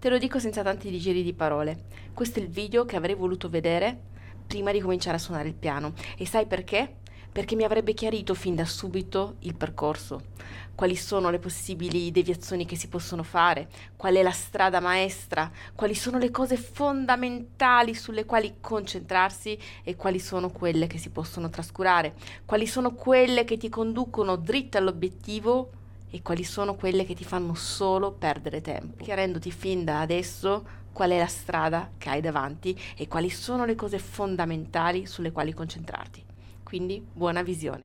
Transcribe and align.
Te 0.00 0.08
lo 0.08 0.16
dico 0.16 0.38
senza 0.38 0.62
tanti 0.62 0.98
giri 0.98 1.22
di 1.22 1.34
parole. 1.34 1.82
Questo 2.14 2.38
è 2.38 2.42
il 2.42 2.48
video 2.48 2.86
che 2.86 2.96
avrei 2.96 3.14
voluto 3.14 3.50
vedere 3.50 4.00
prima 4.46 4.72
di 4.72 4.80
cominciare 4.80 5.18
a 5.18 5.20
suonare 5.20 5.48
il 5.48 5.54
piano. 5.54 5.92
E 6.16 6.26
sai 6.26 6.46
perché? 6.46 7.00
Perché 7.30 7.54
mi 7.54 7.64
avrebbe 7.64 7.92
chiarito 7.92 8.32
fin 8.32 8.54
da 8.54 8.64
subito 8.64 9.36
il 9.40 9.54
percorso, 9.54 10.28
quali 10.74 10.96
sono 10.96 11.28
le 11.28 11.38
possibili 11.38 12.10
deviazioni 12.10 12.64
che 12.64 12.76
si 12.76 12.88
possono 12.88 13.22
fare, 13.22 13.68
qual 13.94 14.14
è 14.14 14.22
la 14.22 14.30
strada 14.30 14.80
maestra, 14.80 15.52
quali 15.74 15.94
sono 15.94 16.16
le 16.16 16.30
cose 16.30 16.56
fondamentali 16.56 17.94
sulle 17.94 18.24
quali 18.24 18.54
concentrarsi 18.58 19.58
e 19.84 19.96
quali 19.96 20.18
sono 20.18 20.48
quelle 20.48 20.86
che 20.86 20.96
si 20.96 21.10
possono 21.10 21.50
trascurare, 21.50 22.14
quali 22.46 22.66
sono 22.66 22.94
quelle 22.94 23.44
che 23.44 23.58
ti 23.58 23.68
conducono 23.68 24.36
dritte 24.36 24.78
all'obiettivo 24.78 25.72
e 26.10 26.22
quali 26.22 26.44
sono 26.44 26.74
quelle 26.74 27.04
che 27.04 27.14
ti 27.14 27.24
fanno 27.24 27.54
solo 27.54 28.12
perdere 28.12 28.60
tempo, 28.60 29.02
chiarendoti 29.02 29.50
fin 29.50 29.84
da 29.84 30.00
adesso 30.00 30.78
qual 30.92 31.10
è 31.10 31.18
la 31.18 31.26
strada 31.26 31.90
che 31.96 32.08
hai 32.08 32.20
davanti 32.20 32.78
e 32.96 33.08
quali 33.08 33.30
sono 33.30 33.64
le 33.64 33.74
cose 33.74 33.98
fondamentali 33.98 35.06
sulle 35.06 35.32
quali 35.32 35.52
concentrarti. 35.52 36.24
Quindi 36.62 37.04
buona 37.12 37.42
visione. 37.42 37.82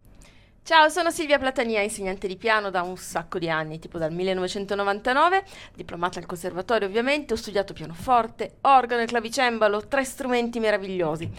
Ciao, 0.63 0.89
sono 0.89 1.11
Silvia 1.11 1.37
Platania, 1.37 1.81
insegnante 1.81 2.27
di 2.27 2.37
piano 2.37 2.71
da 2.71 2.81
un 2.81 2.97
sacco 2.97 3.37
di 3.37 3.47
anni, 3.47 3.77
tipo 3.77 3.99
dal 3.99 4.11
1999, 4.11 5.43
diplomata 5.75 6.17
al 6.17 6.25
conservatorio 6.25 6.87
ovviamente, 6.87 7.33
ho 7.33 7.37
studiato 7.37 7.73
pianoforte, 7.73 8.55
organo 8.61 9.03
e 9.03 9.05
clavicembalo, 9.05 9.85
tre 9.87 10.03
strumenti 10.03 10.59
meravigliosi. 10.59 11.29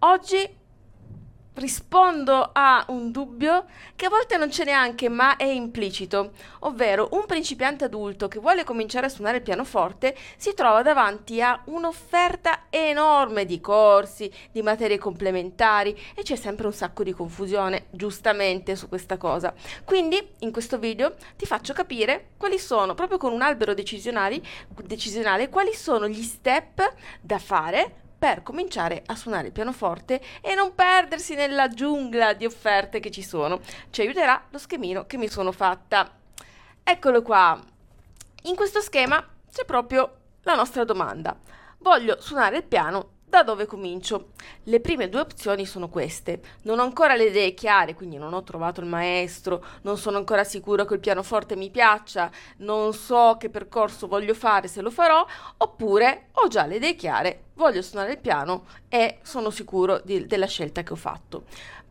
Oggi 0.00 0.48
rispondo 1.56 2.50
a 2.52 2.84
un 2.88 3.10
dubbio 3.10 3.66
che 3.94 4.06
a 4.06 4.10
volte 4.10 4.36
non 4.36 4.48
c'è 4.48 4.64
neanche, 4.64 5.08
ma 5.08 5.36
è 5.36 5.44
implicito, 5.44 6.32
ovvero 6.60 7.08
un 7.12 7.24
principiante 7.26 7.84
adulto 7.84 8.28
che 8.28 8.38
vuole 8.38 8.64
cominciare 8.64 9.06
a 9.06 9.08
suonare 9.08 9.38
il 9.38 9.42
pianoforte 9.42 10.16
si 10.36 10.54
trova 10.54 10.82
davanti 10.82 11.40
a 11.40 11.60
un'offerta 11.66 12.64
enorme 12.70 13.44
di 13.44 13.60
corsi, 13.60 14.30
di 14.52 14.62
materie 14.62 14.98
complementari 14.98 15.98
e 16.14 16.22
c'è 16.22 16.36
sempre 16.36 16.66
un 16.66 16.72
sacco 16.72 17.02
di 17.02 17.12
confusione, 17.12 17.86
giustamente, 17.90 18.76
su 18.76 18.88
questa 18.88 19.16
cosa. 19.16 19.54
Quindi, 19.84 20.34
in 20.40 20.52
questo 20.52 20.78
video 20.78 21.14
ti 21.36 21.46
faccio 21.46 21.72
capire 21.72 22.30
quali 22.36 22.58
sono, 22.58 22.94
proprio 22.94 23.18
con 23.18 23.32
un 23.32 23.42
albero 23.42 23.74
decisionale, 23.74 24.40
quali 25.48 25.74
sono 25.74 26.06
gli 26.08 26.22
step 26.22 26.94
da 27.20 27.38
fare 27.38 28.04
per 28.18 28.42
cominciare 28.42 29.02
a 29.06 29.14
suonare 29.14 29.48
il 29.48 29.52
pianoforte 29.52 30.20
e 30.40 30.54
non 30.54 30.74
perdersi 30.74 31.34
nella 31.34 31.68
giungla 31.68 32.32
di 32.32 32.46
offerte 32.46 33.00
che 33.00 33.10
ci 33.10 33.22
sono. 33.22 33.60
Ci 33.90 34.00
aiuterà 34.00 34.46
lo 34.50 34.58
schemino 34.58 35.06
che 35.06 35.16
mi 35.16 35.28
sono 35.28 35.52
fatta. 35.52 36.10
Eccolo 36.82 37.22
qua. 37.22 37.60
In 38.44 38.54
questo 38.54 38.80
schema 38.80 39.24
c'è 39.52 39.64
proprio 39.64 40.16
la 40.42 40.54
nostra 40.54 40.84
domanda. 40.84 41.36
Voglio 41.78 42.20
suonare 42.20 42.58
il 42.58 42.64
piano 42.64 43.15
da 43.28 43.42
dove 43.42 43.66
comincio? 43.66 44.30
Le 44.64 44.80
prime 44.80 45.08
due 45.08 45.20
opzioni 45.20 45.66
sono 45.66 45.88
queste. 45.88 46.40
Non 46.62 46.78
ho 46.78 46.82
ancora 46.82 47.16
le 47.16 47.24
idee 47.24 47.54
chiare, 47.54 47.94
quindi 47.94 48.16
non 48.16 48.32
ho 48.32 48.44
trovato 48.44 48.80
il 48.80 48.86
maestro, 48.86 49.64
non 49.82 49.98
sono 49.98 50.16
ancora 50.16 50.44
sicuro 50.44 50.84
che 50.84 50.94
il 50.94 51.00
pianoforte 51.00 51.56
mi 51.56 51.70
piaccia, 51.70 52.30
non 52.58 52.94
so 52.94 53.36
che 53.38 53.50
percorso 53.50 54.06
voglio 54.06 54.32
fare, 54.32 54.68
se 54.68 54.80
lo 54.80 54.90
farò, 54.90 55.26
oppure 55.56 56.28
ho 56.32 56.46
già 56.48 56.66
le 56.66 56.76
idee 56.76 56.94
chiare, 56.94 57.42
voglio 57.54 57.82
suonare 57.82 58.12
il 58.12 58.18
piano 58.18 58.64
e 58.88 59.18
sono 59.22 59.50
sicuro 59.50 60.00
di, 60.04 60.26
della 60.26 60.46
scelta 60.46 60.82
che 60.82 60.92
ho 60.92 60.96
fatto. 60.96 61.44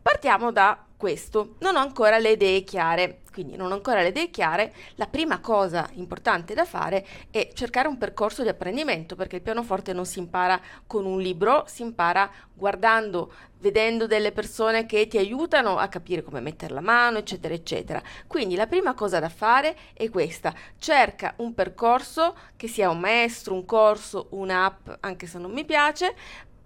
Partiamo 0.06 0.52
da 0.52 0.84
questo, 0.96 1.56
non 1.58 1.74
ho 1.74 1.80
ancora 1.80 2.18
le 2.18 2.30
idee 2.30 2.62
chiare, 2.62 3.22
quindi 3.32 3.56
non 3.56 3.72
ho 3.72 3.74
ancora 3.74 4.02
le 4.02 4.10
idee 4.10 4.30
chiare, 4.30 4.72
la 4.94 5.08
prima 5.08 5.40
cosa 5.40 5.90
importante 5.94 6.54
da 6.54 6.64
fare 6.64 7.04
è 7.28 7.50
cercare 7.52 7.88
un 7.88 7.98
percorso 7.98 8.44
di 8.44 8.48
apprendimento, 8.48 9.16
perché 9.16 9.34
il 9.34 9.42
pianoforte 9.42 9.92
non 9.92 10.06
si 10.06 10.20
impara 10.20 10.60
con 10.86 11.06
un 11.06 11.20
libro, 11.20 11.64
si 11.66 11.82
impara 11.82 12.30
guardando, 12.54 13.32
vedendo 13.58 14.06
delle 14.06 14.30
persone 14.30 14.86
che 14.86 15.08
ti 15.08 15.18
aiutano 15.18 15.76
a 15.76 15.88
capire 15.88 16.22
come 16.22 16.38
mettere 16.38 16.72
la 16.72 16.80
mano, 16.80 17.18
eccetera, 17.18 17.52
eccetera. 17.52 18.00
Quindi 18.28 18.54
la 18.54 18.68
prima 18.68 18.94
cosa 18.94 19.18
da 19.18 19.28
fare 19.28 19.76
è 19.92 20.08
questa, 20.08 20.54
cerca 20.78 21.34
un 21.38 21.52
percorso 21.52 22.36
che 22.54 22.68
sia 22.68 22.90
un 22.90 23.00
maestro, 23.00 23.54
un 23.54 23.64
corso, 23.64 24.28
un'app, 24.30 24.88
anche 25.00 25.26
se 25.26 25.38
non 25.38 25.50
mi 25.50 25.64
piace, 25.64 26.14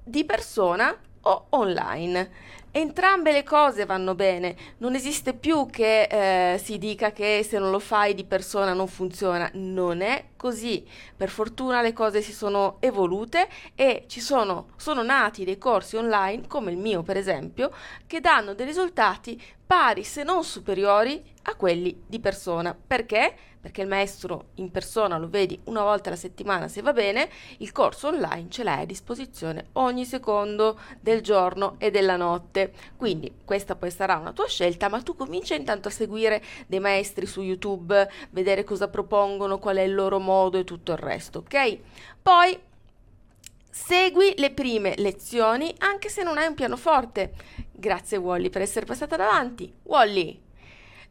di 0.05 0.27
persona 0.27 0.95
o 1.23 1.47
online. 1.51 2.31
Entrambe 2.73 3.33
le 3.33 3.43
cose 3.43 3.85
vanno 3.85 4.15
bene, 4.15 4.55
non 4.79 4.95
esiste 4.95 5.35
più 5.35 5.67
che 5.67 6.03
eh, 6.05 6.59
si 6.59 6.79
dica 6.79 7.11
che 7.11 7.45
se 7.45 7.59
non 7.59 7.73
lo 7.73 7.81
fai 7.81 8.15
di 8.15 8.23
persona 8.23 8.75
non 8.75 8.87
funziona, 8.87 9.51
non 9.55 10.03
è 10.03 10.27
così. 10.37 10.87
Per 11.17 11.31
fortuna 11.31 11.83
le 11.83 11.93
cose 11.93 12.23
si 12.23 12.33
sono 12.33 12.77
evolute 12.79 13.49
e 13.75 14.05
ci 14.07 14.21
sono, 14.21 14.69
sono 14.77 15.03
nati 15.03 15.45
dei 15.45 15.59
corsi 15.59 15.97
online, 15.97 16.47
come 16.47 16.71
il 16.71 16.77
mio 16.77 17.03
per 17.03 17.17
esempio, 17.17 17.73
che 18.07 18.21
danno 18.21 18.55
dei 18.55 18.67
risultati 18.67 19.43
pari 19.67 20.05
se 20.05 20.23
non 20.23 20.45
superiori 20.45 21.21
a 21.43 21.57
quelli 21.57 22.05
di 22.07 22.21
persona. 22.21 22.77
Perché? 22.87 23.35
Perché 23.61 23.83
il 23.83 23.89
maestro 23.89 24.47
in 24.55 24.71
persona 24.71 25.19
lo 25.19 25.29
vedi 25.29 25.61
una 25.65 25.83
volta 25.83 26.09
alla 26.09 26.19
settimana 26.19 26.67
se 26.67 26.81
va 26.81 26.95
bene, 26.95 27.29
il 27.59 27.73
corso 27.73 28.09
online 28.09 28.49
ce 28.49 28.65
l'hai 28.65 28.83
a 28.83 28.87
disposizione 28.87 29.67
ogni 29.73 30.07
secondo 30.07 30.81
del 30.99 31.21
giorno 31.21 31.75
e 31.79 31.91
della 31.91 32.17
notte. 32.17 32.73
Quindi 32.97 33.33
questa 33.45 33.77
poi 33.77 33.91
sarà 33.91 34.17
una 34.17 34.33
tua 34.33 34.49
scelta, 34.49 34.89
ma 34.89 35.03
tu 35.03 35.15
comincia 35.15 35.55
intanto 35.55 35.89
a 35.89 35.91
seguire 35.91 36.43
dei 36.67 36.81
maestri 36.81 37.27
su 37.27 37.43
YouTube, 37.43 38.11
vedere 38.31 38.65
cosa 38.65 38.89
propongono, 38.89 39.59
qual 39.59 39.77
è 39.77 39.83
il 39.83 39.95
loro 39.95 40.19
modo 40.19 40.57
e 40.57 40.65
tutto 40.65 40.93
il 40.93 40.99
resto, 40.99 41.41
ok? 41.41 41.79
Poi 42.23 42.59
segui 43.71 44.35
le 44.37 44.51
prime 44.53 44.95
lezioni 44.97 45.73
anche 45.79 46.09
se 46.09 46.23
non 46.23 46.39
hai 46.39 46.47
un 46.47 46.55
pianoforte. 46.55 47.33
Grazie 47.71 48.17
Wally 48.17 48.49
per 48.49 48.63
essere 48.63 48.87
passata 48.87 49.17
davanti. 49.17 49.73
Wally! 49.83 50.49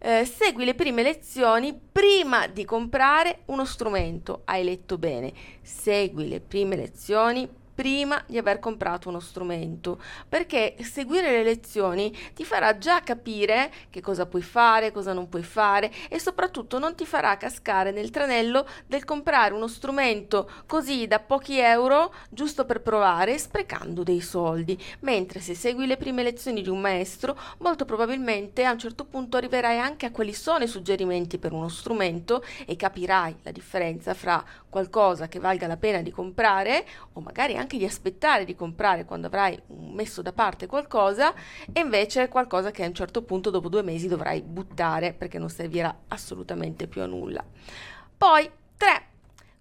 Eh, 0.02 0.24
segui 0.24 0.64
le 0.64 0.76
prime 0.76 1.04
lezioni 1.04 1.78
prima 1.92 2.48
di 2.48 2.64
comprare 2.64 3.42
uno 3.48 3.66
strumento. 3.66 4.44
Hai 4.46 4.64
letto 4.64 4.98
bene. 4.98 5.34
Segui 5.62 6.30
le 6.30 6.40
prime 6.40 6.78
lezioni 6.78 7.48
prima 7.79 8.22
di 8.28 8.38
aver 8.38 8.59
comprato 8.59 9.07
uno 9.07 9.22
strumento, 9.22 10.01
perché 10.28 10.75
seguire 10.81 11.31
le 11.31 11.44
lezioni 11.44 12.13
ti 12.34 12.44
farà 12.44 12.78
già 12.78 13.00
capire 13.00 13.72
che 13.90 14.01
cosa 14.01 14.25
puoi 14.25 14.41
fare, 14.41 14.91
cosa 14.91 15.13
non 15.13 15.29
puoi 15.29 15.44
fare 15.44 15.89
e 16.09 16.19
soprattutto 16.19 16.78
non 16.78 16.94
ti 16.94 17.06
farà 17.06 17.38
cascare 17.38 17.91
nel 17.91 18.09
tranello 18.09 18.68
del 18.85 19.06
comprare 19.06 19.53
uno 19.53 19.69
strumento 19.69 20.51
così 20.66 21.07
da 21.07 21.22
pochi 21.22 21.57
euro 21.59 22.13
giusto 22.29 22.66
per 22.66 22.81
provare, 22.81 23.38
sprecando 23.38 24.03
dei 24.03 24.19
soldi, 24.19 24.78
mentre 25.00 25.39
se 25.39 25.56
segui 25.56 25.88
le 25.88 25.95
prime 25.95 26.22
lezioni 26.22 26.62
di 26.62 26.68
un 26.68 26.81
maestro, 26.81 27.39
molto 27.59 27.85
probabilmente 27.85 28.66
a 28.66 28.73
un 28.73 28.79
certo 28.79 29.06
punto 29.06 29.38
arriverai 29.38 29.79
anche 29.79 30.06
a 30.06 30.12
quali 30.12 30.34
sono 30.34 30.66
i 30.66 30.68
suggerimenti 30.68 31.38
per 31.38 31.53
uno 31.53 31.69
strumento 31.69 32.44
e 32.66 32.75
capirai 32.75 33.38
la 33.44 33.51
differenza 33.51 34.13
fra 34.13 34.44
qualcosa 34.68 35.29
che 35.29 35.39
valga 35.39 35.66
la 35.66 35.78
pena 35.78 36.01
di 36.01 36.12
comprare 36.12 36.85
o 37.13 37.22
magari 37.22 37.56
anche 37.56 37.69
anche 37.69 37.78
di 37.78 37.85
aspettare 37.85 38.46
di 38.46 38.56
comprare 38.56 39.06
quando 39.06 39.28
avrai 39.28 39.62
messo 39.68 40.24
da 40.24 40.34
parte 40.34 40.66
qualcosa 40.66 41.35
e 41.72 41.81
invece 41.81 42.28
qualcosa 42.28 42.72
che 42.72 42.84
a 42.84 42.88
un 42.88 42.96
certo 42.96 43.22
punto 43.22 43.52
dopo 43.52 43.69
due 43.69 43.84
mesi 43.84 44.07
dovrai 44.07 44.41
buttare 44.41 45.13
perché 45.13 45.38
non 45.38 45.52
servirà 45.52 45.96
assolutamente 46.07 46.88
più 46.88 47.03
a 47.03 47.06
nulla. 47.06 47.46
Poi 48.18 48.50
3. 48.75 49.07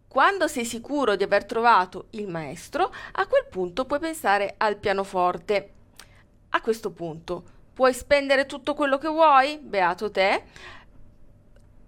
Quando 0.09 0.49
sei 0.49 0.65
sicuro 0.65 1.17
di 1.17 1.23
aver 1.23 1.45
trovato 1.45 2.07
il 2.11 2.29
maestro, 2.29 2.91
a 3.13 3.27
quel 3.27 3.45
punto 3.51 3.85
puoi 3.85 3.99
pensare 3.99 4.55
al 4.57 4.79
pianoforte. 4.79 5.73
A 6.49 6.63
questo 6.63 6.91
punto 6.93 7.45
puoi 7.75 7.93
spendere 7.93 8.47
tutto 8.47 8.73
quello 8.73 8.97
che 8.97 9.09
vuoi, 9.09 9.59
beato 9.59 10.11
te. 10.11 10.45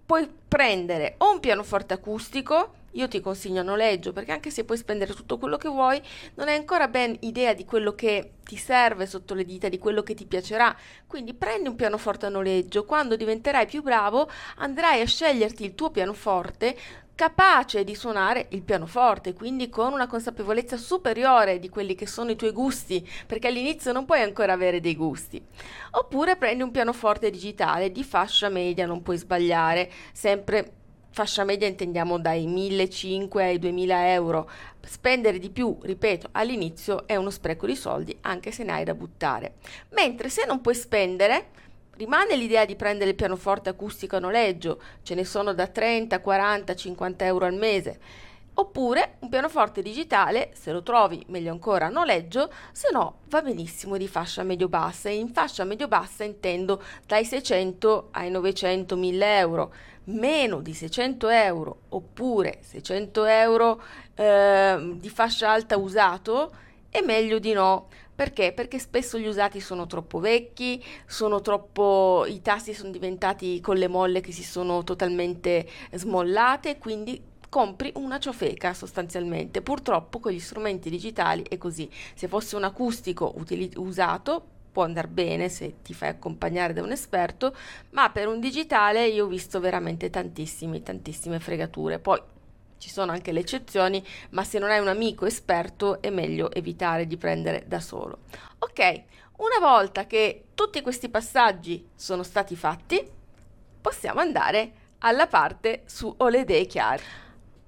Puoi 0.04 0.30
prendere 0.46 1.14
o 1.16 1.32
un 1.32 1.40
pianoforte 1.40 1.94
acustico 1.94 2.74
io 2.92 3.08
ti 3.08 3.20
consiglio 3.20 3.60
a 3.60 3.64
noleggio 3.64 4.12
perché 4.12 4.32
anche 4.32 4.50
se 4.50 4.64
puoi 4.64 4.78
spendere 4.78 5.14
tutto 5.14 5.38
quello 5.38 5.56
che 5.56 5.68
vuoi, 5.68 6.00
non 6.34 6.48
hai 6.48 6.56
ancora 6.56 6.88
ben 6.88 7.16
idea 7.20 7.54
di 7.54 7.64
quello 7.64 7.94
che 7.94 8.32
ti 8.44 8.56
serve 8.56 9.06
sotto 9.06 9.34
le 9.34 9.44
dita, 9.44 9.68
di 9.68 9.78
quello 9.78 10.02
che 10.02 10.14
ti 10.14 10.26
piacerà. 10.26 10.74
Quindi 11.06 11.34
prendi 11.34 11.68
un 11.68 11.76
pianoforte 11.76 12.26
a 12.26 12.30
noleggio, 12.30 12.84
quando 12.84 13.16
diventerai 13.16 13.66
più 13.66 13.82
bravo 13.82 14.30
andrai 14.56 15.00
a 15.00 15.06
sceglierti 15.06 15.64
il 15.64 15.74
tuo 15.74 15.90
pianoforte 15.90 16.76
capace 17.20 17.84
di 17.84 17.94
suonare 17.94 18.46
il 18.52 18.62
pianoforte, 18.62 19.34
quindi 19.34 19.68
con 19.68 19.92
una 19.92 20.06
consapevolezza 20.06 20.78
superiore 20.78 21.58
di 21.58 21.68
quelli 21.68 21.94
che 21.94 22.06
sono 22.06 22.30
i 22.30 22.36
tuoi 22.36 22.50
gusti, 22.50 23.06
perché 23.26 23.48
all'inizio 23.48 23.92
non 23.92 24.06
puoi 24.06 24.22
ancora 24.22 24.54
avere 24.54 24.80
dei 24.80 24.96
gusti. 24.96 25.44
Oppure 25.90 26.36
prendi 26.36 26.62
un 26.62 26.70
pianoforte 26.70 27.28
digitale 27.28 27.92
di 27.92 28.04
fascia 28.04 28.48
media, 28.48 28.86
non 28.86 29.02
puoi 29.02 29.18
sbagliare, 29.18 29.90
sempre 30.12 30.79
fascia 31.10 31.44
media 31.44 31.66
intendiamo 31.66 32.18
dai 32.18 32.46
1.500 32.46 33.38
ai 33.38 33.58
2.000 33.58 33.88
euro. 34.12 34.50
Spendere 34.82 35.38
di 35.38 35.50
più, 35.50 35.76
ripeto, 35.80 36.28
all'inizio 36.32 37.06
è 37.06 37.16
uno 37.16 37.30
spreco 37.30 37.66
di 37.66 37.76
soldi, 37.76 38.16
anche 38.22 38.50
se 38.52 38.64
ne 38.64 38.72
hai 38.72 38.84
da 38.84 38.94
buttare. 38.94 39.54
Mentre 39.90 40.28
se 40.28 40.44
non 40.46 40.60
puoi 40.60 40.74
spendere, 40.74 41.48
rimane 41.96 42.36
l'idea 42.36 42.64
di 42.64 42.76
prendere 42.76 43.10
il 43.10 43.16
pianoforte 43.16 43.68
acustico 43.68 44.16
a 44.16 44.20
noleggio, 44.20 44.80
ce 45.02 45.14
ne 45.14 45.24
sono 45.24 45.52
da 45.52 45.66
30, 45.66 46.20
40, 46.20 46.74
50 46.74 47.24
euro 47.24 47.44
al 47.44 47.54
mese. 47.54 47.98
Oppure 48.54 49.16
un 49.20 49.28
pianoforte 49.28 49.80
digitale, 49.80 50.50
se 50.54 50.72
lo 50.72 50.82
trovi 50.82 51.24
meglio 51.28 51.52
ancora 51.52 51.86
a 51.86 51.88
noleggio, 51.88 52.52
se 52.72 52.88
no 52.92 53.20
va 53.28 53.40
benissimo 53.40 53.96
di 53.96 54.08
fascia 54.08 54.42
medio-bassa 54.42 55.08
e 55.08 55.16
in 55.16 55.32
fascia 55.32 55.64
medio-bassa 55.64 56.24
intendo 56.24 56.82
dai 57.06 57.24
600 57.24 58.08
ai 58.10 58.30
900 58.30 58.96
1000 58.96 59.38
euro. 59.38 59.72
Meno 60.12 60.60
di 60.60 60.74
600 60.74 61.28
euro 61.28 61.82
oppure 61.90 62.58
600 62.62 63.24
euro 63.26 63.82
eh, 64.14 64.94
di 64.94 65.08
fascia 65.08 65.50
alta 65.50 65.76
usato 65.76 66.52
è 66.88 67.00
meglio 67.00 67.38
di 67.38 67.52
no. 67.52 67.88
Perché? 68.14 68.52
Perché 68.52 68.78
spesso 68.78 69.18
gli 69.18 69.26
usati 69.26 69.60
sono 69.60 69.86
troppo 69.86 70.18
vecchi, 70.18 70.82
sono 71.06 71.40
troppo, 71.40 72.26
i 72.26 72.42
tasti 72.42 72.74
sono 72.74 72.90
diventati 72.90 73.60
con 73.60 73.76
le 73.76 73.88
molle 73.88 74.20
che 74.20 74.32
si 74.32 74.42
sono 74.42 74.84
totalmente 74.84 75.66
smollate, 75.92 76.76
quindi 76.78 77.22
compri 77.48 77.92
una 77.94 78.18
ciofeca 78.18 78.74
sostanzialmente. 78.74 79.62
Purtroppo 79.62 80.18
con 80.18 80.32
gli 80.32 80.40
strumenti 80.40 80.90
digitali 80.90 81.44
è 81.48 81.56
così. 81.56 81.88
Se 82.14 82.28
fosse 82.28 82.56
un 82.56 82.64
acustico 82.64 83.32
utili- 83.36 83.72
usato 83.76 84.58
può 84.70 84.84
andare 84.84 85.08
bene 85.08 85.48
se 85.48 85.82
ti 85.82 85.94
fai 85.94 86.10
accompagnare 86.10 86.72
da 86.72 86.82
un 86.82 86.92
esperto, 86.92 87.54
ma 87.90 88.10
per 88.10 88.28
un 88.28 88.40
digitale 88.40 89.06
io 89.06 89.24
ho 89.24 89.28
visto 89.28 89.60
veramente 89.60 90.10
tantissime, 90.10 90.82
tantissime 90.82 91.40
fregature. 91.40 91.98
Poi 91.98 92.20
ci 92.78 92.88
sono 92.88 93.12
anche 93.12 93.32
le 93.32 93.40
eccezioni, 93.40 94.04
ma 94.30 94.42
se 94.42 94.58
non 94.58 94.70
hai 94.70 94.80
un 94.80 94.88
amico 94.88 95.26
esperto 95.26 96.00
è 96.00 96.10
meglio 96.10 96.50
evitare 96.50 97.06
di 97.06 97.16
prendere 97.16 97.64
da 97.66 97.80
solo. 97.80 98.20
Ok, 98.58 99.02
una 99.38 99.58
volta 99.60 100.06
che 100.06 100.44
tutti 100.54 100.80
questi 100.80 101.08
passaggi 101.08 101.88
sono 101.94 102.22
stati 102.22 102.56
fatti, 102.56 103.06
possiamo 103.80 104.20
andare 104.20 104.72
alla 104.98 105.26
parte 105.26 105.82
su 105.86 106.12
ho 106.16 106.28
le 106.28 106.40
idee. 106.40 106.68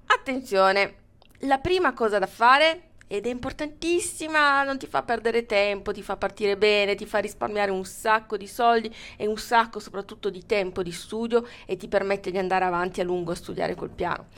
Attenzione, 0.05 0.95
la 1.39 1.57
prima 1.57 1.93
cosa 1.93 2.19
da 2.19 2.27
fare, 2.27 2.92
ed 3.13 3.27
è 3.27 3.29
importantissima, 3.29 4.63
non 4.63 4.79
ti 4.79 4.87
fa 4.87 5.03
perdere 5.03 5.45
tempo, 5.45 5.91
ti 5.91 6.01
fa 6.01 6.17
partire 6.17 6.57
bene, 6.57 6.95
ti 6.95 7.05
fa 7.05 7.19
risparmiare 7.19 7.69
un 7.69 7.85
sacco 7.85 8.37
di 8.37 8.47
soldi 8.47 8.91
e 9.17 9.27
un 9.27 9.37
sacco 9.37 9.79
soprattutto 9.79 10.31
di 10.31 10.47
tempo 10.47 10.81
di 10.81 10.91
studio 10.91 11.45
e 11.67 11.77
ti 11.77 11.87
permette 11.87 12.31
di 12.31 12.39
andare 12.39 12.65
avanti 12.65 13.01
a 13.01 13.03
lungo 13.03 13.31
a 13.31 13.35
studiare 13.35 13.75
col 13.75 13.91
piano. 13.91 14.29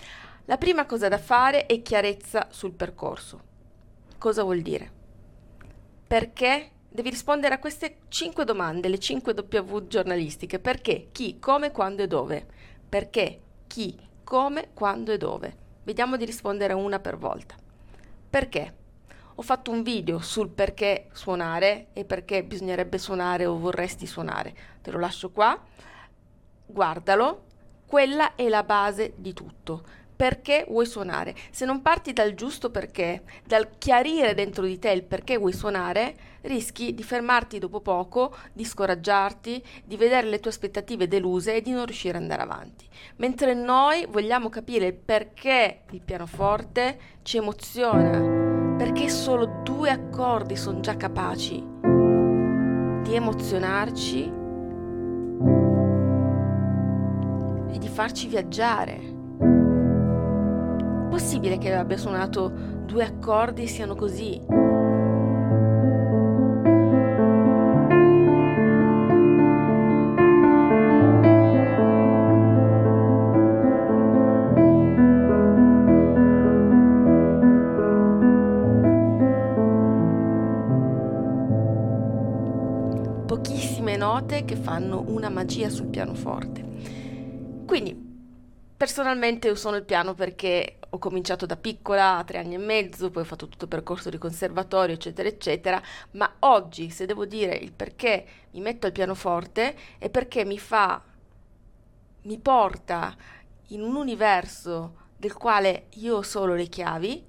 La 0.44 0.58
prima 0.58 0.86
cosa 0.86 1.08
da 1.08 1.18
fare 1.18 1.68
è 1.68 1.82
chiarezza 1.82 2.50
sul 2.52 2.74
percorso. 2.74 3.40
Cosa 4.18 4.44
vuol 4.44 4.60
dire? 4.60 4.92
Perché 6.06 6.72
devi 6.90 7.12
rispondere 7.12 7.54
a 7.54 7.60
queste 7.60 8.00
5 8.10 8.44
domande, 8.44 8.90
le 8.90 9.00
5 9.00 9.34
W 9.54 9.88
giornalistiche. 9.88 10.60
Perché, 10.60 11.08
chi, 11.14 11.40
come, 11.40 11.72
quando 11.72 12.04
e 12.04 12.08
dove. 12.08 12.46
Perché, 12.90 13.40
chi, 13.68 13.98
come, 14.26 14.72
quando 14.74 15.14
e 15.14 15.18
dove. 15.18 15.56
Vediamo 15.84 16.18
di 16.18 16.26
rispondere 16.26 16.74
una 16.74 17.00
per 17.00 17.16
volta. 17.16 17.64
Perché? 18.30 18.74
Ho 19.36 19.42
fatto 19.42 19.72
un 19.72 19.84
video 19.84 20.20
sul 20.20 20.50
perché 20.50 21.08
suonare 21.12 21.88
e 21.94 22.06
perché 22.06 22.44
bisognerebbe 22.44 22.98
suonare 22.98 23.46
o 23.46 23.58
vorresti 23.58 24.06
suonare. 24.06 24.56
Te 24.82 24.92
lo 24.92 25.00
lascio 25.00 25.32
qua. 25.32 25.62
Guardalo. 26.66 27.44
Quella 27.86 28.36
è 28.36 28.48
la 28.48 28.64
base 28.64 29.14
di 29.18 29.34
tutto 29.34 29.84
perché 30.16 30.66
vuoi 30.68 30.86
suonare. 30.86 31.36
Se 31.52 31.66
non 31.66 31.82
parti 31.82 32.14
dal 32.14 32.34
giusto 32.34 32.72
perché, 32.72 33.24
dal 33.46 33.78
chiarire 33.78 34.34
dentro 34.34 34.66
di 34.66 34.80
te 34.80 34.92
il 34.92 35.04
perché 35.04 35.38
vuoi 35.38 35.54
suonare, 35.54 36.16
rischi 36.42 36.94
di 36.94 37.04
fermarti 37.04 37.60
dopo 37.60 37.82
poco, 37.82 38.36
di 38.54 38.64
scoraggiarti, 38.64 39.64
di 39.84 39.98
vedere 39.98 40.28
le 40.28 40.40
tue 40.40 40.52
aspettative 40.52 41.08
deluse 41.08 41.56
e 41.56 41.62
di 41.62 41.72
non 41.72 41.86
riuscire 41.86 42.18
ad 42.18 42.24
andare 42.24 42.42
avanti. 42.42 42.88
Mentre 43.18 43.54
noi 43.54 44.06
vogliamo 44.10 44.50
capire 44.50 44.94
perché 44.94 45.82
il 45.92 46.02
pianoforte 46.02 47.00
ci 47.24 47.38
emoziona, 47.38 48.76
perché 48.78 49.10
solo 49.10 49.62
due 49.64 49.90
accordi 49.90 50.56
sono 50.56 50.80
già 50.80 50.96
capaci 50.96 51.64
di 53.04 53.14
emozionarci 53.14 54.44
e 57.72 57.78
di 57.78 57.88
farci 57.88 58.28
viaggiare 58.28 59.15
possibile 61.16 61.58
che 61.58 61.74
abbia 61.74 61.96
suonato 61.96 62.50
due 62.50 63.06
accordi 63.06 63.64
e 63.64 63.68
siano 63.68 63.96
così? 63.96 64.38
Pochissime 83.26 83.96
note 83.96 84.44
che 84.44 84.58
fanno 84.58 85.06
una 85.08 85.30
magia 85.30 85.70
sul 85.70 85.88
pianoforte. 85.88 86.62
Quindi 87.66 88.06
Personalmente 88.78 89.48
io 89.48 89.56
suono 89.56 89.78
il 89.78 89.86
piano 89.86 90.14
perché 90.14 90.80
ho 90.96 91.00
cominciato 91.00 91.46
da 91.46 91.58
piccola, 91.58 92.18
a 92.18 92.24
tre 92.24 92.40
anni 92.40 92.56
e 92.56 92.60
mezzo, 92.60 93.10
poi 93.10 93.24
ho 93.24 93.26
fatto 93.26 93.48
tutto 93.48 93.66
il 93.66 93.70
percorso 93.70 94.10
di 94.10 94.18
conservatorio, 94.18 94.96
eccetera, 94.96 95.28
eccetera, 95.28 95.82
ma 96.12 96.36
oggi, 96.40 96.90
se 96.90 97.06
devo 97.06 97.26
dire 97.26 97.56
il 97.56 97.72
perché 97.72 98.26
mi 98.52 98.62
metto 98.62 98.86
al 98.88 98.92
pianoforte, 98.92 99.76
è 99.98 100.10
perché 100.10 100.46
mi 100.46 100.58
fa, 100.58 101.02
mi 102.24 102.40
porta 102.40 103.16
in 103.70 103.82
un 103.82 103.96
universo 103.96 105.04
del 105.18 105.34
quale 105.34 105.88
io 105.96 106.18
ho 106.18 106.22
solo 106.22 106.56
le 106.56 106.68
chiavi, 106.68 107.26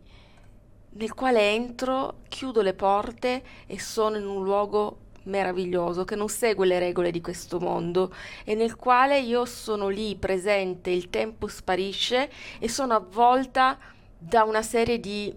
nel 0.91 1.15
quale 1.15 1.51
entro, 1.53 2.21
chiudo 2.29 2.62
le 2.62 2.75
porte 2.75 3.43
e 3.67 3.79
sono 3.79 4.17
in 4.17 4.27
un 4.27 4.43
luogo 4.43 5.05
meraviglioso 5.26 6.05
che 6.05 6.17
non 6.17 6.28
segue 6.28 6.67
le 6.67 6.78
regole 6.78 7.11
di 7.11 7.20
questo 7.20 7.58
mondo 7.58 8.12
e 8.44 8.55
nel 8.55 8.76
quale 8.76 9.20
io 9.20 9.44
sono 9.44 9.88
lì 9.88 10.17
presente, 10.17 10.90
il 10.90 11.11
tempo 11.11 11.46
sparisce 11.46 12.31
e 12.58 12.69
sono 12.69 12.94
avvolta 12.94 13.78
da 14.19 14.44
una 14.44 14.62
serie 14.62 14.99
di 14.99 15.34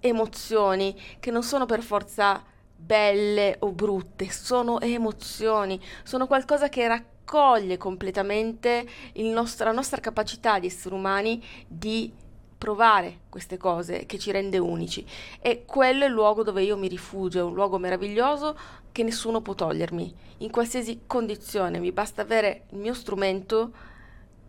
emozioni 0.00 0.98
che 1.18 1.30
non 1.30 1.42
sono 1.42 1.66
per 1.66 1.82
forza 1.82 2.42
belle 2.74 3.56
o 3.60 3.72
brutte, 3.72 4.30
sono 4.30 4.80
emozioni, 4.80 5.80
sono 6.04 6.26
qualcosa 6.26 6.68
che 6.68 6.86
raccoglie 6.86 7.76
completamente 7.76 8.86
nostro, 9.16 9.66
la 9.66 9.72
nostra 9.72 10.00
capacità 10.00 10.58
di 10.58 10.68
esseri 10.68 10.94
umani 10.94 11.44
di 11.66 12.12
provare 12.58 13.20
queste 13.28 13.56
cose 13.56 14.04
che 14.04 14.18
ci 14.18 14.32
rende 14.32 14.58
unici 14.58 15.06
e 15.40 15.64
quello 15.64 16.04
è 16.04 16.08
il 16.08 16.12
luogo 16.12 16.42
dove 16.42 16.62
io 16.62 16.76
mi 16.76 16.88
rifugio, 16.88 17.38
è 17.38 17.42
un 17.42 17.54
luogo 17.54 17.78
meraviglioso 17.78 18.58
che 18.90 19.04
nessuno 19.04 19.40
può 19.40 19.54
togliermi, 19.54 20.14
in 20.38 20.50
qualsiasi 20.50 21.02
condizione, 21.06 21.78
mi 21.78 21.92
basta 21.92 22.22
avere 22.22 22.64
il 22.70 22.78
mio 22.78 22.94
strumento 22.94 23.72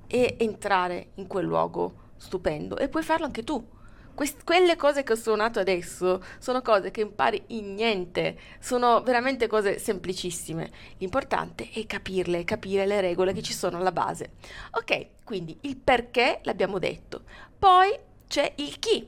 e 0.08 0.36
entrare 0.40 1.10
in 1.16 1.28
quel 1.28 1.46
luogo 1.46 2.08
stupendo 2.18 2.78
e 2.78 2.90
puoi 2.90 3.04
farlo 3.04 3.26
anche 3.26 3.44
tu. 3.44 3.64
Quelle 4.44 4.76
cose 4.76 5.04
che 5.04 5.14
ho 5.14 5.16
suonato 5.16 5.60
adesso 5.60 6.22
sono 6.40 6.62
cose 6.62 6.92
che 6.92 7.00
impari 7.00 7.42
in 7.48 7.74
niente, 7.74 8.38
sono 8.60 9.02
veramente 9.02 9.48
cose 9.48 9.80
semplicissime. 9.80 10.70
L'importante 10.98 11.70
è 11.72 11.86
capirle, 11.86 12.44
capire 12.44 12.86
le 12.86 13.00
regole 13.00 13.32
che 13.32 13.42
ci 13.42 13.54
sono 13.54 13.78
alla 13.78 13.94
base. 13.94 14.32
Ok, 14.72 15.24
quindi 15.24 15.58
il 15.62 15.78
perché 15.78 16.42
l'abbiamo 16.44 16.80
detto. 16.80 17.22
Poi 17.60 18.00
c'è 18.28 18.54
il 18.56 18.80
chi. 18.80 19.06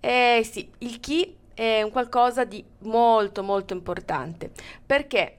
Eh 0.00 0.46
sì, 0.50 0.68
il 0.78 0.98
chi 0.98 1.36
è 1.54 1.82
un 1.82 1.92
qualcosa 1.92 2.44
di 2.44 2.62
molto 2.80 3.44
molto 3.44 3.72
importante. 3.72 4.50
Perché? 4.84 5.38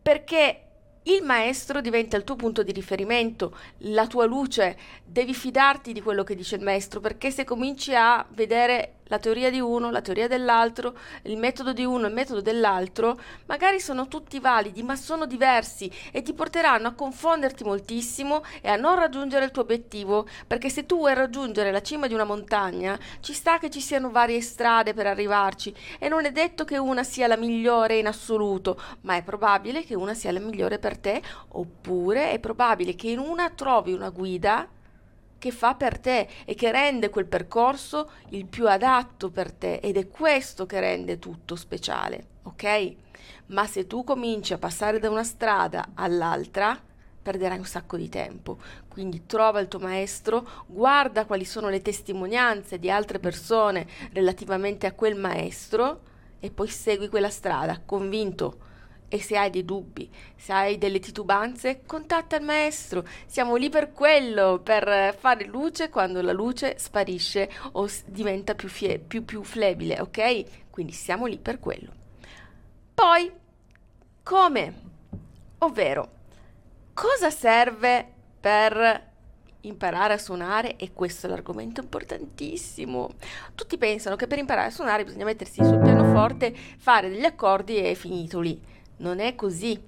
Perché 0.00 0.62
il 1.02 1.22
maestro 1.22 1.80
diventa 1.80 2.16
il 2.16 2.24
tuo 2.24 2.36
punto 2.36 2.62
di 2.62 2.70
riferimento, 2.70 3.56
la 3.78 4.06
tua 4.06 4.26
luce, 4.26 4.78
devi 5.04 5.34
fidarti 5.34 5.92
di 5.92 6.00
quello 6.00 6.22
che 6.22 6.34
dice 6.34 6.56
il 6.56 6.62
maestro, 6.62 7.00
perché 7.00 7.30
se 7.30 7.44
cominci 7.44 7.94
a 7.94 8.24
vedere 8.30 8.97
la 9.08 9.18
teoria 9.18 9.50
di 9.50 9.60
uno, 9.60 9.90
la 9.90 10.00
teoria 10.00 10.28
dell'altro, 10.28 10.96
il 11.22 11.36
metodo 11.36 11.72
di 11.72 11.84
uno, 11.84 12.06
il 12.06 12.12
metodo 12.12 12.40
dell'altro, 12.40 13.18
magari 13.46 13.80
sono 13.80 14.08
tutti 14.08 14.38
validi, 14.38 14.82
ma 14.82 14.96
sono 14.96 15.26
diversi 15.26 15.90
e 16.12 16.22
ti 16.22 16.32
porteranno 16.32 16.88
a 16.88 16.92
confonderti 16.92 17.64
moltissimo 17.64 18.42
e 18.60 18.68
a 18.68 18.76
non 18.76 18.98
raggiungere 18.98 19.44
il 19.44 19.50
tuo 19.50 19.62
obiettivo, 19.62 20.26
perché 20.46 20.68
se 20.68 20.86
tu 20.86 20.98
vuoi 20.98 21.14
raggiungere 21.14 21.70
la 21.70 21.82
cima 21.82 22.06
di 22.06 22.14
una 22.14 22.24
montagna, 22.24 22.98
ci 23.20 23.32
sta 23.32 23.58
che 23.58 23.70
ci 23.70 23.80
siano 23.80 24.10
varie 24.10 24.40
strade 24.40 24.94
per 24.94 25.06
arrivarci 25.06 25.74
e 25.98 26.08
non 26.08 26.24
è 26.24 26.32
detto 26.32 26.64
che 26.64 26.78
una 26.78 27.02
sia 27.02 27.26
la 27.26 27.36
migliore 27.36 27.98
in 27.98 28.06
assoluto, 28.06 28.80
ma 29.02 29.16
è 29.16 29.22
probabile 29.22 29.84
che 29.84 29.94
una 29.94 30.14
sia 30.14 30.32
la 30.32 30.40
migliore 30.40 30.78
per 30.78 30.98
te, 30.98 31.22
oppure 31.48 32.30
è 32.30 32.38
probabile 32.38 32.94
che 32.94 33.08
in 33.08 33.18
una 33.18 33.50
trovi 33.50 33.92
una 33.92 34.10
guida 34.10 34.68
che 35.38 35.50
fa 35.50 35.74
per 35.74 35.98
te 35.98 36.28
e 36.44 36.54
che 36.54 36.70
rende 36.70 37.10
quel 37.10 37.26
percorso 37.26 38.10
il 38.30 38.46
più 38.46 38.68
adatto 38.68 39.30
per 39.30 39.52
te 39.52 39.76
ed 39.76 39.96
è 39.96 40.08
questo 40.08 40.66
che 40.66 40.80
rende 40.80 41.18
tutto 41.18 41.56
speciale, 41.56 42.26
ok? 42.42 42.94
Ma 43.46 43.66
se 43.66 43.86
tu 43.86 44.04
cominci 44.04 44.52
a 44.52 44.58
passare 44.58 44.98
da 44.98 45.08
una 45.08 45.24
strada 45.24 45.90
all'altra, 45.94 46.78
perderai 47.22 47.58
un 47.58 47.64
sacco 47.64 47.96
di 47.96 48.08
tempo. 48.08 48.58
Quindi 48.88 49.26
trova 49.26 49.60
il 49.60 49.68
tuo 49.68 49.78
maestro, 49.78 50.46
guarda 50.66 51.26
quali 51.26 51.44
sono 51.44 51.68
le 51.68 51.82
testimonianze 51.82 52.78
di 52.78 52.90
altre 52.90 53.18
persone 53.18 53.86
relativamente 54.12 54.86
a 54.86 54.92
quel 54.92 55.14
maestro 55.14 56.00
e 56.40 56.50
poi 56.50 56.68
segui 56.68 57.08
quella 57.08 57.30
strada, 57.30 57.80
convinto. 57.84 58.66
E 59.08 59.20
se 59.20 59.38
hai 59.38 59.50
dei 59.50 59.64
dubbi, 59.64 60.10
se 60.36 60.52
hai 60.52 60.78
delle 60.78 60.98
titubanze, 60.98 61.80
contatta 61.86 62.36
il 62.36 62.44
maestro. 62.44 63.06
Siamo 63.26 63.56
lì 63.56 63.70
per 63.70 63.92
quello, 63.92 64.60
per 64.62 65.16
fare 65.18 65.46
luce 65.46 65.88
quando 65.88 66.20
la 66.20 66.32
luce 66.32 66.78
sparisce 66.78 67.50
o 67.72 67.88
diventa 68.04 68.54
più, 68.54 68.68
fie- 68.68 68.98
più, 68.98 69.24
più 69.24 69.42
flebile, 69.42 70.00
ok? 70.00 70.70
Quindi 70.70 70.92
siamo 70.92 71.26
lì 71.26 71.38
per 71.38 71.58
quello. 71.58 71.90
Poi, 72.92 73.32
come? 74.22 74.74
Ovvero, 75.58 76.10
cosa 76.92 77.30
serve 77.30 78.06
per 78.40 79.06
imparare 79.62 80.14
a 80.14 80.18
suonare 80.18 80.76
e 80.76 80.92
questo 80.92 81.26
è 81.26 81.30
l'argomento 81.30 81.80
importantissimo. 81.80 83.10
Tutti 83.54 83.78
pensano 83.78 84.16
che 84.16 84.26
per 84.26 84.38
imparare 84.38 84.68
a 84.68 84.72
suonare 84.72 85.04
bisogna 85.04 85.24
mettersi 85.24 85.64
sul 85.64 85.80
pianoforte, 85.80 86.54
fare 86.78 87.08
degli 87.08 87.24
accordi 87.24 87.76
e 87.76 87.94
finito 87.94 88.40
lì. 88.40 88.60
Non 88.98 89.20
è 89.20 89.34
così. 89.34 89.80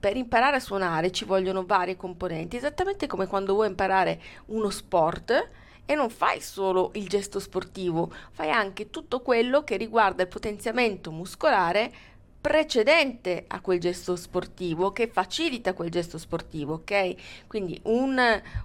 Per 0.00 0.16
imparare 0.16 0.56
a 0.56 0.60
suonare 0.60 1.10
ci 1.10 1.24
vogliono 1.24 1.64
varie 1.64 1.96
componenti, 1.96 2.56
esattamente 2.56 3.06
come 3.06 3.26
quando 3.26 3.54
vuoi 3.54 3.68
imparare 3.68 4.20
uno 4.46 4.70
sport 4.70 5.48
e 5.84 5.94
non 5.94 6.10
fai 6.10 6.40
solo 6.40 6.90
il 6.94 7.08
gesto 7.08 7.40
sportivo, 7.40 8.12
fai 8.30 8.50
anche 8.50 8.90
tutto 8.90 9.20
quello 9.22 9.64
che 9.64 9.76
riguarda 9.76 10.22
il 10.22 10.28
potenziamento 10.28 11.10
muscolare 11.10 11.92
precedente 12.40 13.44
a 13.48 13.60
quel 13.60 13.80
gesto 13.80 14.14
sportivo 14.14 14.92
che 14.92 15.08
facilita 15.08 15.74
quel 15.74 15.90
gesto 15.90 16.18
sportivo, 16.18 16.74
ok? 16.74 17.46
Quindi 17.46 17.78
un, 17.84 18.18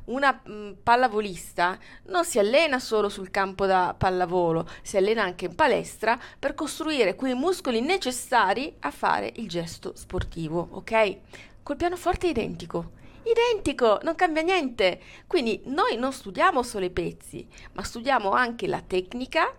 una 0.06 0.42
mh, 0.44 0.52
mm, 0.52 0.72
pallavolista 0.84 1.78
non 2.06 2.24
si 2.24 2.40
allena 2.40 2.80
solo 2.80 3.10
sul 3.10 3.32
campo 3.32 3.66
da 3.66 3.96
pallavolo, 3.98 4.68
si 4.82 4.98
allena 4.98 5.24
anche 5.24 5.46
in 5.46 5.56
palestra 5.56 6.20
per 6.38 6.54
costruire 6.54 7.16
quei 7.16 7.34
muscoli 7.34 7.82
necessari 7.82 8.74
a 8.80 8.92
fare 8.92 9.32
il 9.36 9.50
gesto 9.50 9.94
sportivo, 9.96 10.68
ok? 10.72 11.18
Col 11.64 11.76
pianoforte 11.76 12.28
è 12.28 12.30
identico. 12.30 13.02
Identico, 13.24 14.00
non 14.04 14.16
cambia 14.16 14.42
niente. 14.42 15.00
Quindi 15.28 15.62
noi 15.66 15.96
non 15.96 16.12
studiamo 16.12 16.62
solo 16.62 16.86
i 16.86 16.90
pezzi, 16.90 17.48
ma 17.74 17.84
studiamo 17.84 18.32
anche 18.32 18.68
la 18.68 18.82
tecnica 18.86 19.56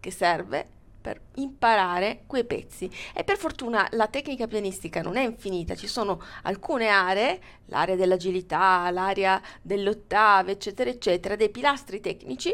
che 0.00 0.10
serve 0.10 0.74
per 1.06 1.20
imparare 1.36 2.24
quei 2.26 2.44
pezzi. 2.44 2.90
E 3.14 3.22
per 3.22 3.36
fortuna 3.36 3.86
la 3.92 4.08
tecnica 4.08 4.48
pianistica 4.48 5.02
non 5.02 5.16
è 5.16 5.24
infinita, 5.24 5.76
ci 5.76 5.86
sono 5.86 6.20
alcune 6.42 6.88
aree, 6.88 7.40
l'area 7.66 7.94
dell'agilità, 7.94 8.90
l'area 8.90 9.40
delle 9.62 9.90
ottave, 9.90 10.52
eccetera, 10.52 10.90
eccetera, 10.90 11.36
dei 11.36 11.50
pilastri 11.50 12.00
tecnici 12.00 12.52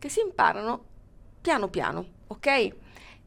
che 0.00 0.08
si 0.08 0.18
imparano 0.18 0.84
piano 1.40 1.68
piano, 1.68 2.06
ok? 2.26 2.46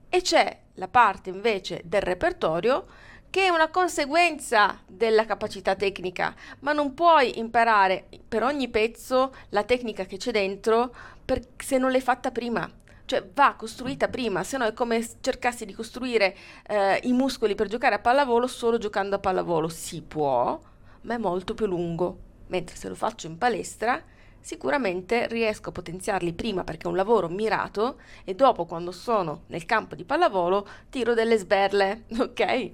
E 0.09 0.21
c'è 0.21 0.59
la 0.73 0.89
parte 0.89 1.29
invece 1.29 1.81
del 1.85 2.01
repertorio 2.01 2.85
che 3.29 3.45
è 3.45 3.49
una 3.49 3.69
conseguenza 3.69 4.81
della 4.85 5.23
capacità 5.23 5.75
tecnica, 5.75 6.35
ma 6.59 6.73
non 6.73 6.93
puoi 6.93 7.39
imparare 7.39 8.07
per 8.27 8.43
ogni 8.43 8.67
pezzo 8.67 9.33
la 9.49 9.63
tecnica 9.63 10.03
che 10.03 10.17
c'è 10.17 10.31
dentro 10.31 10.93
per, 11.23 11.39
se 11.55 11.77
non 11.77 11.91
l'hai 11.91 12.01
fatta 12.01 12.31
prima 12.31 12.69
cioè 13.05 13.27
va 13.33 13.55
costruita 13.55 14.07
prima, 14.07 14.43
se 14.43 14.57
no 14.57 14.65
è 14.65 14.73
come 14.73 15.05
cercassi 15.21 15.65
di 15.65 15.73
costruire 15.73 16.35
eh, 16.67 16.99
i 17.03 17.13
muscoli 17.13 17.55
per 17.55 17.67
giocare 17.67 17.95
a 17.95 17.99
pallavolo 17.99 18.47
solo 18.47 18.77
giocando 18.77 19.15
a 19.15 19.19
pallavolo. 19.19 19.67
Si 19.67 20.01
può, 20.01 20.59
ma 21.01 21.13
è 21.13 21.17
molto 21.17 21.53
più 21.53 21.65
lungo, 21.67 22.17
mentre 22.47 22.75
se 22.75 22.89
lo 22.89 22.95
faccio 22.95 23.27
in 23.27 23.37
palestra 23.37 24.03
sicuramente 24.45 25.25
riesco 25.25 25.69
a 25.69 25.71
potenziarli 25.71 26.31
prima 26.33 26.63
perché 26.63 26.85
è 26.85 26.87
un 26.87 26.95
lavoro 26.95 27.27
mirato 27.29 27.99
e 28.23 28.35
dopo 28.35 28.65
quando 28.65 28.91
sono 28.91 29.45
nel 29.47 29.65
campo 29.65 29.95
di 29.95 30.03
pallavolo 30.03 30.67
tiro 30.89 31.15
delle 31.15 31.37
sberle, 31.37 32.03
ok? 32.15 32.71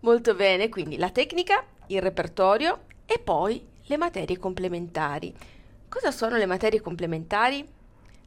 Molto 0.00 0.34
bene, 0.34 0.68
quindi 0.68 0.96
la 0.96 1.10
tecnica, 1.10 1.64
il 1.86 2.02
repertorio 2.02 2.86
e 3.06 3.20
poi 3.20 3.64
le 3.84 3.96
materie 3.96 4.38
complementari. 4.38 5.32
Cosa 5.88 6.10
sono 6.10 6.36
le 6.36 6.46
materie 6.46 6.80
complementari? 6.80 7.64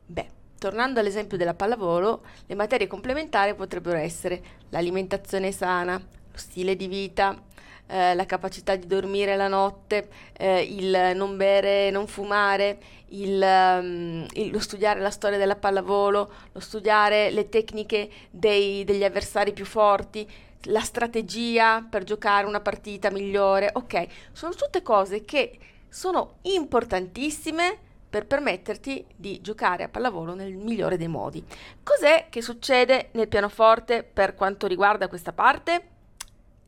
Beh, 0.06 0.30
Tornando 0.66 1.00
all'esempio 1.00 1.38
della 1.38 1.54
pallavolo, 1.54 2.24
le 2.48 2.56
materie 2.56 2.88
complementari 2.88 3.54
potrebbero 3.54 4.00
essere 4.00 4.42
l'alimentazione 4.70 5.52
sana, 5.52 5.94
lo 5.94 6.38
stile 6.38 6.76
di 6.76 6.88
vita, 6.88 7.40
eh, 7.86 8.16
la 8.16 8.26
capacità 8.26 8.76
di 8.76 8.88
dormire 8.88 9.36
la 9.36 9.48
notte, 9.48 10.10
eh, 10.36 10.64
il 10.64 11.12
non 11.14 11.38
bere, 11.38 11.92
non 11.92 12.08
fumare, 12.08 12.80
il, 13.10 13.40
um, 13.40 14.26
il, 14.34 14.50
lo 14.50 14.60
studiare 14.60 15.02
la 15.02 15.12
storia 15.12 15.38
della 15.38 15.56
pallavolo, 15.56 16.34
lo 16.52 16.60
studiare 16.60 17.30
le 17.30 17.48
tecniche 17.48 18.10
dei, 18.32 18.84
degli 18.86 19.04
avversari 19.04 19.54
più 19.54 19.66
forti, 19.66 20.28
la 20.64 20.82
strategia 20.82 21.86
per 21.88 22.04
giocare 22.04 22.48
una 22.48 22.60
partita 22.60 23.12
migliore. 23.12 23.70
Ok, 23.72 24.08
sono 24.32 24.56
tutte 24.56 24.82
cose 24.82 25.26
che 25.26 25.60
sono 25.90 26.38
importantissime 26.42 27.84
per 28.16 28.28
permetterti 28.28 29.06
di 29.14 29.42
giocare 29.42 29.84
a 29.84 29.90
pallavolo 29.90 30.36
nel 30.36 30.56
migliore 30.56 30.96
dei 30.96 31.10
modi. 31.10 31.44
Cos'è 31.84 32.28
che 32.30 32.42
succede 32.42 33.10
nel 33.12 33.28
pianoforte 33.28 34.04
per 34.04 34.36
quanto 34.36 34.68
riguarda 34.68 35.10
questa 35.10 35.34
parte? 35.34 35.88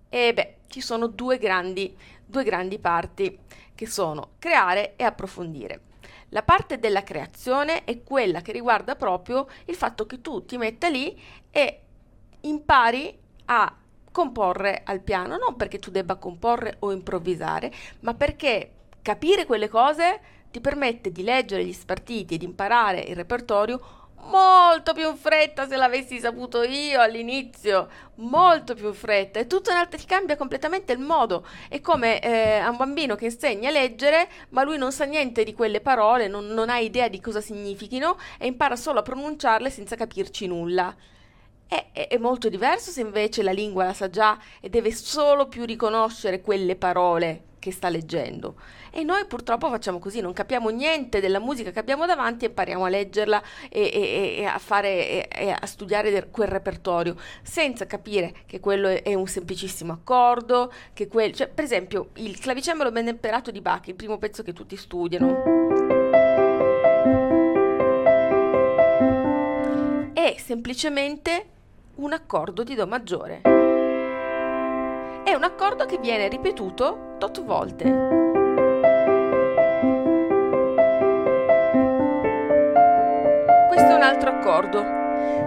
E 0.09 0.33
beh, 0.33 0.55
ci 0.67 0.81
sono 0.81 1.07
due 1.07 1.37
grandi, 1.37 1.95
due 2.25 2.43
grandi 2.43 2.79
parti 2.79 3.39
che 3.73 3.85
sono 3.85 4.31
creare 4.39 4.97
e 4.97 5.05
approfondire. 5.05 5.83
La 6.29 6.43
parte 6.43 6.79
della 6.79 7.03
creazione 7.03 7.85
è 7.85 8.03
quella 8.03 8.41
che 8.41 8.51
riguarda 8.51 8.97
proprio 8.97 9.47
il 9.67 9.75
fatto 9.75 10.05
che 10.05 10.19
tu 10.19 10.43
ti 10.43 10.57
metta 10.57 10.89
lì 10.89 11.17
e 11.49 11.79
impari 12.41 13.17
a 13.45 13.73
comporre 14.11 14.81
al 14.83 14.99
piano, 14.99 15.37
non 15.37 15.55
perché 15.55 15.79
tu 15.79 15.91
debba 15.91 16.15
comporre 16.15 16.75
o 16.79 16.91
improvvisare, 16.91 17.71
ma 18.01 18.13
perché 18.13 18.71
capire 19.01 19.45
quelle 19.45 19.69
cose 19.69 20.35
ti 20.51 20.59
permette 20.61 21.11
di 21.11 21.23
leggere 21.23 21.65
gli 21.65 21.73
spartiti 21.73 22.35
e 22.35 22.37
di 22.37 22.45
imparare 22.45 23.01
il 23.01 23.15
repertorio 23.15 23.97
molto 24.27 24.93
più 24.93 25.09
in 25.09 25.15
fretta 25.15 25.67
se 25.67 25.75
l'avessi 25.75 26.19
saputo 26.19 26.63
io 26.63 27.01
all'inizio, 27.01 27.89
molto 28.15 28.73
più 28.73 28.87
in 28.87 28.93
fretta. 28.93 29.39
È 29.39 29.47
tutto 29.47 29.71
un'altra, 29.71 29.97
ti 29.97 30.05
cambia 30.05 30.35
completamente 30.35 30.93
il 30.93 30.99
modo. 30.99 31.45
È 31.69 31.79
come 31.81 32.21
eh, 32.21 32.57
a 32.57 32.69
un 32.69 32.77
bambino 32.77 33.15
che 33.15 33.25
insegna 33.25 33.69
a 33.69 33.71
leggere, 33.71 34.27
ma 34.49 34.63
lui 34.63 34.77
non 34.77 34.91
sa 34.91 35.05
niente 35.05 35.43
di 35.43 35.53
quelle 35.53 35.81
parole, 35.81 36.27
non, 36.27 36.47
non 36.47 36.69
ha 36.69 36.79
idea 36.79 37.07
di 37.07 37.21
cosa 37.21 37.41
significhino 37.41 38.17
e 38.37 38.47
impara 38.47 38.75
solo 38.75 38.99
a 38.99 39.03
pronunciarle 39.03 39.69
senza 39.69 39.95
capirci 39.95 40.47
nulla. 40.47 40.95
È, 41.67 41.87
è, 41.91 42.07
è 42.07 42.17
molto 42.17 42.49
diverso 42.49 42.91
se 42.91 43.01
invece 43.01 43.43
la 43.43 43.51
lingua 43.51 43.85
la 43.85 43.93
sa 43.93 44.09
già 44.09 44.37
e 44.61 44.69
deve 44.69 44.91
solo 44.93 45.47
più 45.47 45.65
riconoscere 45.65 46.41
quelle 46.41 46.75
parole 46.77 47.46
che 47.59 47.71
sta 47.71 47.89
leggendo. 47.89 48.55
E 48.91 49.03
noi 49.03 49.25
purtroppo 49.25 49.69
facciamo 49.69 49.99
così, 49.99 50.21
non 50.21 50.33
capiamo 50.33 50.69
niente 50.69 51.19
della 51.19 51.39
musica 51.39 51.71
che 51.71 51.79
abbiamo 51.79 52.05
davanti 52.05 52.45
e 52.45 52.47
impariamo 52.49 52.85
a 52.85 52.89
leggerla 52.89 53.41
e, 53.69 53.81
e, 53.93 54.35
e 54.39 54.45
a, 54.45 54.57
fare, 54.57 55.27
e, 55.27 55.49
a 55.51 55.65
studiare 55.65 56.29
quel 56.29 56.47
repertorio, 56.47 57.15
senza 57.41 57.85
capire 57.85 58.33
che 58.45 58.59
quello 58.59 58.87
è, 58.87 59.13
un 59.13 59.27
semplicissimo 59.27 59.93
accordo, 59.93 60.71
che 60.93 61.07
quel, 61.07 61.33
cioè, 61.33 61.47
per 61.47 61.63
esempio 61.63 62.09
il 62.15 62.39
clavicembalo 62.39 62.91
ben 62.91 63.05
temperato 63.05 63.51
di 63.51 63.61
Bach, 63.61 63.87
il 63.87 63.95
primo 63.95 64.17
pezzo 64.17 64.43
che 64.43 64.53
tutti 64.53 64.75
studiano. 64.75 65.43
È 70.13 70.35
semplicemente 70.37 71.45
un 71.95 72.13
accordo 72.13 72.63
di 72.63 72.75
Do 72.75 72.87
maggiore. 72.87 73.56
È 75.38 75.39
un 75.39 75.46
accordo 75.46 75.86
che 75.86 76.00
viene 76.00 76.27
ripetuto 76.29 77.13
tot 77.20 77.44
volte. 77.44 77.84
un 77.84 77.91
altro 84.01 84.32
accordo. 84.32 84.84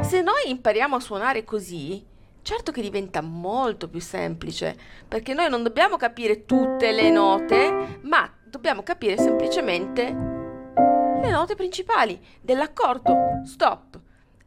Se 0.04 0.22
noi 0.22 0.48
impariamo 0.48 0.94
a 0.94 1.00
suonare 1.00 1.42
così, 1.42 2.06
certo 2.42 2.70
che 2.70 2.82
diventa 2.82 3.20
molto 3.20 3.88
più 3.88 4.00
semplice, 4.00 4.78
perché 5.08 5.34
noi 5.34 5.50
non 5.50 5.64
dobbiamo 5.64 5.96
capire 5.96 6.44
tutte 6.44 6.92
le 6.92 7.10
note, 7.10 7.98
ma 8.02 8.32
dobbiamo 8.44 8.84
capire 8.84 9.18
semplicemente 9.18 10.04
le 10.04 11.30
note 11.30 11.56
principali 11.56 12.16
dell'accordo 12.40 13.42
stop. 13.44 13.98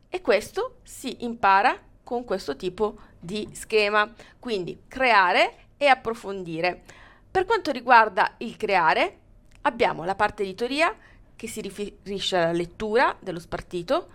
E 0.08 0.22
questo 0.22 0.78
si 0.84 1.26
impara 1.26 1.78
con 2.04 2.24
questo 2.24 2.56
tipo 2.56 2.98
di 3.20 3.50
schema. 3.54 4.12
Quindi 4.40 4.84
creare 4.88 5.56
e 5.78 5.88
approfondire. 5.88 6.82
Per 7.30 7.46
quanto 7.46 7.72
riguarda 7.72 8.36
il 8.38 8.58
creare, 8.58 9.18
abbiamo 9.62 10.04
la 10.04 10.16
parte 10.16 10.44
di 10.44 10.56
teoria 10.56 10.96
che 11.36 11.48
si 11.48 11.62
riferisce 11.62 12.38
alla 12.38 12.52
lettura 12.52 13.16
dello 13.20 13.40
spartito, 13.40 14.10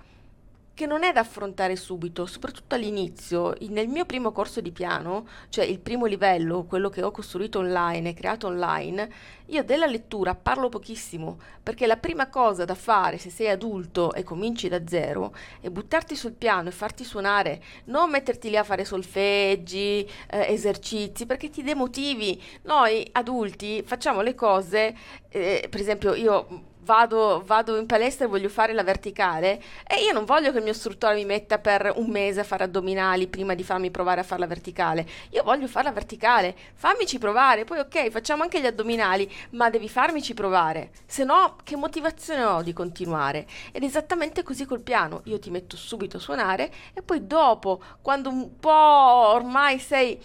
che 0.78 0.86
non 0.86 1.02
è 1.02 1.10
da 1.10 1.18
affrontare 1.18 1.74
subito, 1.74 2.24
soprattutto 2.24 2.76
all'inizio. 2.76 3.52
Nel 3.70 3.88
mio 3.88 4.04
primo 4.04 4.30
corso 4.30 4.60
di 4.60 4.70
piano, 4.70 5.26
cioè 5.48 5.64
il 5.64 5.80
primo 5.80 6.06
livello, 6.06 6.66
quello 6.66 6.88
che 6.88 7.02
ho 7.02 7.10
costruito 7.10 7.58
online 7.58 8.10
e 8.10 8.14
creato 8.14 8.46
online, 8.46 9.10
io 9.46 9.64
della 9.64 9.86
lettura 9.86 10.36
parlo 10.36 10.68
pochissimo, 10.68 11.40
perché 11.64 11.88
la 11.88 11.96
prima 11.96 12.28
cosa 12.28 12.64
da 12.64 12.76
fare 12.76 13.18
se 13.18 13.28
sei 13.28 13.48
adulto 13.48 14.12
e 14.12 14.22
cominci 14.22 14.68
da 14.68 14.86
zero 14.86 15.34
è 15.60 15.68
buttarti 15.68 16.14
sul 16.14 16.34
piano 16.34 16.68
e 16.68 16.70
farti 16.70 17.02
suonare, 17.02 17.60
non 17.86 18.08
metterti 18.10 18.48
lì 18.48 18.56
a 18.56 18.62
fare 18.62 18.84
solfeggi, 18.84 20.08
eh, 20.30 20.46
esercizi, 20.52 21.26
perché 21.26 21.50
ti 21.50 21.64
demotivi. 21.64 22.40
Noi 22.62 23.04
adulti 23.10 23.82
facciamo 23.82 24.20
le 24.20 24.36
cose, 24.36 24.96
eh, 25.28 25.66
per 25.68 25.80
esempio 25.80 26.14
io 26.14 26.76
vado, 26.88 27.42
vado, 27.44 27.76
in 27.76 27.84
palestra 27.84 28.24
e 28.24 28.28
voglio 28.28 28.48
fare 28.48 28.72
la 28.72 28.82
verticale 28.82 29.62
e 29.86 30.02
io 30.02 30.12
non 30.14 30.24
voglio 30.24 30.50
che 30.50 30.56
il 30.56 30.62
mio 30.62 30.72
istruttore 30.72 31.16
mi 31.16 31.26
metta 31.26 31.58
per 31.58 31.92
un 31.96 32.08
mese 32.08 32.40
a 32.40 32.44
fare 32.44 32.64
addominali 32.64 33.26
prima 33.26 33.54
di 33.54 33.62
farmi 33.62 33.90
provare 33.90 34.22
a 34.22 34.24
fare 34.24 34.40
la 34.40 34.46
verticale. 34.46 35.06
Io 35.30 35.42
voglio 35.42 35.66
farla 35.66 35.92
verticale, 35.92 36.56
fammici 36.72 37.18
provare, 37.18 37.64
poi 37.64 37.80
ok, 37.80 38.08
facciamo 38.08 38.42
anche 38.42 38.58
gli 38.62 38.66
addominali, 38.66 39.30
ma 39.50 39.68
devi 39.68 39.88
farmici 39.88 40.32
provare. 40.32 40.92
Se 41.04 41.24
no, 41.24 41.56
che 41.62 41.76
motivazione 41.76 42.42
ho 42.42 42.62
di 42.62 42.72
continuare? 42.72 43.46
Ed 43.70 43.82
esattamente 43.82 44.42
così 44.42 44.64
col 44.64 44.80
piano, 44.80 45.20
io 45.24 45.38
ti 45.38 45.50
metto 45.50 45.76
subito 45.76 46.16
a 46.16 46.20
suonare 46.20 46.72
e 46.94 47.02
poi 47.02 47.26
dopo, 47.26 47.82
quando 48.00 48.30
un 48.30 48.58
po' 48.58 48.70
ormai 48.70 49.78
sei 49.78 50.18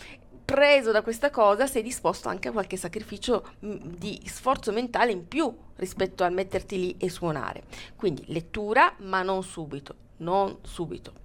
preso 0.44 0.92
da 0.92 1.02
questa 1.02 1.30
cosa 1.30 1.68
sei 1.68 1.82
disposto 1.82 2.30
anche 2.30 2.50
a 2.50 2.52
qualche 2.52 2.78
sacrificio 2.78 3.54
mh, 3.60 3.76
di 3.98 4.22
sforzo 4.26 4.72
mentale 4.72 5.12
in 5.12 5.28
più 5.28 5.54
rispetto 5.78 6.24
al 6.24 6.34
metterti 6.34 6.78
lì 6.78 6.96
e 6.98 7.10
suonare. 7.10 7.64
Quindi 7.96 8.24
lettura, 8.28 8.94
ma 9.00 9.22
non 9.22 9.44
subito, 9.44 9.96
non 10.18 10.58
subito. 10.62 11.22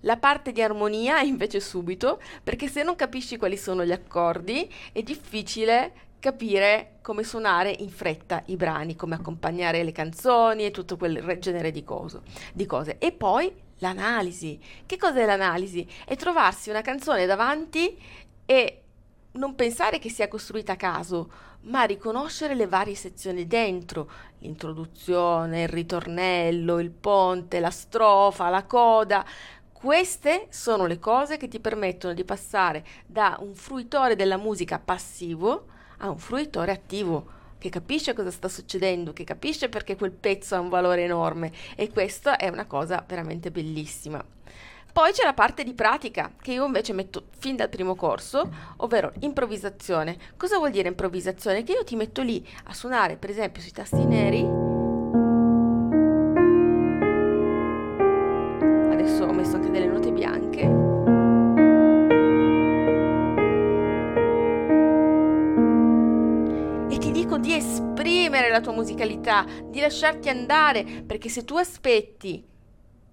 La 0.00 0.16
parte 0.16 0.52
di 0.52 0.62
armonia 0.62 1.20
invece 1.22 1.60
subito, 1.60 2.20
perché 2.42 2.68
se 2.68 2.82
non 2.82 2.96
capisci 2.96 3.36
quali 3.36 3.56
sono 3.56 3.84
gli 3.84 3.92
accordi 3.92 4.72
è 4.92 5.02
difficile 5.02 6.04
capire 6.18 6.98
come 7.02 7.22
suonare 7.22 7.70
in 7.70 7.90
fretta 7.90 8.42
i 8.46 8.56
brani, 8.56 8.96
come 8.96 9.14
accompagnare 9.14 9.84
le 9.84 9.92
canzoni 9.92 10.64
e 10.64 10.70
tutto 10.70 10.96
quel 10.96 11.38
genere 11.38 11.70
di, 11.70 11.84
coso, 11.84 12.22
di 12.52 12.66
cose. 12.66 12.96
E 12.98 13.12
poi 13.12 13.52
l'analisi. 13.78 14.58
Che 14.84 14.96
cos'è 14.96 15.24
l'analisi? 15.24 15.86
È 16.04 16.16
trovarsi 16.16 16.70
una 16.70 16.82
canzone 16.82 17.26
davanti 17.26 17.96
e 18.46 18.80
non 19.32 19.54
pensare 19.54 19.98
che 19.98 20.08
sia 20.08 20.28
costruita 20.28 20.72
a 20.72 20.76
caso, 20.76 21.30
ma 21.62 21.82
riconoscere 21.82 22.54
le 22.54 22.66
varie 22.66 22.94
sezioni 22.94 23.46
dentro, 23.46 24.10
l'introduzione, 24.38 25.62
il 25.62 25.68
ritornello, 25.68 26.78
il 26.78 26.90
ponte, 26.90 27.60
la 27.60 27.70
strofa, 27.70 28.48
la 28.48 28.64
coda. 28.64 29.24
Queste 29.72 30.46
sono 30.50 30.86
le 30.86 30.98
cose 30.98 31.36
che 31.36 31.48
ti 31.48 31.60
permettono 31.60 32.14
di 32.14 32.24
passare 32.24 32.84
da 33.04 33.36
un 33.40 33.54
fruitore 33.54 34.16
della 34.16 34.38
musica 34.38 34.78
passivo 34.78 35.66
a 35.98 36.08
un 36.08 36.18
fruitore 36.18 36.72
attivo 36.72 37.34
che 37.58 37.68
capisce 37.68 38.14
cosa 38.14 38.30
sta 38.30 38.48
succedendo, 38.48 39.12
che 39.12 39.24
capisce 39.24 39.68
perché 39.68 39.96
quel 39.96 40.12
pezzo 40.12 40.54
ha 40.54 40.60
un 40.60 40.68
valore 40.68 41.02
enorme 41.02 41.52
e 41.74 41.90
questa 41.90 42.36
è 42.36 42.48
una 42.48 42.66
cosa 42.66 43.04
veramente 43.06 43.50
bellissima. 43.50 44.24
Poi 44.96 45.12
c'è 45.12 45.24
la 45.24 45.34
parte 45.34 45.62
di 45.62 45.74
pratica, 45.74 46.32
che 46.40 46.52
io 46.52 46.64
invece 46.64 46.94
metto 46.94 47.24
fin 47.38 47.54
dal 47.54 47.68
primo 47.68 47.94
corso, 47.94 48.50
ovvero 48.78 49.12
improvvisazione. 49.18 50.16
Cosa 50.38 50.56
vuol 50.56 50.70
dire 50.70 50.88
improvvisazione? 50.88 51.64
Che 51.64 51.72
io 51.72 51.84
ti 51.84 51.96
metto 51.96 52.22
lì 52.22 52.42
a 52.64 52.72
suonare, 52.72 53.18
per 53.18 53.28
esempio, 53.28 53.60
sui 53.60 53.72
tasti 53.72 54.02
neri. 54.06 54.40
Adesso 58.90 59.24
ho 59.24 59.34
messo 59.34 59.56
anche 59.56 59.70
delle 59.70 59.84
note 59.84 60.10
bianche. 60.12 60.60
E 66.88 66.98
ti 66.98 67.10
dico 67.10 67.36
di 67.36 67.54
esprimere 67.54 68.48
la 68.48 68.62
tua 68.62 68.72
musicalità, 68.72 69.44
di 69.66 69.78
lasciarti 69.78 70.30
andare, 70.30 71.02
perché 71.06 71.28
se 71.28 71.44
tu 71.44 71.58
aspetti 71.58 72.54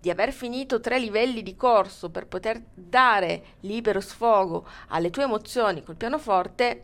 di 0.03 0.09
aver 0.09 0.33
finito 0.33 0.81
tre 0.81 0.99
livelli 0.99 1.41
di 1.43 1.55
corso 1.55 2.09
per 2.09 2.27
poter 2.27 2.61
dare 2.73 3.55
libero 3.61 4.01
sfogo 4.01 4.67
alle 4.89 5.09
tue 5.09 5.23
emozioni 5.23 5.81
col 5.81 5.95
pianoforte, 5.95 6.83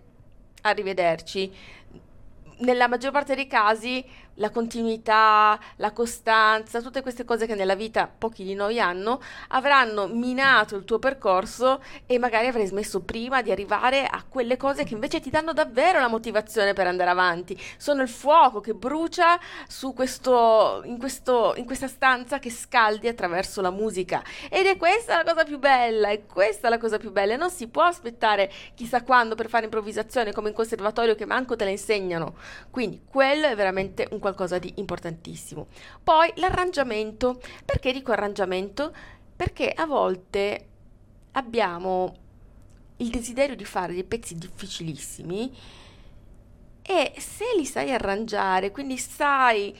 arrivederci. 0.61 1.53
Nella 2.59 2.87
maggior 2.87 3.11
parte 3.11 3.35
dei 3.35 3.45
casi 3.45 4.05
la 4.39 4.49
continuità, 4.49 5.59
la 5.77 5.91
costanza, 5.91 6.81
tutte 6.81 7.01
queste 7.01 7.23
cose 7.23 7.45
che 7.45 7.55
nella 7.55 7.75
vita 7.75 8.07
pochi 8.07 8.43
di 8.43 8.53
noi 8.53 8.79
hanno, 8.79 9.21
avranno 9.49 10.07
minato 10.07 10.75
il 10.75 10.85
tuo 10.85 10.99
percorso 10.99 11.81
e 12.05 12.17
magari 12.19 12.47
avrai 12.47 12.65
smesso 12.65 13.01
prima 13.01 13.41
di 13.41 13.51
arrivare 13.51 14.05
a 14.05 14.23
quelle 14.27 14.57
cose 14.57 14.83
che 14.83 14.93
invece 14.93 15.19
ti 15.19 15.29
danno 15.29 15.53
davvero 15.53 15.99
la 15.99 16.07
motivazione 16.07 16.73
per 16.73 16.87
andare 16.87 17.09
avanti. 17.09 17.59
Sono 17.77 18.01
il 18.01 18.09
fuoco 18.09 18.59
che 18.59 18.73
brucia 18.73 19.39
questo, 19.93 20.81
in, 20.85 20.97
questo, 20.97 21.53
in 21.55 21.65
questa 21.65 21.87
stanza 21.87 22.39
che 22.39 22.49
scaldi 22.49 23.07
attraverso 23.07 23.61
la 23.61 23.71
musica. 23.71 24.23
Ed 24.49 24.65
è 24.65 24.77
questa 24.77 25.17
la 25.17 25.23
cosa 25.23 25.43
più 25.43 25.59
bella, 25.59 26.09
è 26.09 26.25
questa 26.25 26.69
la 26.69 26.77
cosa 26.77 26.97
più 26.97 27.11
bella. 27.11 27.35
Non 27.35 27.49
si 27.49 27.67
può 27.67 27.83
aspettare 27.83 28.49
chissà 28.73 29.03
quando 29.03 29.35
per 29.35 29.49
fare 29.49 29.65
improvvisazione 29.65 30.31
come 30.31 30.49
in 30.49 30.55
conservatorio 30.55 31.15
che 31.15 31.25
manco 31.25 31.55
te 31.55 31.65
la 31.65 31.71
insegnano. 31.71 32.35
Quindi 32.71 33.01
quello 33.05 33.47
è 33.47 33.55
veramente 33.55 34.07
un 34.11 34.19
qualcosa 34.19 34.28
di 34.59 34.73
importantissimo. 34.77 35.67
Poi 36.03 36.31
l'arrangiamento. 36.35 37.39
Perché 37.65 37.91
dico 37.91 38.11
arrangiamento? 38.11 38.93
Perché 39.35 39.69
a 39.69 39.85
volte 39.85 40.67
abbiamo 41.31 42.15
il 42.97 43.09
desiderio 43.09 43.55
di 43.55 43.65
fare 43.65 43.93
dei 43.93 44.03
pezzi 44.03 44.37
difficilissimi 44.37 45.55
e 46.81 47.13
se 47.17 47.45
li 47.55 47.65
sai 47.65 47.93
arrangiare, 47.93 48.71
quindi 48.71 48.97
sai 48.97 49.77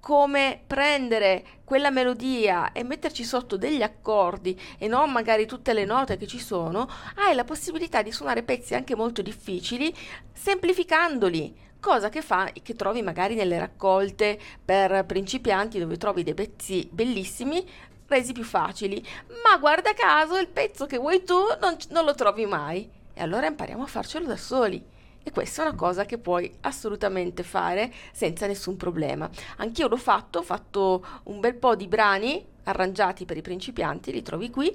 come 0.00 0.60
prendere 0.66 1.44
quella 1.64 1.90
melodia 1.90 2.72
e 2.72 2.82
metterci 2.82 3.24
sotto 3.24 3.56
degli 3.56 3.82
accordi 3.82 4.58
e 4.78 4.88
non 4.88 5.12
magari 5.12 5.46
tutte 5.46 5.72
le 5.72 5.84
note 5.84 6.16
che 6.16 6.26
ci 6.26 6.38
sono, 6.38 6.88
hai 7.16 7.34
la 7.34 7.44
possibilità 7.44 8.02
di 8.02 8.10
suonare 8.12 8.42
pezzi 8.42 8.74
anche 8.74 8.96
molto 8.96 9.22
difficili 9.22 9.94
semplificandoli 10.32 11.66
cosa 11.80 12.08
che, 12.08 12.22
fa, 12.22 12.50
che 12.62 12.74
trovi 12.74 13.02
magari 13.02 13.34
nelle 13.34 13.58
raccolte 13.58 14.38
per 14.64 15.04
principianti 15.04 15.78
dove 15.78 15.96
trovi 15.96 16.22
dei 16.22 16.34
pezzi 16.34 16.88
bellissimi 16.90 17.64
resi 18.06 18.32
più 18.32 18.44
facili, 18.44 19.06
ma 19.44 19.58
guarda 19.58 19.92
caso 19.92 20.38
il 20.38 20.48
pezzo 20.48 20.86
che 20.86 20.98
vuoi 20.98 21.24
tu 21.24 21.38
non, 21.60 21.76
non 21.90 22.04
lo 22.04 22.14
trovi 22.14 22.46
mai 22.46 22.88
e 23.12 23.22
allora 23.22 23.46
impariamo 23.46 23.82
a 23.82 23.86
farcelo 23.86 24.26
da 24.26 24.36
soli. 24.36 24.96
E 25.22 25.30
questa 25.30 25.62
è 25.62 25.66
una 25.66 25.76
cosa 25.76 26.06
che 26.06 26.16
puoi 26.16 26.50
assolutamente 26.62 27.42
fare 27.42 27.92
senza 28.12 28.46
nessun 28.46 28.76
problema. 28.76 29.28
Anch'io 29.56 29.88
l'ho 29.88 29.98
fatto, 29.98 30.38
ho 30.38 30.42
fatto 30.42 31.04
un 31.24 31.38
bel 31.38 31.54
po' 31.54 31.76
di 31.76 31.86
brani 31.86 32.42
arrangiati 32.64 33.26
per 33.26 33.36
i 33.36 33.42
principianti, 33.42 34.10
li 34.10 34.22
trovi 34.22 34.48
qui. 34.48 34.74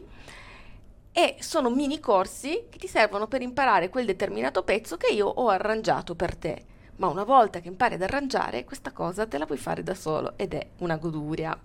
E 1.11 1.35
sono 1.39 1.71
mini 1.71 1.99
corsi 1.99 2.65
che 2.69 2.77
ti 2.77 2.87
servono 2.87 3.27
per 3.27 3.41
imparare 3.41 3.89
quel 3.89 4.05
determinato 4.05 4.61
pezzo 4.63 4.97
che 4.97 5.11
io 5.11 5.27
ho 5.27 5.47
arrangiato 5.47 6.13
per 6.13 6.35
te 6.35 6.65
ma 7.03 7.09
una 7.09 7.25
volta 7.25 7.59
che 7.59 7.67
impari 7.67 7.95
ad 7.95 8.01
arrangiare 8.01 8.63
questa 8.63 8.93
cosa 8.93 9.27
te 9.27 9.37
la 9.37 9.45
puoi 9.45 9.57
fare 9.57 9.83
da 9.83 9.93
solo 9.93 10.37
ed 10.37 10.53
è 10.53 10.65
una 10.77 10.95
goduria. 10.95 11.57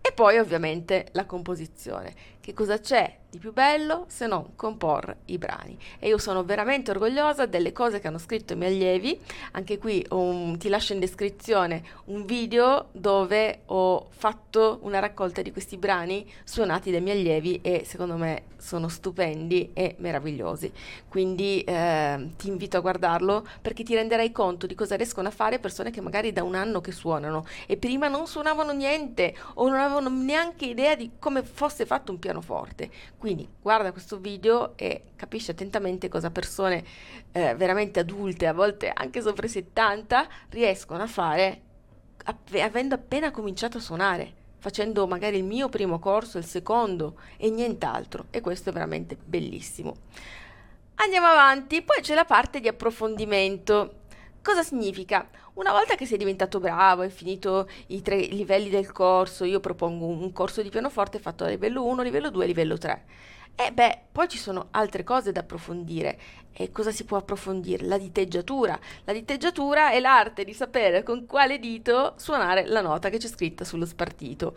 E 0.00 0.12
poi 0.12 0.38
ovviamente 0.38 1.06
la 1.12 1.24
composizione. 1.24 2.12
Che 2.40 2.52
cosa 2.52 2.80
c'è 2.80 3.16
di 3.30 3.38
più 3.38 3.52
bello 3.52 4.04
se 4.08 4.26
non 4.26 4.56
comporre 4.56 5.18
i 5.26 5.38
brani? 5.38 5.78
E 5.98 6.08
io 6.08 6.18
sono 6.18 6.42
veramente 6.42 6.90
orgogliosa 6.90 7.46
delle 7.46 7.72
cose 7.72 8.00
che 8.00 8.08
hanno 8.08 8.18
scritto 8.18 8.52
i 8.54 8.56
miei 8.56 8.74
allievi. 8.74 9.20
Anche 9.52 9.78
qui 9.78 10.04
un, 10.10 10.58
ti 10.58 10.68
lascio 10.68 10.92
in 10.92 10.98
descrizione 10.98 11.82
un 12.06 12.24
video 12.24 12.88
dove 12.92 13.60
ho 13.66 14.08
fatto 14.10 14.80
una 14.82 14.98
raccolta 14.98 15.42
di 15.42 15.52
questi 15.52 15.76
brani 15.76 16.28
suonati 16.44 16.90
dai 16.90 17.00
miei 17.00 17.18
allievi 17.18 17.60
e 17.62 17.84
secondo 17.84 18.16
me 18.16 18.48
sono 18.60 18.88
stupendi 18.88 19.70
e 19.72 19.94
meravigliosi. 19.98 20.72
Quindi 21.08 21.62
eh, 21.62 22.30
ti 22.36 22.48
invito 22.48 22.76
a 22.76 22.80
guardarlo 22.80 23.46
perché 23.60 23.82
ti 23.82 23.94
renderai 23.94 24.30
conto 24.32 24.66
di 24.66 24.74
cosa 24.74 24.96
riescono 24.96 25.28
a 25.28 25.30
fare 25.30 25.58
persone 25.58 25.90
che 25.90 26.00
magari 26.00 26.32
da 26.32 26.42
un 26.42 26.54
anno 26.54 26.80
che 26.80 26.92
suonano 26.92 27.46
e 27.66 27.76
prima 27.76 28.08
non 28.08 28.26
suonavano 28.26 28.72
niente 28.72 29.34
o 29.54 29.68
non 29.68 29.78
avevano 29.78 30.08
neanche 30.08 30.66
idea 30.66 30.94
di 30.94 31.12
come 31.18 31.42
fosse 31.42 31.86
fatto 31.86 32.12
un 32.12 32.18
pianoforte. 32.18 32.90
Quindi 33.20 33.46
guarda 33.60 33.92
questo 33.92 34.16
video 34.16 34.78
e 34.78 35.02
capisci 35.14 35.50
attentamente 35.50 36.08
cosa 36.08 36.30
persone 36.30 36.82
eh, 37.32 37.54
veramente 37.54 38.00
adulte, 38.00 38.46
a 38.46 38.54
volte 38.54 38.90
anche 38.94 39.20
sopra 39.20 39.44
i 39.44 39.50
70, 39.50 40.26
riescono 40.48 41.02
a 41.02 41.06
fare 41.06 41.60
avendo 42.62 42.94
appena 42.94 43.30
cominciato 43.30 43.76
a 43.76 43.80
suonare 43.80 44.32
facendo 44.56 45.06
magari 45.06 45.36
il 45.36 45.44
mio 45.44 45.68
primo 45.68 45.98
corso, 45.98 46.38
il 46.38 46.46
secondo 46.46 47.18
e 47.36 47.50
nient'altro 47.50 48.28
e 48.30 48.40
questo 48.40 48.70
è 48.70 48.72
veramente 48.72 49.18
bellissimo. 49.22 49.96
Andiamo 50.94 51.26
avanti, 51.26 51.82
poi 51.82 52.00
c'è 52.00 52.14
la 52.14 52.24
parte 52.24 52.58
di 52.58 52.68
approfondimento. 52.68 53.96
Cosa 54.42 54.62
significa? 54.62 55.28
Una 55.54 55.72
volta 55.72 55.96
che 55.96 56.06
sei 56.06 56.16
diventato 56.16 56.60
bravo, 56.60 57.02
hai 57.02 57.10
finito 57.10 57.68
i 57.88 58.02
tre 58.02 58.18
livelli 58.18 58.70
del 58.70 58.92
corso, 58.92 59.44
io 59.44 59.58
propongo 59.58 60.06
un 60.06 60.32
corso 60.32 60.62
di 60.62 60.68
pianoforte 60.68 61.18
fatto 61.18 61.42
a 61.42 61.48
livello 61.48 61.84
1, 61.84 62.02
livello 62.02 62.30
2 62.30 62.46
livello 62.46 62.78
3. 62.78 63.04
E 63.56 63.72
beh, 63.72 64.02
poi 64.12 64.28
ci 64.28 64.38
sono 64.38 64.68
altre 64.70 65.02
cose 65.02 65.32
da 65.32 65.40
approfondire. 65.40 66.18
E 66.52 66.70
cosa 66.70 66.92
si 66.92 67.04
può 67.04 67.18
approfondire? 67.18 67.84
La 67.84 67.98
diteggiatura. 67.98 68.78
La 69.04 69.12
diteggiatura 69.12 69.90
è 69.90 69.98
l'arte 69.98 70.44
di 70.44 70.54
sapere 70.54 71.02
con 71.02 71.26
quale 71.26 71.58
dito 71.58 72.14
suonare 72.16 72.66
la 72.66 72.80
nota 72.80 73.08
che 73.10 73.18
c'è 73.18 73.28
scritta 73.28 73.64
sullo 73.64 73.86
spartito. 73.86 74.56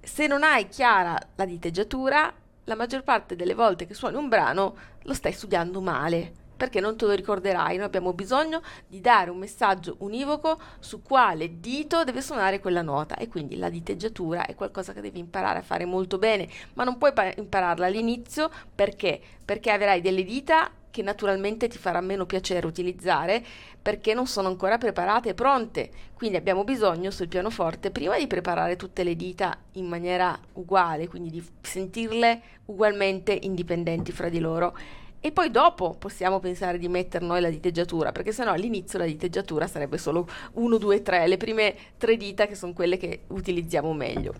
Se 0.00 0.28
non 0.28 0.44
hai 0.44 0.68
chiara 0.68 1.18
la 1.34 1.44
diteggiatura, 1.44 2.32
la 2.64 2.76
maggior 2.76 3.02
parte 3.02 3.34
delle 3.34 3.54
volte 3.54 3.86
che 3.86 3.94
suoni 3.94 4.16
un 4.16 4.28
brano 4.28 4.76
lo 5.02 5.14
stai 5.14 5.32
studiando 5.32 5.80
male 5.80 6.46
perché 6.58 6.80
non 6.80 6.98
te 6.98 7.06
lo 7.06 7.12
ricorderai. 7.12 7.76
Noi 7.76 7.86
abbiamo 7.86 8.12
bisogno 8.12 8.60
di 8.86 9.00
dare 9.00 9.30
un 9.30 9.38
messaggio 9.38 9.94
univoco 10.00 10.60
su 10.80 11.00
quale 11.00 11.60
dito 11.60 12.04
deve 12.04 12.20
suonare 12.20 12.60
quella 12.60 12.82
nota 12.82 13.16
e 13.16 13.28
quindi 13.28 13.56
la 13.56 13.70
diteggiatura 13.70 14.44
è 14.44 14.54
qualcosa 14.54 14.92
che 14.92 15.00
devi 15.00 15.20
imparare 15.20 15.60
a 15.60 15.62
fare 15.62 15.86
molto 15.86 16.18
bene, 16.18 16.48
ma 16.74 16.84
non 16.84 16.98
puoi 16.98 17.12
impararla 17.36 17.86
all'inizio 17.86 18.50
perché? 18.74 19.20
Perché 19.42 19.70
avrai 19.70 20.02
delle 20.02 20.24
dita 20.24 20.70
che 20.90 21.02
naturalmente 21.02 21.68
ti 21.68 21.78
farà 21.78 22.00
meno 22.00 22.26
piacere 22.26 22.66
utilizzare 22.66 23.44
perché 23.80 24.14
non 24.14 24.26
sono 24.26 24.48
ancora 24.48 24.78
preparate 24.78 25.28
e 25.28 25.34
pronte. 25.34 25.90
Quindi 26.14 26.36
abbiamo 26.36 26.64
bisogno 26.64 27.12
sul 27.12 27.28
pianoforte 27.28 27.92
prima 27.92 28.18
di 28.18 28.26
preparare 28.26 28.74
tutte 28.74 29.04
le 29.04 29.14
dita 29.14 29.56
in 29.74 29.86
maniera 29.86 30.36
uguale, 30.54 31.06
quindi 31.06 31.30
di 31.30 31.46
sentirle 31.60 32.42
ugualmente 32.64 33.38
indipendenti 33.42 34.10
fra 34.10 34.28
di 34.28 34.40
loro 34.40 34.76
e 35.20 35.32
poi 35.32 35.50
dopo 35.50 35.94
possiamo 35.98 36.38
pensare 36.38 36.78
di 36.78 36.88
mettere 36.88 37.24
noi 37.24 37.40
la 37.40 37.50
diteggiatura, 37.50 38.12
perché 38.12 38.32
sennò 38.32 38.52
all'inizio 38.52 38.98
la 38.98 39.04
diteggiatura 39.04 39.66
sarebbe 39.66 39.98
solo 39.98 40.28
1, 40.52 40.78
2, 40.78 41.02
3, 41.02 41.26
le 41.26 41.36
prime 41.36 41.74
tre 41.96 42.16
dita 42.16 42.46
che 42.46 42.54
sono 42.54 42.72
quelle 42.72 42.96
che 42.96 43.22
utilizziamo 43.28 43.92
meglio. 43.92 44.34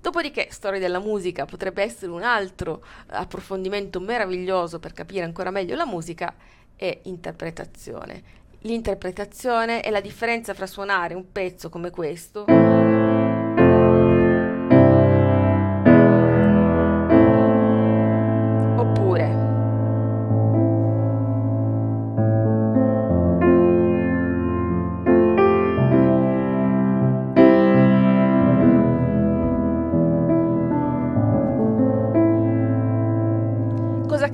Dopodiché, 0.00 0.48
storia 0.50 0.80
della 0.80 0.98
musica 0.98 1.44
potrebbe 1.44 1.82
essere 1.82 2.10
un 2.10 2.22
altro 2.22 2.84
approfondimento 3.06 4.00
meraviglioso 4.00 4.80
per 4.80 4.92
capire 4.92 5.24
ancora 5.24 5.50
meglio 5.50 5.76
la 5.76 5.86
musica 5.86 6.34
e 6.76 7.00
interpretazione. 7.04 8.40
L'interpretazione 8.62 9.80
è 9.80 9.90
la 9.90 10.00
differenza 10.00 10.54
fra 10.54 10.66
suonare 10.66 11.14
un 11.14 11.30
pezzo 11.30 11.68
come 11.68 11.90
questo 11.90 13.01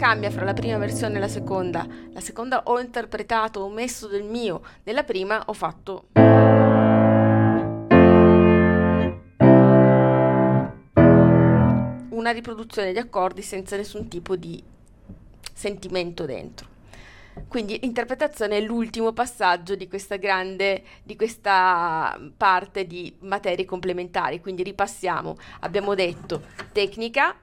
cambia 0.09 0.31
fra 0.31 0.47
la 0.47 0.55
prima 0.55 0.79
versione 0.79 1.17
e 1.17 1.21
la 1.21 1.29
seconda? 1.29 1.87
La 2.15 2.21
seconda 2.21 2.63
ho 2.65 2.81
interpretato, 2.81 3.61
ho 3.61 3.69
messo 3.69 4.07
del 4.07 4.23
mio, 4.23 4.63
nella 4.85 5.05
prima 5.05 5.43
ho 5.45 5.53
fatto... 5.53 6.07
una 12.11 12.31
riproduzione 12.31 12.93
di 12.93 12.99
accordi 12.99 13.43
senza 13.43 13.77
nessun 13.77 14.09
tipo 14.09 14.35
di 14.35 14.63
sentimento 15.53 16.25
dentro. 16.25 16.67
Quindi 17.47 17.79
l'interpretazione 17.79 18.57
è 18.57 18.61
l'ultimo 18.63 19.13
passaggio 19.13 19.75
di 19.75 19.89
questa 19.89 20.17
grande, 20.17 20.85
di 21.03 21.17
questa 21.17 22.19
parte 22.35 22.87
di 22.87 23.15
materie 23.21 23.67
complementari. 23.67 24.41
Quindi 24.41 24.63
ripassiamo. 24.63 25.37
Abbiamo 25.61 25.95
detto 25.95 26.43
tecnica, 26.73 27.37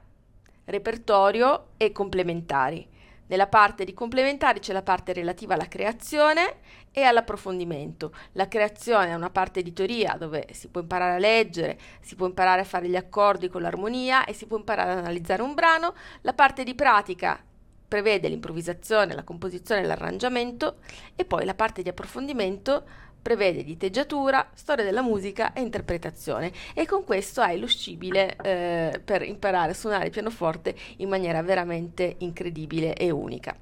repertorio 0.66 1.68
e 1.76 1.92
complementari. 1.92 2.94
Nella 3.28 3.48
parte 3.48 3.84
di 3.84 3.92
complementari 3.92 4.60
c'è 4.60 4.72
la 4.72 4.82
parte 4.82 5.12
relativa 5.12 5.54
alla 5.54 5.66
creazione 5.66 6.58
e 6.92 7.02
all'approfondimento. 7.02 8.14
La 8.32 8.46
creazione 8.46 9.08
è 9.08 9.14
una 9.14 9.30
parte 9.30 9.62
di 9.62 9.72
teoria 9.72 10.16
dove 10.16 10.46
si 10.52 10.68
può 10.68 10.80
imparare 10.80 11.16
a 11.16 11.18
leggere, 11.18 11.78
si 12.00 12.14
può 12.14 12.26
imparare 12.26 12.60
a 12.60 12.64
fare 12.64 12.88
gli 12.88 12.94
accordi 12.94 13.48
con 13.48 13.62
l'armonia 13.62 14.24
e 14.24 14.32
si 14.32 14.46
può 14.46 14.56
imparare 14.56 14.92
ad 14.92 14.98
analizzare 14.98 15.42
un 15.42 15.54
brano. 15.54 15.94
La 16.20 16.34
parte 16.34 16.62
di 16.62 16.74
pratica 16.74 17.42
prevede 17.88 18.28
l'improvvisazione, 18.28 19.14
la 19.14 19.24
composizione 19.24 19.84
l'arrangiamento 19.84 20.76
e 21.16 21.24
poi 21.24 21.44
la 21.44 21.54
parte 21.54 21.82
di 21.82 21.88
approfondimento 21.88 22.84
prevede 23.26 23.64
diteggiatura, 23.64 24.50
storia 24.54 24.84
della 24.84 25.02
musica 25.02 25.52
e 25.52 25.60
interpretazione 25.60 26.52
e 26.74 26.86
con 26.86 27.02
questo 27.02 27.40
hai 27.40 27.58
lo 27.58 27.66
scibile 27.66 28.36
eh, 28.36 29.00
per 29.04 29.22
imparare 29.22 29.72
a 29.72 29.74
suonare 29.74 30.04
il 30.04 30.10
pianoforte 30.12 30.76
in 30.98 31.08
maniera 31.08 31.42
veramente 31.42 32.14
incredibile 32.18 32.94
e 32.94 33.10
unica. 33.10 33.52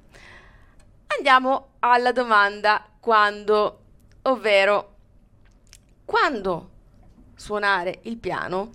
Andiamo 1.17 1.69
alla 1.79 2.11
domanda 2.11 2.87
quando, 2.99 3.79
ovvero 4.21 4.93
quando 6.05 6.69
suonare 7.33 8.01
il 8.03 8.17
piano? 8.17 8.69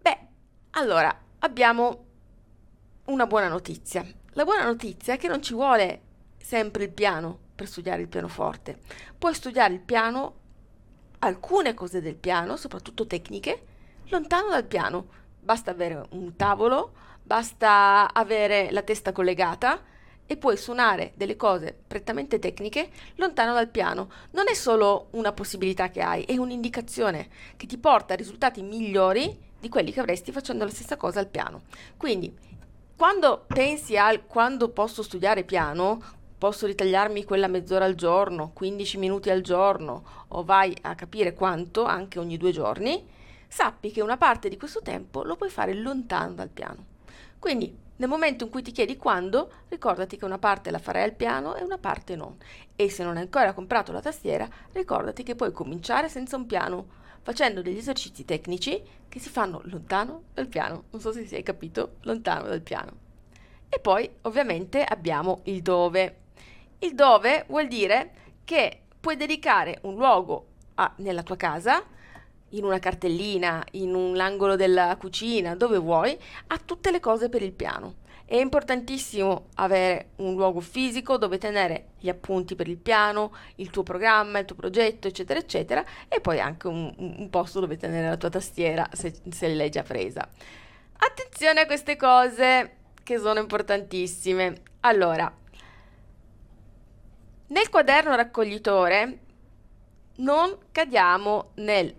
Beh, 0.00 0.18
allora 0.70 1.12
abbiamo 1.40 2.04
una 3.06 3.26
buona 3.26 3.48
notizia. 3.48 4.06
La 4.34 4.44
buona 4.44 4.62
notizia 4.62 5.14
è 5.14 5.18
che 5.18 5.26
non 5.26 5.42
ci 5.42 5.52
vuole 5.52 6.00
sempre 6.38 6.84
il 6.84 6.92
piano 6.92 7.45
per 7.56 7.66
studiare 7.66 8.02
il 8.02 8.08
pianoforte. 8.08 8.78
Puoi 9.18 9.34
studiare 9.34 9.72
il 9.72 9.80
piano, 9.80 10.34
alcune 11.20 11.74
cose 11.74 12.00
del 12.00 12.14
piano, 12.14 12.56
soprattutto 12.56 13.06
tecniche, 13.06 13.64
lontano 14.08 14.50
dal 14.50 14.64
piano. 14.64 15.08
Basta 15.40 15.72
avere 15.72 16.06
un 16.10 16.36
tavolo, 16.36 16.92
basta 17.22 18.12
avere 18.12 18.70
la 18.70 18.82
testa 18.82 19.10
collegata 19.10 19.82
e 20.26 20.36
puoi 20.36 20.56
suonare 20.56 21.12
delle 21.14 21.36
cose 21.36 21.76
prettamente 21.86 22.38
tecniche 22.38 22.90
lontano 23.16 23.54
dal 23.54 23.68
piano. 23.68 24.10
Non 24.32 24.44
è 24.48 24.54
solo 24.54 25.08
una 25.12 25.32
possibilità 25.32 25.88
che 25.88 26.02
hai, 26.02 26.24
è 26.24 26.36
un'indicazione 26.36 27.28
che 27.56 27.66
ti 27.66 27.78
porta 27.78 28.12
a 28.12 28.16
risultati 28.16 28.62
migliori 28.62 29.44
di 29.58 29.68
quelli 29.68 29.92
che 29.92 30.00
avresti 30.00 30.32
facendo 30.32 30.64
la 30.64 30.70
stessa 30.70 30.96
cosa 30.96 31.20
al 31.20 31.28
piano. 31.28 31.62
Quindi, 31.96 32.36
quando 32.96 33.44
pensi 33.46 33.96
al 33.96 34.26
quando 34.26 34.70
posso 34.70 35.02
studiare 35.02 35.44
piano, 35.44 36.02
posso 36.38 36.66
ritagliarmi 36.66 37.24
quella 37.24 37.48
mezz'ora 37.48 37.84
al 37.84 37.94
giorno, 37.94 38.50
15 38.52 38.98
minuti 38.98 39.30
al 39.30 39.40
giorno 39.40 40.04
o 40.28 40.44
vai 40.44 40.76
a 40.82 40.94
capire 40.94 41.34
quanto 41.34 41.84
anche 41.84 42.18
ogni 42.18 42.36
due 42.36 42.52
giorni, 42.52 43.06
sappi 43.48 43.90
che 43.90 44.02
una 44.02 44.16
parte 44.16 44.48
di 44.48 44.56
questo 44.56 44.82
tempo 44.82 45.22
lo 45.22 45.36
puoi 45.36 45.50
fare 45.50 45.74
lontano 45.74 46.34
dal 46.34 46.48
piano. 46.48 46.84
Quindi 47.38 47.84
nel 47.98 48.08
momento 48.10 48.44
in 48.44 48.50
cui 48.50 48.60
ti 48.60 48.72
chiedi 48.72 48.96
quando, 48.98 49.50
ricordati 49.68 50.18
che 50.18 50.26
una 50.26 50.38
parte 50.38 50.70
la 50.70 50.78
farai 50.78 51.04
al 51.04 51.14
piano 51.14 51.54
e 51.54 51.62
una 51.62 51.78
parte 51.78 52.14
no. 52.14 52.36
E 52.76 52.90
se 52.90 53.02
non 53.02 53.16
hai 53.16 53.22
ancora 53.22 53.54
comprato 53.54 53.90
la 53.90 54.02
tastiera, 54.02 54.46
ricordati 54.72 55.22
che 55.22 55.34
puoi 55.34 55.50
cominciare 55.50 56.10
senza 56.10 56.36
un 56.36 56.44
piano, 56.44 56.86
facendo 57.22 57.62
degli 57.62 57.78
esercizi 57.78 58.26
tecnici 58.26 58.82
che 59.08 59.18
si 59.18 59.30
fanno 59.30 59.62
lontano 59.64 60.24
dal 60.34 60.46
piano. 60.46 60.84
Non 60.90 61.00
so 61.00 61.10
se 61.10 61.26
si 61.26 61.36
è 61.36 61.42
capito, 61.42 61.94
lontano 62.02 62.48
dal 62.48 62.60
piano. 62.60 63.04
E 63.68 63.78
poi 63.78 64.08
ovviamente 64.22 64.84
abbiamo 64.84 65.40
il 65.44 65.62
dove. 65.62 66.24
Il 66.80 66.94
dove 66.94 67.44
vuol 67.48 67.68
dire 67.68 68.12
che 68.44 68.82
puoi 69.00 69.16
dedicare 69.16 69.78
un 69.82 69.94
luogo 69.94 70.46
a, 70.74 70.92
nella 70.96 71.22
tua 71.22 71.36
casa, 71.36 71.82
in 72.50 72.64
una 72.64 72.78
cartellina, 72.78 73.64
in 73.72 73.94
un 73.94 74.18
angolo 74.20 74.56
della 74.56 74.96
cucina, 74.96 75.56
dove 75.56 75.78
vuoi, 75.78 76.16
a 76.48 76.58
tutte 76.58 76.90
le 76.90 77.00
cose 77.00 77.28
per 77.28 77.42
il 77.42 77.52
piano. 77.52 78.04
È 78.24 78.36
importantissimo 78.36 79.46
avere 79.54 80.10
un 80.16 80.34
luogo 80.34 80.60
fisico 80.60 81.16
dove 81.16 81.38
tenere 81.38 81.90
gli 81.98 82.08
appunti 82.08 82.56
per 82.56 82.66
il 82.68 82.76
piano, 82.76 83.32
il 83.56 83.70
tuo 83.70 83.84
programma, 83.84 84.40
il 84.40 84.44
tuo 84.44 84.56
progetto, 84.56 85.06
eccetera, 85.06 85.38
eccetera, 85.38 85.84
e 86.08 86.20
poi 86.20 86.40
anche 86.40 86.66
un, 86.66 86.92
un 86.96 87.30
posto 87.30 87.60
dove 87.60 87.76
tenere 87.76 88.08
la 88.08 88.16
tua 88.16 88.30
tastiera 88.30 88.88
se, 88.92 89.14
se 89.30 89.54
l'hai 89.54 89.70
già 89.70 89.82
presa. 89.82 90.28
Attenzione 90.98 91.60
a 91.60 91.66
queste 91.66 91.96
cose 91.96 92.76
che 93.04 93.18
sono 93.18 93.38
importantissime. 93.38 94.62
Allora, 94.80 95.32
nel 97.48 97.68
quaderno 97.68 98.14
raccoglitore 98.14 99.18
non 100.16 100.56
cadiamo 100.72 101.50
nel, 101.56 101.94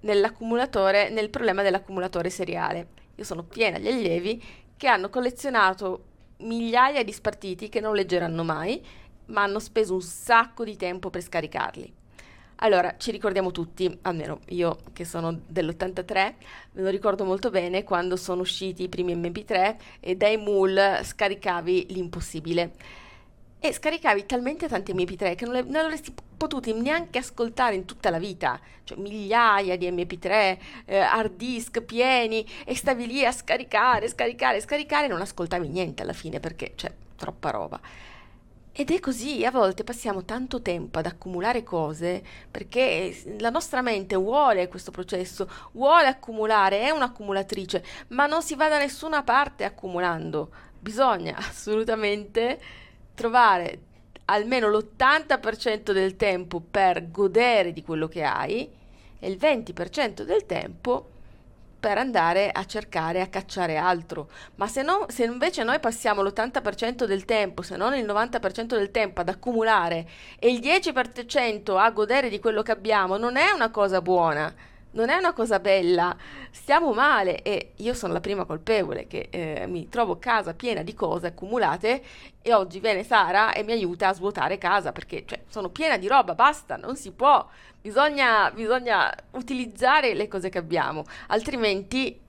nell'accumulatore, 0.00 1.10
nel 1.10 1.30
problema 1.30 1.62
dell'accumulatore 1.62 2.30
seriale. 2.30 2.88
Io 3.16 3.24
sono 3.24 3.42
piena 3.42 3.78
di 3.78 3.88
allievi 3.88 4.42
che 4.76 4.86
hanno 4.86 5.10
collezionato 5.10 6.04
migliaia 6.38 7.02
di 7.02 7.12
spartiti 7.12 7.68
che 7.68 7.80
non 7.80 7.94
leggeranno 7.94 8.44
mai, 8.44 8.84
ma 9.26 9.42
hanno 9.42 9.58
speso 9.58 9.94
un 9.94 10.00
sacco 10.00 10.64
di 10.64 10.76
tempo 10.76 11.10
per 11.10 11.22
scaricarli. 11.22 11.94
Allora, 12.60 12.96
ci 12.96 13.10
ricordiamo 13.10 13.50
tutti, 13.52 13.98
almeno 14.02 14.40
io 14.48 14.78
che 14.92 15.04
sono 15.04 15.40
dell'83, 15.46 16.34
me 16.72 16.82
lo 16.82 16.88
ricordo 16.88 17.24
molto 17.24 17.50
bene 17.50 17.84
quando 17.84 18.16
sono 18.16 18.40
usciti 18.40 18.84
i 18.84 18.88
primi 18.88 19.14
MP3 19.14 19.76
e 20.00 20.16
dai 20.16 20.36
Mool 20.38 21.00
scaricavi 21.02 21.86
l'impossibile 21.90 22.72
e 23.60 23.72
scaricavi 23.72 24.26
talmente 24.26 24.68
tanti 24.68 24.92
MP3 24.92 25.34
che 25.34 25.44
non, 25.44 25.54
le, 25.54 25.62
non 25.62 25.84
avresti 25.84 26.14
potuti 26.36 26.72
neanche 26.72 27.18
ascoltare 27.18 27.74
in 27.74 27.84
tutta 27.84 28.10
la 28.10 28.18
vita, 28.18 28.60
cioè 28.84 28.98
migliaia 28.98 29.76
di 29.76 29.90
MP3, 29.90 30.58
eh, 30.84 30.98
hard 30.98 31.34
disk 31.34 31.82
pieni 31.82 32.46
e 32.64 32.76
stavi 32.76 33.06
lì 33.06 33.24
a 33.24 33.32
scaricare, 33.32 34.08
scaricare, 34.08 34.60
scaricare 34.60 35.06
e 35.06 35.08
non 35.08 35.20
ascoltavi 35.20 35.68
niente 35.68 36.02
alla 36.02 36.12
fine 36.12 36.38
perché 36.38 36.74
c'è 36.76 36.92
troppa 37.16 37.50
roba. 37.50 37.80
Ed 38.70 38.92
è 38.92 39.00
così, 39.00 39.44
a 39.44 39.50
volte 39.50 39.82
passiamo 39.82 40.24
tanto 40.24 40.62
tempo 40.62 41.00
ad 41.00 41.06
accumulare 41.06 41.64
cose 41.64 42.22
perché 42.48 43.24
la 43.40 43.50
nostra 43.50 43.82
mente 43.82 44.14
vuole 44.14 44.68
questo 44.68 44.92
processo, 44.92 45.50
vuole 45.72 46.06
accumulare, 46.06 46.82
è 46.82 46.90
un'accumulatrice, 46.90 47.84
ma 48.08 48.26
non 48.26 48.40
si 48.40 48.54
va 48.54 48.68
da 48.68 48.78
nessuna 48.78 49.24
parte 49.24 49.64
accumulando. 49.64 50.52
Bisogna 50.78 51.34
assolutamente 51.42 52.60
trovare 53.18 53.80
almeno 54.26 54.68
l'80% 54.68 55.90
del 55.90 56.14
tempo 56.14 56.60
per 56.60 57.10
godere 57.10 57.72
di 57.72 57.82
quello 57.82 58.06
che 58.06 58.22
hai 58.22 58.70
e 59.18 59.28
il 59.28 59.36
20% 59.36 60.22
del 60.22 60.46
tempo 60.46 61.10
per 61.80 61.98
andare 61.98 62.50
a 62.52 62.64
cercare, 62.64 63.20
a 63.20 63.26
cacciare 63.26 63.76
altro. 63.76 64.28
Ma 64.56 64.68
se, 64.68 64.82
no, 64.82 65.06
se 65.08 65.24
invece 65.24 65.64
noi 65.64 65.80
passiamo 65.80 66.22
l'80% 66.22 67.04
del 67.04 67.24
tempo, 67.24 67.62
se 67.62 67.76
non 67.76 67.94
il 67.94 68.04
90% 68.04 68.66
del 68.66 68.92
tempo 68.92 69.20
ad 69.20 69.28
accumulare 69.28 70.08
e 70.38 70.50
il 70.50 70.60
10% 70.60 71.76
a 71.76 71.90
godere 71.90 72.28
di 72.28 72.38
quello 72.38 72.62
che 72.62 72.72
abbiamo, 72.72 73.16
non 73.16 73.36
è 73.36 73.50
una 73.50 73.70
cosa 73.70 74.00
buona 74.00 74.54
non 74.92 75.10
è 75.10 75.16
una 75.16 75.32
cosa 75.32 75.58
bella, 75.58 76.16
stiamo 76.50 76.92
male 76.92 77.42
e 77.42 77.72
io 77.76 77.94
sono 77.94 78.12
la 78.12 78.20
prima 78.20 78.44
colpevole 78.44 79.06
che 79.06 79.28
eh, 79.30 79.66
mi 79.66 79.88
trovo 79.88 80.18
casa 80.18 80.54
piena 80.54 80.82
di 80.82 80.94
cose 80.94 81.28
accumulate 81.28 82.02
e 82.40 82.54
oggi 82.54 82.80
viene 82.80 83.04
Sara 83.04 83.52
e 83.52 83.62
mi 83.62 83.72
aiuta 83.72 84.08
a 84.08 84.14
svuotare 84.14 84.58
casa 84.58 84.92
perché 84.92 85.24
cioè, 85.26 85.42
sono 85.48 85.68
piena 85.68 85.98
di 85.98 86.06
roba, 86.06 86.34
basta, 86.34 86.76
non 86.76 86.96
si 86.96 87.12
può, 87.12 87.46
bisogna, 87.80 88.50
bisogna 88.50 89.14
utilizzare 89.32 90.14
le 90.14 90.28
cose 90.28 90.48
che 90.48 90.58
abbiamo, 90.58 91.04
altrimenti 91.28 92.26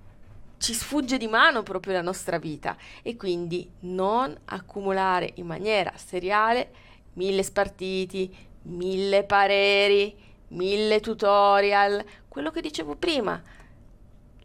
ci 0.60 0.74
sfugge 0.74 1.18
di 1.18 1.28
mano 1.28 1.64
proprio 1.64 1.94
la 1.94 2.02
nostra 2.02 2.38
vita. 2.38 2.76
E 3.02 3.16
quindi 3.16 3.68
non 3.82 4.38
accumulare 4.46 5.32
in 5.36 5.46
maniera 5.46 5.94
seriale 5.96 6.70
mille 7.14 7.44
spartiti, 7.44 8.36
mille 8.64 9.24
pareri, 9.24 10.16
mille 10.50 11.00
tutorial, 11.00 12.04
quello 12.28 12.52
che 12.52 12.62
dicevo 12.62 12.96
prima. 12.96 13.42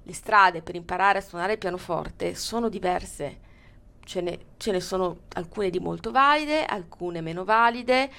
Le 0.02 0.12
strade 0.12 0.62
per 0.62 0.74
imparare 0.74 1.18
a 1.18 1.22
suonare 1.22 1.52
il 1.52 1.58
pianoforte 1.58 2.34
sono 2.34 2.68
diverse. 2.68 3.40
Ce 4.04 4.20
ne, 4.20 4.38
ce 4.58 4.70
ne 4.70 4.80
sono 4.80 5.20
alcune 5.34 5.70
di 5.70 5.78
molto 5.78 6.10
valide, 6.10 6.64
alcune 6.64 7.22
meno 7.22 7.44
valide, 7.44 8.10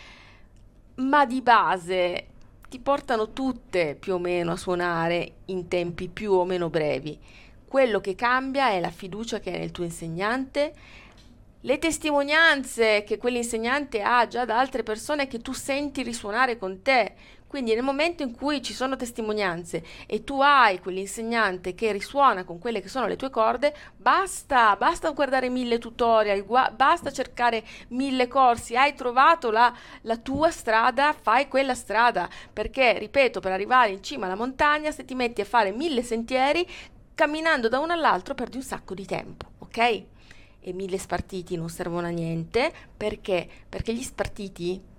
ma 0.95 1.25
di 1.25 1.41
base 1.41 2.27
ti 2.69 2.79
portano 2.79 3.31
tutte 3.31 3.95
più 3.95 4.15
o 4.15 4.19
meno 4.19 4.53
a 4.53 4.57
suonare 4.57 5.33
in 5.45 5.67
tempi 5.67 6.07
più 6.07 6.31
o 6.33 6.45
meno 6.45 6.69
brevi. 6.69 7.19
Quello 7.67 7.99
che 7.99 8.15
cambia 8.15 8.69
è 8.69 8.79
la 8.79 8.89
fiducia 8.89 9.39
che 9.39 9.51
hai 9.51 9.59
nel 9.59 9.71
tuo 9.71 9.83
insegnante, 9.83 10.73
le 11.61 11.79
testimonianze 11.79 13.03
che 13.03 13.17
quell'insegnante 13.17 14.01
ha 14.01 14.27
già 14.27 14.45
da 14.45 14.59
altre 14.59 14.83
persone 14.83 15.27
che 15.27 15.39
tu 15.39 15.51
senti 15.51 16.03
risuonare 16.03 16.57
con 16.57 16.81
te. 16.81 17.15
Quindi 17.47 17.73
nel 17.73 17.83
momento 17.83 18.23
in 18.23 18.35
cui 18.35 18.61
ci 18.61 18.73
sono 18.73 18.95
testimonianze 18.95 19.83
e 20.07 20.23
tu 20.23 20.41
hai 20.41 20.79
quell'insegnante 20.79 21.73
che 21.73 21.91
risuona 21.91 22.43
con 22.43 22.59
quelle 22.59 22.81
che 22.81 22.89
sono 22.89 23.07
le 23.07 23.15
tue 23.15 23.29
corde, 23.29 23.73
basta, 23.95 24.75
basta 24.75 25.11
guardare 25.11 25.49
mille 25.49 25.77
tutorial, 25.77 26.43
gua- 26.43 26.71
basta 26.75 27.11
cercare 27.11 27.63
mille 27.89 28.27
corsi, 28.27 28.75
hai 28.75 28.93
trovato 28.93 29.51
la, 29.51 29.73
la 30.01 30.17
tua 30.17 30.51
strada, 30.51 31.13
fai 31.13 31.47
quella 31.47 31.75
strada, 31.75 32.27
perché, 32.51 32.97
ripeto, 32.97 33.39
per 33.39 33.51
arrivare 33.51 33.91
in 33.91 34.03
cima 34.03 34.25
alla 34.25 34.35
montagna, 34.35 34.91
se 34.91 35.05
ti 35.05 35.15
metti 35.15 35.41
a 35.41 35.45
fare 35.45 35.71
mille 35.71 36.03
sentieri, 36.03 36.67
camminando 37.13 37.69
da 37.69 37.79
uno 37.79 37.93
all'altro 37.93 38.33
perdi 38.33 38.57
un 38.57 38.63
sacco 38.63 38.93
di 38.93 39.05
tempo, 39.05 39.51
ok? 39.59 39.77
E 40.59 40.73
mille 40.73 40.97
spartiti 40.97 41.55
non 41.55 41.69
servono 41.69 42.07
a 42.07 42.09
niente, 42.09 42.73
perché? 42.97 43.47
Perché 43.69 43.93
gli 43.93 44.03
spartiti 44.03 44.93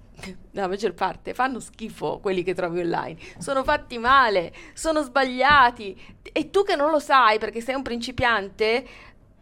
la 0.53 0.67
maggior 0.67 0.95
parte 0.95 1.35
fanno 1.35 1.61
schifo 1.61 2.19
quelli 2.21 2.43
che 2.43 2.55
trovi 2.55 2.81
online, 2.81 3.19
sono 3.39 3.63
fatti 3.63 3.99
male, 3.99 4.53
sono 4.73 5.03
sbagliati 5.03 6.01
e 6.33 6.51
tu 6.51 6.63
che 6.65 6.77
non 6.77 6.91
lo 6.91 6.99
sai 6.99 7.39
perché 7.39 7.61
sei 7.61 7.75
un 7.75 7.83
principiante 7.83 8.87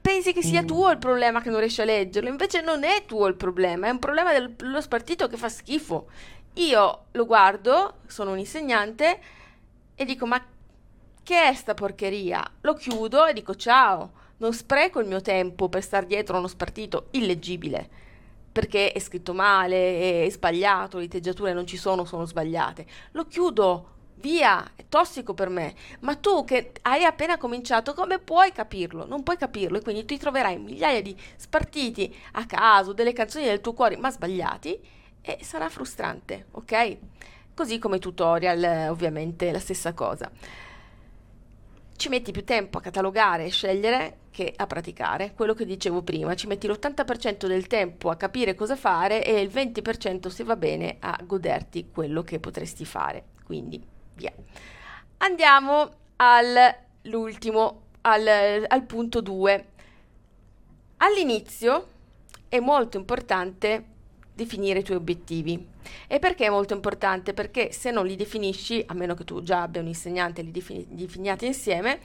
pensi 0.01 0.35
che 0.35 0.43
sia 0.43 0.63
mm. 0.63 0.67
tuo 0.67 0.91
il 0.91 0.99
problema 0.99 1.41
che 1.41 1.49
non 1.49 1.61
riesci 1.61 1.81
a 1.81 1.85
leggerlo, 1.85 2.29
invece 2.29 2.61
non 2.61 2.85
è 2.85 3.05
tuo 3.07 3.27
il 3.27 3.37
problema, 3.37 3.87
è 3.87 3.91
un 3.91 3.99
problema 3.99 4.39
dello 4.39 4.81
spartito 4.83 5.29
che 5.29 5.39
fa 5.39 5.49
schifo. 5.49 6.09
Io 6.55 7.05
lo 7.11 7.25
guardo, 7.25 8.01
sono 8.07 8.33
un 8.33 8.39
insegnante 8.39 9.19
e 9.95 10.05
dico 10.05 10.27
ma 10.27 10.45
che 11.23 11.49
è 11.49 11.55
sta 11.55 11.73
porcheria? 11.73 12.45
Lo 12.61 12.75
chiudo 12.75 13.25
e 13.25 13.33
dico 13.33 13.55
ciao, 13.55 14.13
non 14.39 14.53
spreco 14.53 15.01
il 15.01 15.07
mio 15.07 15.23
tempo 15.23 15.71
per 15.71 15.83
star 15.83 16.05
dietro 16.05 16.37
a 16.37 16.39
uno 16.39 16.49
spartito 16.49 17.07
illeggibile 17.13 18.03
perché 18.55 18.93
è 18.93 19.01
scritto 19.01 19.35
male, 19.35 20.27
è 20.27 20.31
sbagliato, 20.31 20.99
le 20.99 21.09
teggiature 21.09 21.53
non 21.53 21.67
ci 21.67 21.77
sono, 21.77 22.05
sono 22.05 22.25
sbagliate. 22.25 22.87
Lo 23.11 23.25
chiudo, 23.25 23.89
via, 24.19 24.75
è 24.77 24.85
tossico 24.89 25.35
per 25.35 25.49
me. 25.49 25.75
Ma 26.03 26.15
tu 26.15 26.45
che 26.45 26.71
hai 26.83 27.03
appena 27.03 27.37
cominciato, 27.37 27.95
come 27.95 28.21
puoi 28.21 28.53
capirlo? 28.53 29.07
Non 29.07 29.25
puoi 29.25 29.37
capirlo 29.37 29.79
e 29.79 29.83
quindi 29.83 30.05
ti 30.05 30.19
troverai 30.19 30.57
migliaia 30.57 31.03
di 31.03 31.17
spartiti 31.35 32.15
a 32.35 32.47
caso, 32.47 32.93
delle 32.93 33.13
canzoni 33.13 33.45
del 33.45 33.61
tuo 33.61 33.73
cuore, 33.73 33.97
ma 33.97 34.13
sbagliati 34.13 34.81
e 35.21 35.39
sarà 35.43 35.69
frustrante, 35.69 36.47
ok? 36.53 36.97
Così 37.57 37.81
come 37.81 37.99
tutorial, 37.99 38.89
ovviamente 38.89 39.51
la 39.51 39.59
stessa 39.59 39.95
cosa 39.95 40.31
ci 41.97 42.09
metti 42.09 42.33
più 42.33 42.45
tempo 42.45 42.79
a 42.79 42.81
catalogare 42.81 43.45
e 43.45 43.51
scegliere 43.51 44.19
che 44.31 44.53
a 44.55 44.67
praticare. 44.67 45.33
Quello 45.35 45.55
che 45.55 45.65
dicevo 45.65 46.03
prima, 46.03 46.35
ci 46.35 46.47
metti 46.47 46.67
l'80% 46.67 47.47
del 47.47 47.67
tempo 47.67 48.11
a 48.11 48.17
capire 48.17 48.55
cosa 48.55 48.77
fare 48.77 49.25
e 49.25 49.41
il 49.41 49.49
20% 49.49 50.27
se 50.29 50.45
va 50.45 50.57
bene 50.57 50.97
a 51.01 51.19
goderti 51.25 51.91
quello 51.93 52.23
che 52.23 52.41
potresti 52.41 52.85
fare. 52.85 53.27
Quindi 53.45 53.81
via. 54.15 54.33
Andiamo 55.19 55.91
all'ultimo, 56.17 57.83
al, 58.03 58.65
al 58.67 58.83
punto 58.85 59.21
2. 59.21 59.69
All'inizio 60.99 61.89
è 62.49 62.59
molto 62.59 62.97
importante 62.97 63.93
definire 64.35 64.81
i 64.81 64.83
tuoi 64.83 64.97
obiettivi. 64.97 65.67
E 66.07 66.19
perché 66.19 66.47
è 66.47 66.51
molto 66.51 66.75
importante? 66.75 67.33
Perché 67.33 67.73
se 67.73 67.91
non 67.91 68.07
li 68.07 68.17
definisci, 68.17 68.83
a 68.87 68.95
meno 68.95 69.15
che 69.15 69.25
tu 69.25 69.43
già 69.43 69.63
abbia 69.63 69.81
un 69.81 69.87
insegnante 69.87 70.41
e 70.41 70.45
li 70.45 70.51
defini- 70.51 70.87
definiate 70.89 71.47
insieme, 71.47 72.01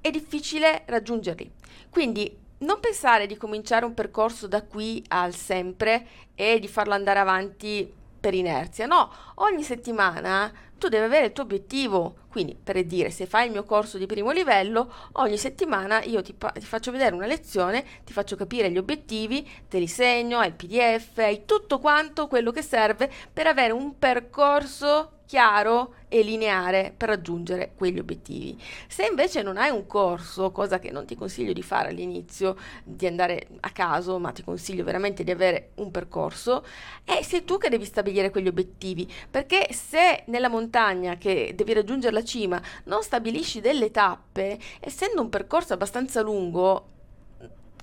è 0.00 0.10
difficile 0.10 0.82
raggiungerli. 0.86 1.50
Quindi 1.88 2.36
non 2.58 2.78
pensare 2.80 3.26
di 3.26 3.36
cominciare 3.36 3.84
un 3.84 3.94
percorso 3.94 4.46
da 4.46 4.62
qui 4.62 5.02
al 5.08 5.34
sempre 5.34 6.06
e 6.34 6.58
di 6.60 6.68
farlo 6.68 6.94
andare 6.94 7.18
avanti 7.18 7.92
per 8.22 8.34
inerzia, 8.34 8.86
no, 8.86 9.10
ogni 9.36 9.64
settimana 9.64 10.50
tu 10.78 10.88
devi 10.88 11.04
avere 11.04 11.26
il 11.26 11.32
tuo 11.32 11.42
obiettivo. 11.42 12.14
Quindi, 12.28 12.56
per 12.60 12.82
dire, 12.84 13.10
se 13.10 13.26
fai 13.26 13.46
il 13.46 13.52
mio 13.52 13.64
corso 13.64 13.98
di 13.98 14.06
primo 14.06 14.30
livello, 14.30 14.90
ogni 15.14 15.36
settimana 15.36 16.02
io 16.04 16.22
ti, 16.22 16.34
ti, 16.36 16.64
faccio 16.64 16.92
vedere 16.92 17.14
una 17.14 17.26
lezione, 17.26 17.84
ti 18.04 18.12
faccio 18.12 18.36
capire 18.36 18.70
gli 18.70 18.78
obiettivi, 18.78 19.48
te 19.68 19.78
li 19.78 19.88
segno, 19.88 20.38
hai 20.38 20.48
il 20.48 20.54
PDF, 20.54 21.18
hai 21.18 21.44
tutto 21.44 21.80
quanto 21.80 22.28
quello 22.28 22.52
che 22.52 22.62
serve 22.62 23.10
per 23.32 23.48
avere 23.48 23.72
un 23.72 23.98
percorso 23.98 25.21
chiaro 25.32 25.94
e 26.08 26.20
lineare 26.20 26.92
per 26.94 27.08
raggiungere 27.08 27.72
quegli 27.74 27.98
obiettivi. 27.98 28.60
Se 28.86 29.06
invece 29.06 29.40
non 29.40 29.56
hai 29.56 29.70
un 29.70 29.86
corso, 29.86 30.52
cosa 30.52 30.78
che 30.78 30.90
non 30.90 31.06
ti 31.06 31.14
consiglio 31.16 31.54
di 31.54 31.62
fare 31.62 31.88
all'inizio, 31.88 32.54
di 32.84 33.06
andare 33.06 33.46
a 33.60 33.70
caso, 33.70 34.18
ma 34.18 34.30
ti 34.30 34.44
consiglio 34.44 34.84
veramente 34.84 35.24
di 35.24 35.30
avere 35.30 35.70
un 35.76 35.90
percorso, 35.90 36.66
è 37.02 37.22
sei 37.22 37.46
tu 37.46 37.56
che 37.56 37.70
devi 37.70 37.86
stabilire 37.86 38.28
quegli 38.28 38.48
obiettivi, 38.48 39.10
perché 39.30 39.72
se 39.72 40.24
nella 40.26 40.50
montagna 40.50 41.16
che 41.16 41.54
devi 41.56 41.72
raggiungere 41.72 42.12
la 42.12 42.24
cima 42.24 42.60
non 42.84 43.02
stabilisci 43.02 43.62
delle 43.62 43.90
tappe, 43.90 44.58
essendo 44.80 45.22
un 45.22 45.30
percorso 45.30 45.72
abbastanza 45.72 46.20
lungo, 46.20 46.88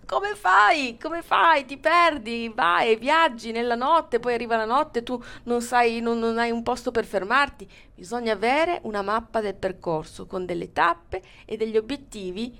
come 0.09 0.33
fai? 0.33 0.97
Come 0.99 1.21
fai? 1.21 1.65
Ti 1.65 1.77
perdi, 1.77 2.51
vai, 2.55 2.95
viaggi 2.95 3.51
nella 3.51 3.75
notte, 3.75 4.19
poi 4.19 4.33
arriva 4.33 4.57
la 4.57 4.65
notte, 4.65 5.03
tu 5.03 5.23
non 5.43 5.61
sai, 5.61 5.99
non, 5.99 6.17
non 6.17 6.39
hai 6.39 6.49
un 6.49 6.63
posto 6.63 6.89
per 6.89 7.05
fermarti. 7.05 7.69
Bisogna 7.93 8.33
avere 8.33 8.79
una 8.85 9.03
mappa 9.03 9.39
del 9.39 9.53
percorso 9.53 10.25
con 10.25 10.47
delle 10.47 10.73
tappe 10.73 11.21
e 11.45 11.57
degli 11.57 11.77
obiettivi 11.77 12.57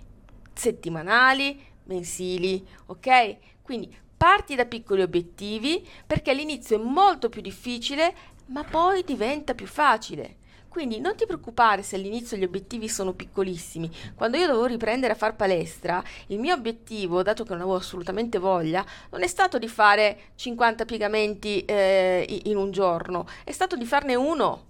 settimanali, 0.54 1.60
mensili, 1.86 2.64
ok? 2.86 3.38
Quindi 3.64 3.98
parti 4.16 4.54
da 4.54 4.66
piccoli 4.66 5.02
obiettivi 5.02 5.84
perché 6.06 6.30
all'inizio 6.30 6.80
è 6.80 6.84
molto 6.84 7.30
più 7.30 7.42
difficile, 7.42 8.16
ma 8.48 8.64
poi 8.64 9.04
diventa 9.04 9.56
più 9.56 9.66
facile. 9.66 10.38
Quindi 10.70 11.00
non 11.00 11.16
ti 11.16 11.26
preoccupare 11.26 11.82
se 11.82 11.96
all'inizio 11.96 12.38
gli 12.38 12.44
obiettivi 12.44 12.88
sono 12.88 13.14
piccolissimi. 13.14 13.90
Quando 14.14 14.38
io 14.38 14.46
dovevo 14.46 14.66
riprendere 14.66 15.14
a 15.14 15.16
fare 15.16 15.34
palestra, 15.34 16.02
il 16.28 16.40
mio 16.40 16.54
obiettivo, 16.54 17.24
dato 17.24 17.44
che 17.44 17.50
non 17.50 17.62
avevo 17.62 17.76
assolutamente 17.76 18.38
voglia, 18.38 18.86
non 19.10 19.24
è 19.24 19.28
stato 19.28 19.58
di 19.58 19.68
fare 19.68 20.32
50 20.36 20.86
piegamenti 20.86 21.66
eh, 21.66 22.42
in 22.46 22.56
un 22.56 22.72
giorno, 22.72 23.28
è 23.44 23.52
stato 23.52 23.76
di 23.76 23.86
farne 23.86 24.16
uno 24.16 24.68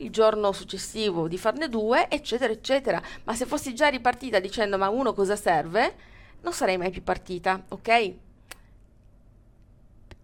il 0.00 0.10
giorno 0.10 0.52
successivo 0.52 1.28
di 1.28 1.36
farne 1.36 1.68
due, 1.68 2.08
eccetera, 2.08 2.52
eccetera. 2.52 3.02
Ma 3.24 3.34
se 3.34 3.46
fossi 3.46 3.74
già 3.74 3.88
ripartita 3.88 4.38
dicendo 4.38 4.78
ma 4.78 4.88
uno 4.88 5.12
cosa 5.12 5.36
serve, 5.36 5.94
non 6.42 6.52
sarei 6.52 6.78
mai 6.78 6.90
più 6.90 7.02
partita, 7.02 7.62
ok? 7.68 8.14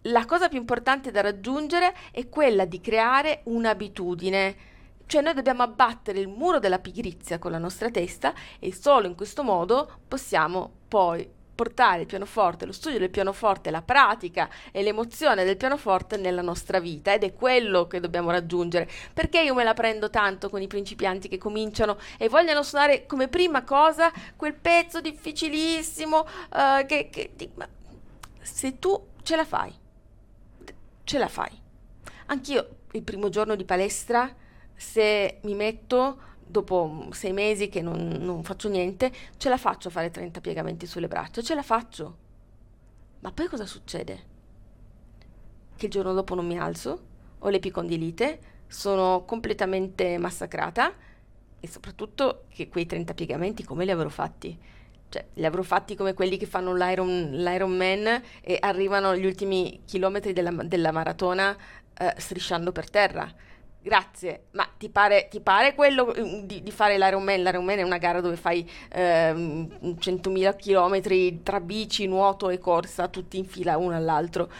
La 0.08 0.24
cosa 0.24 0.48
più 0.48 0.58
importante 0.58 1.10
da 1.10 1.20
raggiungere 1.20 1.92
è 2.12 2.28
quella 2.28 2.64
di 2.64 2.80
creare 2.80 3.40
un'abitudine. 3.44 4.56
Cioè 5.04 5.20
noi 5.20 5.34
dobbiamo 5.34 5.62
abbattere 5.62 6.20
il 6.20 6.28
muro 6.28 6.60
della 6.60 6.78
pigrizia 6.78 7.38
con 7.38 7.50
la 7.50 7.58
nostra 7.58 7.90
testa 7.90 8.32
e 8.60 8.72
solo 8.72 9.08
in 9.08 9.16
questo 9.16 9.42
modo 9.42 10.00
possiamo 10.06 10.70
poi 10.86 11.28
portare 11.56 12.02
il 12.02 12.06
pianoforte, 12.06 12.66
lo 12.66 12.72
studio 12.72 12.98
del 13.00 13.10
pianoforte, 13.10 13.70
la 13.70 13.82
pratica 13.82 14.48
e 14.70 14.82
l'emozione 14.82 15.44
del 15.44 15.56
pianoforte 15.56 16.16
nella 16.18 16.42
nostra 16.42 16.78
vita 16.78 17.12
ed 17.12 17.24
è 17.24 17.34
quello 17.34 17.88
che 17.88 17.98
dobbiamo 17.98 18.30
raggiungere. 18.30 18.88
Perché 19.12 19.40
io 19.40 19.54
me 19.54 19.64
la 19.64 19.74
prendo 19.74 20.08
tanto 20.08 20.50
con 20.50 20.62
i 20.62 20.68
principianti 20.68 21.26
che 21.28 21.38
cominciano 21.38 21.98
e 22.16 22.28
vogliono 22.28 22.62
suonare 22.62 23.06
come 23.06 23.26
prima 23.26 23.64
cosa 23.64 24.12
quel 24.36 24.54
pezzo 24.54 25.00
difficilissimo 25.00 26.18
uh, 26.18 26.86
che, 26.86 27.08
che 27.10 27.30
di, 27.34 27.50
se 28.40 28.78
tu 28.78 29.08
ce 29.22 29.34
la 29.34 29.44
fai, 29.44 29.72
ce 31.06 31.18
la 31.18 31.28
fai. 31.28 31.56
Anch'io 32.26 32.78
il 32.92 33.02
primo 33.02 33.28
giorno 33.28 33.54
di 33.54 33.64
palestra, 33.64 34.34
se 34.74 35.38
mi 35.42 35.54
metto 35.54 36.18
dopo 36.44 37.08
sei 37.12 37.32
mesi 37.32 37.68
che 37.68 37.80
non, 37.80 38.08
non, 38.20 38.42
faccio 38.42 38.68
niente, 38.68 39.12
ce 39.36 39.48
la 39.48 39.56
faccio 39.56 39.88
a 39.88 39.92
fare 39.92 40.10
30 40.10 40.40
piegamenti 40.40 40.84
sulle 40.84 41.06
braccia, 41.06 41.42
ce 41.42 41.54
la 41.54 41.62
faccio. 41.62 42.16
Ma 43.20 43.30
poi 43.30 43.46
cosa 43.46 43.66
succede? 43.66 44.34
Che 45.76 45.86
il 45.86 45.92
giorno 45.92 46.12
dopo 46.12 46.34
non 46.34 46.46
mi 46.46 46.58
alzo, 46.58 47.00
ho 47.38 47.48
l'epicondilite, 47.48 48.54
sono 48.66 49.24
completamente 49.24 50.18
massacrata 50.18 50.92
e 51.60 51.68
soprattutto 51.68 52.46
che 52.48 52.68
quei 52.68 52.86
30 52.86 53.14
piegamenti 53.14 53.62
come 53.62 53.84
li 53.84 53.92
avrò 53.92 54.08
fatti? 54.08 54.58
Cioè, 55.08 55.24
li 55.34 55.46
avrò 55.46 55.62
fatti 55.62 55.94
come 55.94 56.14
quelli 56.14 56.36
che 56.36 56.46
fanno 56.46 56.74
l'Iron, 56.74 57.30
l'Iron 57.32 57.76
Man 57.76 58.22
e 58.40 58.58
arrivano 58.60 59.16
gli 59.16 59.24
ultimi 59.24 59.82
chilometri 59.84 60.32
della, 60.32 60.50
della 60.50 60.92
maratona 60.92 61.56
eh, 61.98 62.14
strisciando 62.16 62.72
per 62.72 62.90
terra 62.90 63.32
Grazie, 63.86 64.46
ma 64.50 64.68
ti 64.76 64.88
pare, 64.88 65.28
ti 65.30 65.38
pare 65.38 65.72
quello 65.72 66.06
mm, 66.06 66.40
di, 66.40 66.60
di, 66.60 66.72
fare 66.72 66.98
l'Ironman? 66.98 67.40
L'Ironman 67.40 67.78
è 67.78 67.82
una 67.82 67.98
gara 67.98 68.20
dove 68.20 68.34
fai 68.34 68.68
ehm, 68.90 69.68
100.000 69.80 70.56
km 70.56 71.42
tra 71.44 71.60
bici, 71.60 72.08
nuoto 72.08 72.50
e 72.50 72.58
corsa, 72.58 73.06
tutti 73.06 73.38
in 73.38 73.44
fila 73.44 73.76
uno 73.76 73.94
all'altro. 73.94 74.50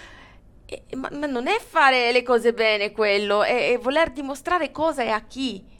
E, 0.65 0.85
ma, 0.95 1.09
ma, 1.11 1.27
non 1.27 1.49
è 1.49 1.59
fare 1.59 2.13
le 2.13 2.23
cose 2.23 2.53
bene 2.53 2.93
quello, 2.93 3.43
è, 3.43 3.73
è 3.73 3.79
voler 3.79 4.13
dimostrare 4.13 4.71
cosa 4.71 5.03
e 5.03 5.09
a 5.09 5.21
chi. 5.23 5.75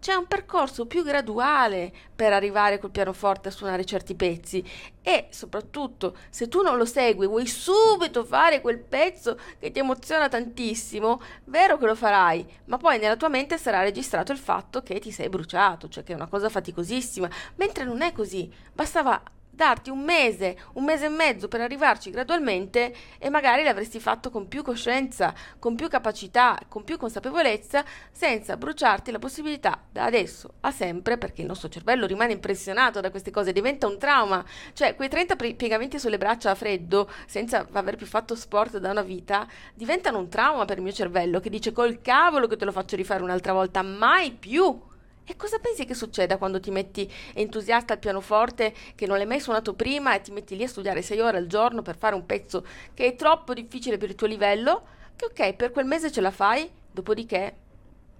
C'è 0.00 0.14
un 0.14 0.26
percorso 0.26 0.86
più 0.86 1.02
graduale 1.02 1.92
per 2.14 2.32
arrivare 2.32 2.78
col 2.78 2.90
pianoforte 2.90 3.48
a 3.48 3.50
suonare 3.50 3.84
certi 3.84 4.14
pezzi 4.14 4.64
e 5.02 5.26
soprattutto 5.30 6.16
se 6.30 6.48
tu 6.48 6.62
non 6.62 6.76
lo 6.76 6.84
segui, 6.84 7.26
vuoi 7.26 7.46
subito 7.46 8.24
fare 8.24 8.60
quel 8.60 8.78
pezzo 8.78 9.36
che 9.58 9.72
ti 9.72 9.80
emoziona 9.80 10.28
tantissimo, 10.28 11.20
vero 11.44 11.78
che 11.78 11.86
lo 11.86 11.94
farai, 11.96 12.46
ma 12.66 12.76
poi 12.76 12.98
nella 12.98 13.16
tua 13.16 13.28
mente 13.28 13.58
sarà 13.58 13.80
registrato 13.80 14.30
il 14.30 14.38
fatto 14.38 14.82
che 14.82 15.00
ti 15.00 15.10
sei 15.10 15.28
bruciato, 15.28 15.88
cioè 15.88 16.04
che 16.04 16.12
è 16.12 16.16
una 16.16 16.28
cosa 16.28 16.48
faticosissima, 16.48 17.28
mentre 17.56 17.84
non 17.84 18.02
è 18.02 18.12
così, 18.12 18.52
bastava 18.72 19.20
darti 19.58 19.90
un 19.90 19.98
mese, 19.98 20.56
un 20.74 20.84
mese 20.84 21.06
e 21.06 21.08
mezzo 21.08 21.48
per 21.48 21.60
arrivarci 21.60 22.10
gradualmente 22.10 22.94
e 23.18 23.28
magari 23.28 23.64
l'avresti 23.64 23.98
fatto 23.98 24.30
con 24.30 24.46
più 24.46 24.62
coscienza, 24.62 25.34
con 25.58 25.74
più 25.74 25.88
capacità, 25.88 26.56
con 26.68 26.84
più 26.84 26.96
consapevolezza, 26.96 27.84
senza 28.12 28.56
bruciarti 28.56 29.10
la 29.10 29.18
possibilità 29.18 29.82
da 29.90 30.04
adesso 30.04 30.54
a 30.60 30.70
sempre, 30.70 31.18
perché 31.18 31.40
il 31.40 31.48
nostro 31.48 31.68
cervello 31.68 32.06
rimane 32.06 32.34
impressionato 32.34 33.00
da 33.00 33.10
queste 33.10 33.32
cose, 33.32 33.50
diventa 33.50 33.88
un 33.88 33.98
trauma. 33.98 34.44
Cioè, 34.74 34.94
quei 34.94 35.08
30 35.08 35.34
piegamenti 35.34 35.98
sulle 35.98 36.18
braccia 36.18 36.52
a 36.52 36.54
freddo, 36.54 37.10
senza 37.26 37.66
aver 37.72 37.96
più 37.96 38.06
fatto 38.06 38.36
sport 38.36 38.78
da 38.78 38.92
una 38.92 39.02
vita, 39.02 39.44
diventano 39.74 40.18
un 40.18 40.28
trauma 40.28 40.66
per 40.66 40.76
il 40.76 40.84
mio 40.84 40.92
cervello 40.92 41.40
che 41.40 41.50
dice 41.50 41.72
col 41.72 42.00
cavolo 42.00 42.46
che 42.46 42.56
te 42.56 42.64
lo 42.64 42.70
faccio 42.70 42.94
rifare 42.94 43.24
un'altra 43.24 43.52
volta, 43.52 43.82
mai 43.82 44.30
più. 44.30 44.86
E 45.30 45.36
cosa 45.36 45.58
pensi 45.58 45.84
che 45.84 45.92
succeda 45.92 46.38
quando 46.38 46.58
ti 46.58 46.70
metti 46.70 47.06
entusiasta 47.34 47.92
al 47.92 47.98
pianoforte 47.98 48.74
che 48.94 49.06
non 49.06 49.18
l'hai 49.18 49.26
mai 49.26 49.40
suonato 49.40 49.74
prima 49.74 50.14
e 50.14 50.22
ti 50.22 50.30
metti 50.30 50.56
lì 50.56 50.62
a 50.62 50.68
studiare 50.68 51.02
sei 51.02 51.20
ore 51.20 51.36
al 51.36 51.46
giorno 51.46 51.82
per 51.82 51.98
fare 51.98 52.14
un 52.14 52.24
pezzo 52.24 52.64
che 52.94 53.04
è 53.08 53.14
troppo 53.14 53.52
difficile 53.52 53.98
per 53.98 54.08
il 54.08 54.14
tuo 54.14 54.26
livello? 54.26 54.82
Che 55.14 55.26
ok, 55.26 55.54
per 55.54 55.70
quel 55.70 55.84
mese 55.84 56.10
ce 56.10 56.22
la 56.22 56.30
fai, 56.30 56.70
dopodiché 56.90 57.54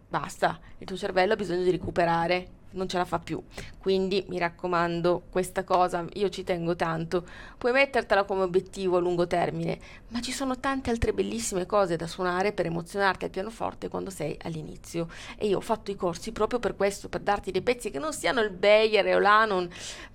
basta, 0.06 0.60
il 0.76 0.86
tuo 0.86 0.98
cervello 0.98 1.32
ha 1.32 1.36
bisogno 1.36 1.62
di 1.62 1.70
recuperare 1.70 2.56
non 2.72 2.88
ce 2.88 2.98
la 2.98 3.04
fa 3.04 3.18
più. 3.18 3.42
Quindi 3.78 4.24
mi 4.28 4.38
raccomando, 4.38 5.24
questa 5.30 5.64
cosa 5.64 6.04
io 6.14 6.28
ci 6.28 6.44
tengo 6.44 6.76
tanto. 6.76 7.26
Puoi 7.56 7.72
mettertela 7.72 8.24
come 8.24 8.42
obiettivo 8.42 8.96
a 8.96 9.00
lungo 9.00 9.26
termine, 9.26 9.78
ma 10.08 10.20
ci 10.20 10.32
sono 10.32 10.58
tante 10.58 10.90
altre 10.90 11.12
bellissime 11.12 11.66
cose 11.66 11.96
da 11.96 12.06
suonare 12.06 12.52
per 12.52 12.66
emozionarti 12.66 13.24
al 13.24 13.30
pianoforte 13.30 13.88
quando 13.88 14.10
sei 14.10 14.36
all'inizio. 14.42 15.08
E 15.36 15.46
io 15.46 15.58
ho 15.58 15.62
fatto 15.62 15.90
i 15.90 15.96
corsi 15.96 16.32
proprio 16.32 16.58
per 16.58 16.76
questo, 16.76 17.08
per 17.08 17.20
darti 17.20 17.50
dei 17.50 17.62
pezzi 17.62 17.90
che 17.90 17.98
non 17.98 18.12
siano 18.12 18.40
il 18.40 18.50
Bayer 18.50 19.16
o 19.16 19.18
l'Anon, 19.18 19.68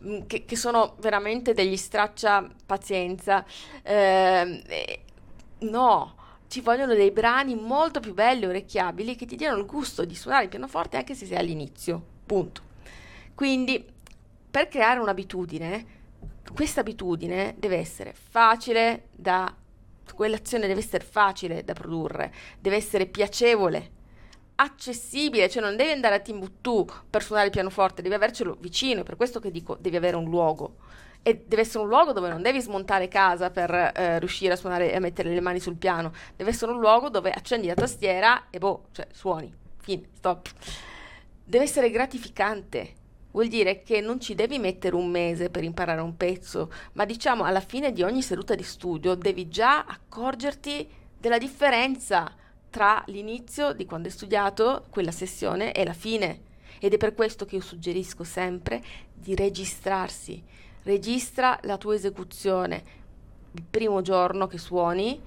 mm, 0.06 0.22
che, 0.28 0.46
che 0.46 0.56
sono 0.56 0.96
veramente 1.00 1.54
degli 1.54 1.78
straccia 1.78 2.48
pazienza. 2.66 3.46
Eh, 3.82 5.02
no 5.60 6.22
ci 6.54 6.62
vogliono 6.62 6.94
dei 6.94 7.10
brani 7.10 7.56
molto 7.56 8.00
più 8.00 8.14
belli 8.14 8.44
e 8.44 8.48
orecchiabili 8.48 9.16
che 9.16 9.26
ti 9.26 9.36
diano 9.36 9.58
il 9.58 9.66
gusto 9.66 10.06
di 10.06 10.14
suonare 10.14 10.44
il 10.44 10.50
pianoforte 10.50 10.98
anche 10.98 11.16
se 11.16 11.26
sei 11.26 11.38
all'inizio. 11.38 12.13
Punto. 12.34 12.62
Quindi, 13.36 13.86
per 14.50 14.68
creare 14.68 15.00
un'abitudine, 15.00 15.86
questa 16.56 16.80
abitudine 16.80 17.54
deve 17.60 17.78
essere 17.78 18.16
facile 18.16 19.10
da 19.12 19.54
quell'azione 20.16 20.66
deve 20.66 20.80
essere 20.80 21.04
facile 21.04 21.64
da 21.64 21.74
produrre, 21.74 22.34
deve 22.60 22.76
essere 22.76 23.06
piacevole, 23.06 23.92
accessibile, 24.56 25.48
cioè 25.48 25.62
non 25.62 25.76
devi 25.76 25.92
andare 25.92 26.16
a 26.16 26.20
Timbuktu 26.20 26.88
per 27.08 27.22
suonare 27.22 27.48
il 27.48 27.54
pianoforte, 27.54 28.02
devi 28.02 28.16
avercelo 28.16 28.58
vicino, 28.60 29.02
è 29.02 29.04
per 29.04 29.16
questo 29.16 29.40
che 29.40 29.52
dico 29.52 29.78
devi 29.80 29.96
avere 29.96 30.16
un 30.16 30.26
luogo. 30.26 30.78
E 31.22 31.46
deve 31.48 31.62
essere 31.62 31.84
un 31.84 31.88
luogo 31.88 32.14
dove 32.14 32.30
non 32.30 32.42
devi 32.42 32.60
smontare 32.60 33.08
casa 33.10 33.52
per 33.52 33.72
eh, 33.72 34.18
riuscire 34.18 34.54
a 34.54 34.56
suonare 34.56 34.92
e 34.92 34.96
a 34.96 35.00
mettere 35.00 35.32
le 35.32 35.40
mani 35.40 35.60
sul 35.60 35.76
piano, 35.76 36.12
deve 36.36 36.50
essere 36.50 36.72
un 36.72 36.80
luogo 36.80 37.10
dove 37.10 37.30
accendi 37.30 37.68
la 37.68 37.76
tastiera 37.76 38.46
e 38.50 38.58
boh, 38.58 38.88
cioè 38.92 39.08
suoni, 39.12 39.54
fine, 39.78 40.10
stop 40.14 40.50
deve 41.44 41.64
essere 41.64 41.90
gratificante. 41.90 42.94
Vuol 43.32 43.48
dire 43.48 43.82
che 43.82 44.00
non 44.00 44.20
ci 44.20 44.36
devi 44.36 44.60
mettere 44.60 44.96
un 44.96 45.10
mese 45.10 45.50
per 45.50 45.64
imparare 45.64 46.02
un 46.02 46.16
pezzo, 46.16 46.72
ma 46.94 47.06
diciamo 47.06 47.44
alla 47.44 47.62
fine 47.62 47.92
di 47.92 48.04
ogni 48.04 48.22
seduta 48.22 48.54
di 48.54 48.64
studio 48.64 49.16
devi 49.16 49.50
già 49.50 49.86
accorgerti 49.86 50.88
della 51.18 51.38
differenza 51.38 52.32
tra 52.70 53.04
l'inizio 53.08 53.74
di 53.74 53.86
quando 53.86 54.08
hai 54.08 54.14
studiato 54.14 54.86
quella 54.90 55.12
sessione 55.12 55.74
e 55.74 55.84
la 55.84 55.94
fine. 55.94 56.52
Ed 56.80 56.94
è 56.94 56.98
per 56.98 57.14
questo 57.16 57.46
che 57.46 57.56
io 57.56 57.62
suggerisco 57.62 58.24
sempre 58.24 58.84
di 59.14 59.36
registrarsi. 59.36 60.44
Registra 60.84 61.58
la 61.64 61.78
tua 61.78 61.96
esecuzione 61.96 63.02
il 63.54 63.64
primo 63.70 64.02
giorno 64.02 64.48
che 64.48 64.58
suoni 64.58 65.22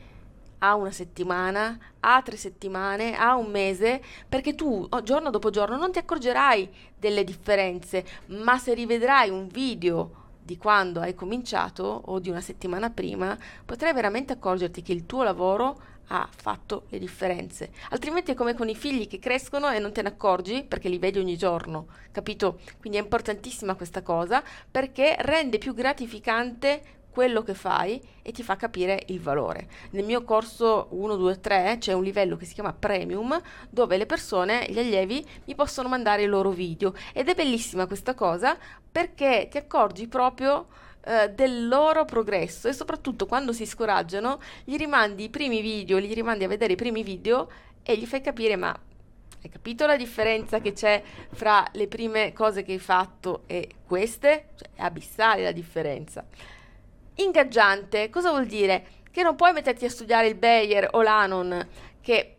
a 0.59 0.75
una 0.75 0.90
settimana, 0.90 1.79
a 2.01 2.23
tre 2.23 2.37
settimane, 2.37 3.16
a 3.16 3.37
un 3.37 3.51
mese, 3.51 4.03
perché 4.29 4.55
tu 4.55 4.87
oh, 4.88 5.03
giorno 5.03 5.31
dopo 5.31 5.51
giorno 5.51 5.77
non 5.77 5.92
ti 5.92 5.99
accorgerai 5.99 6.69
delle 6.99 7.25
differenze, 7.25 8.05
ma 8.27 8.59
se 8.59 8.75
rivedrai 8.75 9.31
un 9.31 9.49
video 9.49 10.25
di 10.42 10.57
quando 10.57 11.01
hai 11.01 11.14
cominciato 11.14 11.83
o 11.83 12.19
di 12.21 12.31
una 12.31 12.40
settimana 12.40 12.90
prima, 12.90 13.37
potrai 13.64 13.92
veramente 13.92 14.33
accorgerti 14.33 14.81
che 14.81 14.92
il 14.92 15.05
tuo 15.05 15.25
lavoro 15.25 15.95
ha 16.09 16.29
fatto 16.31 16.85
le 16.90 17.01
differenze. 17.01 17.73
Altrimenti 17.90 18.31
è 18.31 18.35
come 18.35 18.55
con 18.55 18.69
i 18.69 18.77
figli 18.77 19.09
che 19.09 19.19
crescono 19.19 19.69
e 19.71 19.81
non 19.81 19.92
te 19.92 20.03
ne 20.03 20.09
accorgi 20.09 20.62
perché 20.62 20.88
li 20.88 20.99
vedi 20.99 21.19
ogni 21.19 21.37
giorno, 21.37 21.88
capito? 22.12 22.61
Quindi 22.79 22.99
è 22.99 23.03
importantissima 23.03 23.75
questa 23.75 24.03
cosa 24.03 24.42
perché 24.71 25.16
rende 25.19 25.59
più 25.59 25.75
gratificante 25.75 26.83
quello 27.16 27.42
che 27.42 27.55
fai 27.55 27.98
e 28.20 28.31
ti 28.31 28.42
fa 28.42 28.57
capire 28.57 29.05
il 29.07 29.22
valore. 29.22 29.68
Nel 29.92 30.05
mio 30.05 30.22
corso 30.22 30.88
1, 30.90 31.16
2, 31.16 31.40
3 31.40 31.76
c'è 31.81 31.94
un 31.94 32.02
livello 32.02 32.36
che 32.36 32.45
si 32.45 32.53
chiama 32.53 32.74
Premium 32.74 33.41
dove 33.70 33.97
le 33.97 34.05
persone, 34.05 34.66
gli 34.68 34.78
allievi, 34.78 35.26
mi 35.47 35.55
possono 35.55 35.88
mandare 35.88 36.24
i 36.24 36.26
loro 36.26 36.51
video 36.51 36.93
ed 37.14 37.30
è 37.30 37.34
bellissima 37.34 37.86
questa 37.86 38.12
cosa 38.12 38.59
perché 38.93 39.49
ti 39.51 39.57
accorgi 39.57 40.09
proprio 40.09 40.66
eh, 41.07 41.30
del 41.30 41.68
loro 41.68 42.05
progresso 42.05 42.68
e 42.68 42.74
soprattutto 42.74 43.24
quando 43.24 43.55
si 43.55 43.64
scoraggiano 43.64 44.38
gli 44.64 44.76
rimandi 44.76 45.24
i 45.24 45.30
primi 45.30 45.62
video, 45.62 45.99
gli 45.99 46.12
rimandi 46.12 46.45
a 46.45 46.49
vedere 46.49 46.74
i 46.74 46.76
primi 46.76 47.03
video 47.03 47.49
e 47.82 47.97
gli 47.97 48.05
fai 48.05 48.20
capire 48.20 48.57
ma 48.57 48.78
Hai 49.43 49.49
capito 49.49 49.86
la 49.86 49.97
differenza 49.97 50.61
che 50.61 50.72
c'è 50.72 51.03
fra 51.30 51.64
le 51.72 51.86
prime 51.86 52.34
cose 52.34 52.62
che 52.62 52.72
hai 52.72 52.78
fatto 52.78 53.45
e 53.47 53.76
queste? 53.86 54.49
Cioè, 54.57 54.68
è 54.74 54.82
abissale 54.82 55.45
la 55.45 55.53
differenza. 55.53 56.26
Ingaggiante, 57.19 58.11
cosa 58.11 58.29
vuol 58.29 58.45
dire? 58.45 58.85
Che 59.11 59.23
non 59.23 59.37
puoi 59.37 59.55
metterti 59.55 59.87
a 59.87 59.91
studiare 59.91 60.27
il 60.27 60.35
Bayer 60.35 60.89
o 60.93 61.01
l'Anon, 61.01 61.67
che 62.03 62.37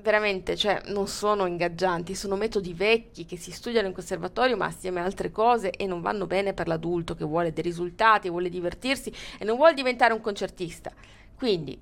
veramente, 0.00 0.56
cioè, 0.56 0.82
non 0.86 1.06
sono 1.06 1.46
ingaggianti, 1.46 2.16
sono 2.16 2.34
metodi 2.34 2.74
vecchi 2.74 3.24
che 3.24 3.36
si 3.36 3.52
studiano 3.52 3.86
in 3.86 3.94
conservatorio 3.94 4.56
ma 4.56 4.66
assieme 4.66 4.98
a 5.00 5.04
altre 5.04 5.30
cose 5.30 5.70
e 5.70 5.86
non 5.86 6.00
vanno 6.00 6.26
bene 6.26 6.52
per 6.52 6.66
l'adulto 6.66 7.14
che 7.14 7.24
vuole 7.24 7.52
dei 7.52 7.62
risultati, 7.62 8.28
vuole 8.28 8.48
divertirsi 8.48 9.12
e 9.38 9.44
non 9.44 9.56
vuole 9.56 9.74
diventare 9.74 10.12
un 10.12 10.20
concertista. 10.20 10.90
Quindi, 11.36 11.80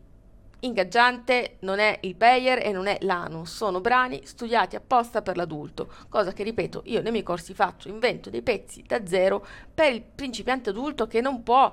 ingaggiante 0.60 1.56
non 1.60 1.78
è 1.78 2.00
il 2.02 2.16
Bayer 2.16 2.66
e 2.66 2.70
non 2.70 2.86
è 2.86 2.98
l'Anus, 3.00 3.54
sono 3.54 3.80
brani 3.80 4.20
studiati 4.26 4.76
apposta 4.76 5.22
per 5.22 5.38
l'adulto, 5.38 5.90
cosa 6.10 6.34
che 6.34 6.42
ripeto 6.42 6.82
io 6.84 7.00
nei 7.00 7.12
miei 7.12 7.24
corsi 7.24 7.54
faccio, 7.54 7.88
invento 7.88 8.28
dei 8.28 8.42
pezzi 8.42 8.82
da 8.86 9.06
zero 9.06 9.46
per 9.72 9.94
il 9.94 10.02
principiante 10.02 10.68
adulto 10.68 11.06
che 11.06 11.22
non 11.22 11.42
può 11.42 11.72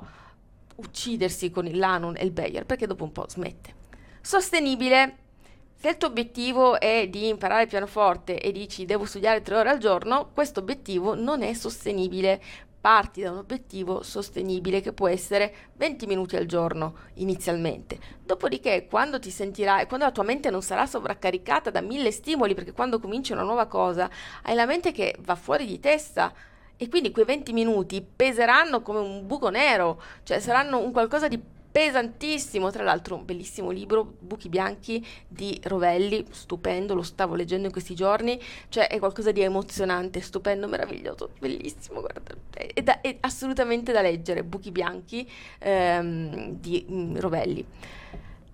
uccidersi 0.75 1.51
con 1.51 1.65
il 1.65 1.77
Lanun 1.77 2.15
e 2.17 2.23
il 2.23 2.31
Bayer 2.31 2.65
perché 2.65 2.87
dopo 2.87 3.03
un 3.03 3.11
po' 3.11 3.25
smette. 3.27 3.81
Sostenibile 4.21 5.17
se 5.83 5.89
il 5.89 5.97
tuo 5.97 6.07
obiettivo 6.07 6.79
è 6.79 7.09
di 7.09 7.27
imparare 7.27 7.63
il 7.63 7.67
pianoforte 7.67 8.39
e 8.39 8.53
dici 8.53 8.85
devo 8.85 9.03
studiare 9.03 9.41
tre 9.41 9.57
ore 9.57 9.69
al 9.69 9.79
giorno, 9.79 10.29
questo 10.33 10.61
obiettivo 10.61 11.13
non 11.13 11.41
è 11.41 11.53
sostenibile. 11.53 12.41
Parti 12.79 13.21
da 13.21 13.31
un 13.31 13.39
obiettivo 13.39 14.01
sostenibile 14.01 14.79
che 14.79 14.93
può 14.93 15.09
essere 15.09 15.53
20 15.75 16.05
minuti 16.05 16.37
al 16.37 16.45
giorno 16.45 16.95
inizialmente. 17.15 17.99
Dopodiché, 18.23 18.87
quando 18.89 19.19
ti 19.19 19.29
sentirai, 19.29 19.85
quando 19.87 20.05
la 20.05 20.13
tua 20.13 20.23
mente 20.23 20.49
non 20.49 20.61
sarà 20.61 20.85
sovraccaricata 20.85 21.69
da 21.69 21.81
mille 21.81 22.11
stimoli, 22.11 22.53
perché 22.53 22.71
quando 22.71 22.99
cominci 22.99 23.33
una 23.33 23.43
nuova 23.43 23.65
cosa 23.67 24.09
hai 24.43 24.55
la 24.55 24.65
mente 24.65 24.93
che 24.93 25.17
va 25.19 25.35
fuori 25.35 25.65
di 25.65 25.81
testa, 25.81 26.33
e 26.83 26.89
quindi 26.89 27.11
quei 27.11 27.23
20 27.23 27.53
minuti 27.53 28.05
peseranno 28.05 28.81
come 28.81 28.99
un 28.99 29.25
buco 29.25 29.49
nero, 29.49 30.01
cioè 30.23 30.39
saranno 30.39 30.79
un 30.79 30.91
qualcosa 30.91 31.29
di 31.29 31.39
pesantissimo, 31.71 32.69
tra 32.71 32.83
l'altro 32.83 33.15
un 33.15 33.23
bellissimo 33.23 33.71
libro, 33.71 34.15
Buchi 34.19 34.49
Bianchi 34.49 35.03
di 35.25 35.57
Rovelli, 35.63 36.25
stupendo, 36.29 36.93
lo 36.93 37.01
stavo 37.01 37.35
leggendo 37.35 37.67
in 37.67 37.71
questi 37.71 37.95
giorni, 37.95 38.39
cioè 38.67 38.87
è 38.89 38.99
qualcosa 38.99 39.31
di 39.31 39.41
emozionante, 39.41 40.19
stupendo, 40.19 40.67
meraviglioso, 40.67 41.29
bellissimo, 41.39 42.01
guarda, 42.01 42.35
è, 42.51 42.81
da, 42.81 42.99
è 42.99 43.15
assolutamente 43.21 43.93
da 43.93 44.01
leggere, 44.01 44.43
Buchi 44.43 44.71
Bianchi 44.71 45.27
ehm, 45.59 46.51
di 46.59 46.85
mh, 46.85 46.95
mm, 46.95 47.17
Rovelli. 47.17 47.65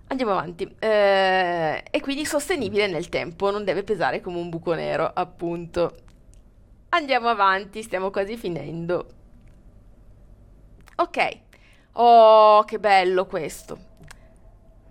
Andiamo 0.06 0.32
avanti. 0.32 0.72
Eh, 0.78 1.84
e 1.90 2.00
quindi 2.00 2.24
sostenibile 2.24 2.86
nel 2.86 3.08
tempo, 3.08 3.50
non 3.50 3.64
deve 3.64 3.82
pesare 3.82 4.20
come 4.20 4.38
un 4.38 4.48
buco 4.50 4.74
nero, 4.74 5.10
appunto. 5.12 5.94
Andiamo 6.92 7.28
avanti, 7.28 7.84
stiamo 7.84 8.10
quasi 8.10 8.36
finendo. 8.36 9.06
Ok. 10.96 11.38
Oh, 11.92 12.64
che 12.64 12.80
bello 12.80 13.26
questo. 13.26 13.78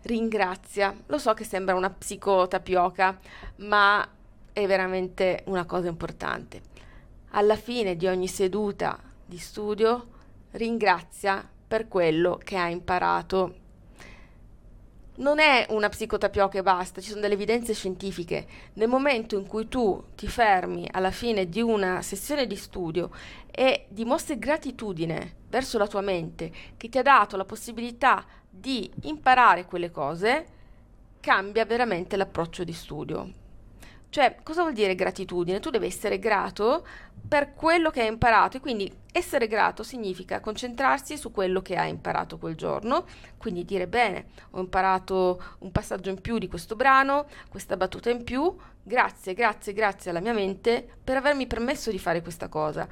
Ringrazia. 0.03 0.95
Lo 1.07 1.17
so 1.17 1.33
che 1.33 1.43
sembra 1.43 1.75
una 1.75 1.89
psicotapioca, 1.89 3.19
ma 3.57 4.07
è 4.53 4.65
veramente 4.65 5.43
una 5.47 5.65
cosa 5.65 5.89
importante. 5.89 6.61
Alla 7.31 7.57
fine 7.57 7.97
di 7.97 8.07
ogni 8.07 8.29
seduta 8.29 8.97
di 9.25 9.37
studio, 9.37 10.07
ringrazia 10.51 11.45
per 11.67 11.89
quello 11.89 12.39
che 12.41 12.55
ha 12.55 12.69
imparato. 12.69 13.55
Non 15.19 15.39
è 15.39 15.65
una 15.71 15.89
psicotapioca 15.89 16.57
e 16.57 16.63
basta, 16.63 17.01
ci 17.01 17.09
sono 17.09 17.19
delle 17.19 17.33
evidenze 17.33 17.73
scientifiche. 17.73 18.47
Nel 18.75 18.87
momento 18.87 19.37
in 19.37 19.47
cui 19.47 19.67
tu 19.67 20.01
ti 20.15 20.29
fermi 20.29 20.87
alla 20.89 21.11
fine 21.11 21.49
di 21.49 21.61
una 21.61 22.01
sessione 22.01 22.47
di 22.47 22.55
studio 22.55 23.09
e 23.51 23.87
dimostri 23.89 24.39
gratitudine 24.39 25.35
verso 25.49 25.77
la 25.77 25.87
tua 25.87 25.99
mente 25.99 26.51
che 26.77 26.87
ti 26.87 26.97
ha 26.97 27.01
dato 27.01 27.35
la 27.35 27.43
possibilità 27.43 28.25
di 28.49 28.89
imparare 29.01 29.65
quelle 29.65 29.91
cose, 29.91 30.45
cambia 31.19 31.65
veramente 31.65 32.15
l'approccio 32.15 32.63
di 32.63 32.73
studio. 32.73 33.48
Cioè, 34.09 34.37
cosa 34.41 34.61
vuol 34.61 34.73
dire 34.73 34.95
gratitudine? 34.95 35.59
Tu 35.59 35.69
devi 35.69 35.85
essere 35.85 36.17
grato 36.17 36.85
per 37.27 37.53
quello 37.53 37.91
che 37.91 38.01
hai 38.01 38.07
imparato 38.07 38.57
e 38.57 38.59
quindi 38.59 38.91
essere 39.11 39.47
grato 39.47 39.83
significa 39.83 40.39
concentrarsi 40.39 41.15
su 41.15 41.31
quello 41.31 41.61
che 41.61 41.75
hai 41.75 41.89
imparato 41.89 42.39
quel 42.39 42.55
giorno, 42.55 43.05
quindi 43.37 43.65
dire 43.65 43.87
bene, 43.87 44.29
ho 44.51 44.59
imparato 44.59 45.39
un 45.59 45.71
passaggio 45.71 46.09
in 46.09 46.21
più 46.21 46.39
di 46.39 46.47
questo 46.47 46.75
brano, 46.75 47.27
questa 47.49 47.77
battuta 47.77 48.09
in 48.09 48.23
più, 48.23 48.55
grazie, 48.81 49.35
grazie, 49.35 49.73
grazie 49.73 50.09
alla 50.09 50.21
mia 50.21 50.33
mente 50.33 50.87
per 51.03 51.17
avermi 51.17 51.45
permesso 51.45 51.91
di 51.91 51.99
fare 51.99 52.23
questa 52.23 52.49
cosa. 52.49 52.87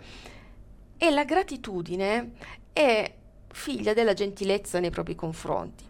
E 0.97 1.09
la 1.09 1.24
gratitudine 1.24 2.34
è 2.74 3.11
figlia 3.47 3.93
della 3.93 4.13
gentilezza 4.13 4.80
nei 4.80 4.91
propri 4.91 5.15
confronti. 5.15 5.84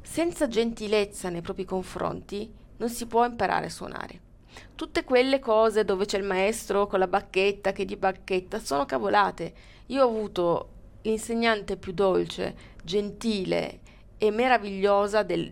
Senza 0.00 0.46
gentilezza 0.46 1.30
nei 1.30 1.42
propri 1.42 1.64
confronti 1.64 2.52
non 2.76 2.88
si 2.88 3.06
può 3.06 3.24
imparare 3.24 3.66
a 3.66 3.70
suonare. 3.70 4.26
Tutte 4.74 5.04
quelle 5.04 5.38
cose 5.38 5.84
dove 5.84 6.04
c'è 6.04 6.18
il 6.18 6.24
maestro 6.24 6.86
con 6.86 6.98
la 6.98 7.06
bacchetta 7.06 7.72
che 7.72 7.84
di 7.84 7.96
bacchetta 7.96 8.58
sono 8.58 8.86
cavolate. 8.86 9.52
Io 9.86 10.04
ho 10.04 10.08
avuto 10.08 10.68
l'insegnante 11.02 11.76
più 11.76 11.92
dolce, 11.92 12.76
gentile 12.82 13.80
e 14.18 14.30
meravigliosa 14.30 15.22
del, 15.22 15.50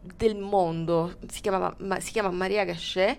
del 0.00 0.36
mondo, 0.36 1.16
si, 1.28 1.40
chiama, 1.40 1.74
ma, 1.78 2.00
si 2.00 2.12
chiama 2.12 2.30
Maria 2.30 2.64
Gachet, 2.64 3.18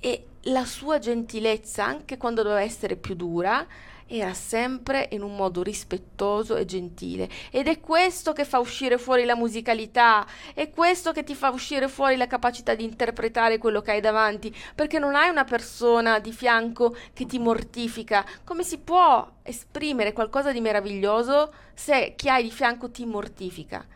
e 0.00 0.24
la 0.44 0.64
sua 0.64 0.98
gentilezza, 0.98 1.84
anche 1.84 2.16
quando 2.16 2.42
doveva 2.42 2.62
essere 2.62 2.96
più 2.96 3.14
dura, 3.14 3.66
era 4.10 4.34
sempre 4.34 5.08
in 5.12 5.22
un 5.22 5.36
modo 5.36 5.62
rispettoso 5.62 6.56
e 6.56 6.64
gentile 6.64 7.28
ed 7.50 7.68
è 7.68 7.78
questo 7.78 8.32
che 8.32 8.44
fa 8.44 8.58
uscire 8.58 8.98
fuori 8.98 9.24
la 9.24 9.36
musicalità, 9.36 10.26
è 10.52 10.68
questo 10.70 11.12
che 11.12 11.22
ti 11.22 11.34
fa 11.34 11.50
uscire 11.50 11.88
fuori 11.88 12.16
la 12.16 12.26
capacità 12.26 12.74
di 12.74 12.82
interpretare 12.82 13.58
quello 13.58 13.80
che 13.80 13.92
hai 13.92 14.00
davanti, 14.00 14.54
perché 14.74 14.98
non 14.98 15.14
hai 15.14 15.28
una 15.28 15.44
persona 15.44 16.18
di 16.18 16.32
fianco 16.32 16.96
che 17.12 17.24
ti 17.26 17.38
mortifica. 17.38 18.26
Come 18.44 18.64
si 18.64 18.78
può 18.78 19.30
esprimere 19.42 20.12
qualcosa 20.12 20.50
di 20.50 20.60
meraviglioso 20.60 21.52
se 21.74 22.14
chi 22.16 22.28
hai 22.28 22.42
di 22.42 22.50
fianco 22.50 22.90
ti 22.90 23.04
mortifica? 23.06 23.86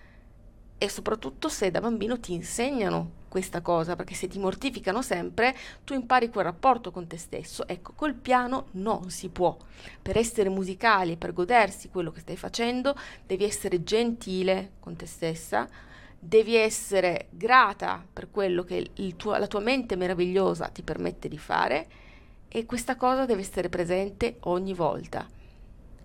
E 0.78 0.88
soprattutto 0.88 1.48
se 1.48 1.70
da 1.70 1.80
bambino 1.80 2.20
ti 2.20 2.34
insegnano 2.34 3.22
questa 3.34 3.62
cosa, 3.62 3.96
perché 3.96 4.14
se 4.14 4.28
ti 4.28 4.38
mortificano 4.38 5.02
sempre, 5.02 5.56
tu 5.82 5.92
impari 5.92 6.28
quel 6.28 6.44
rapporto 6.44 6.92
con 6.92 7.08
te 7.08 7.16
stesso. 7.16 7.66
Ecco, 7.66 7.92
col 7.96 8.14
piano 8.14 8.66
non 8.74 9.10
si 9.10 9.28
può. 9.28 9.56
Per 10.00 10.16
essere 10.16 10.48
musicali, 10.50 11.16
per 11.16 11.32
godersi 11.32 11.88
quello 11.88 12.12
che 12.12 12.20
stai 12.20 12.36
facendo, 12.36 12.96
devi 13.26 13.42
essere 13.42 13.82
gentile 13.82 14.74
con 14.78 14.94
te 14.94 15.06
stessa, 15.06 15.68
devi 16.16 16.54
essere 16.54 17.26
grata 17.30 18.06
per 18.12 18.30
quello 18.30 18.62
che 18.62 18.92
tuo, 19.16 19.36
la 19.36 19.48
tua 19.48 19.58
mente 19.58 19.96
meravigliosa 19.96 20.68
ti 20.68 20.82
permette 20.82 21.26
di 21.26 21.36
fare 21.36 21.88
e 22.46 22.64
questa 22.66 22.94
cosa 22.94 23.26
deve 23.26 23.40
essere 23.40 23.68
presente 23.68 24.36
ogni 24.42 24.74
volta. 24.74 25.26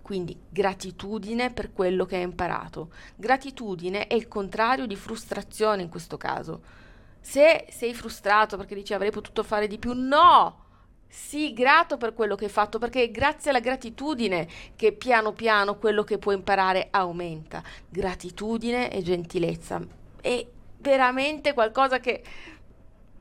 Quindi 0.01 0.35
gratitudine 0.49 1.53
per 1.53 1.73
quello 1.73 2.07
che 2.07 2.15
hai 2.15 2.23
imparato. 2.23 2.89
Gratitudine 3.15 4.07
è 4.07 4.15
il 4.15 4.27
contrario 4.27 4.87
di 4.87 4.95
frustrazione 4.95 5.83
in 5.83 5.89
questo 5.89 6.17
caso. 6.17 6.87
Se 7.21 7.65
sei 7.69 7.93
frustrato 7.93 8.57
perché 8.57 8.75
dici 8.75 8.93
avrei 8.93 9.11
potuto 9.11 9.43
fare 9.43 9.67
di 9.67 9.77
più, 9.77 9.93
no! 9.93 10.65
Sii 11.11 11.53
grato 11.53 11.97
per 11.97 12.13
quello 12.13 12.35
che 12.35 12.45
hai 12.45 12.51
fatto, 12.51 12.77
perché 12.77 13.01
è 13.01 13.09
grazie 13.09 13.49
alla 13.49 13.59
gratitudine 13.59 14.47
che 14.75 14.91
piano 14.91 15.33
piano 15.33 15.77
quello 15.77 16.03
che 16.03 16.19
puoi 16.19 16.35
imparare 16.35 16.89
aumenta. 16.91 17.63
Gratitudine 17.89 18.91
e 18.91 19.01
gentilezza. 19.01 19.81
È 20.21 20.45
veramente 20.77 21.53
qualcosa 21.53 21.99
che 21.99 22.21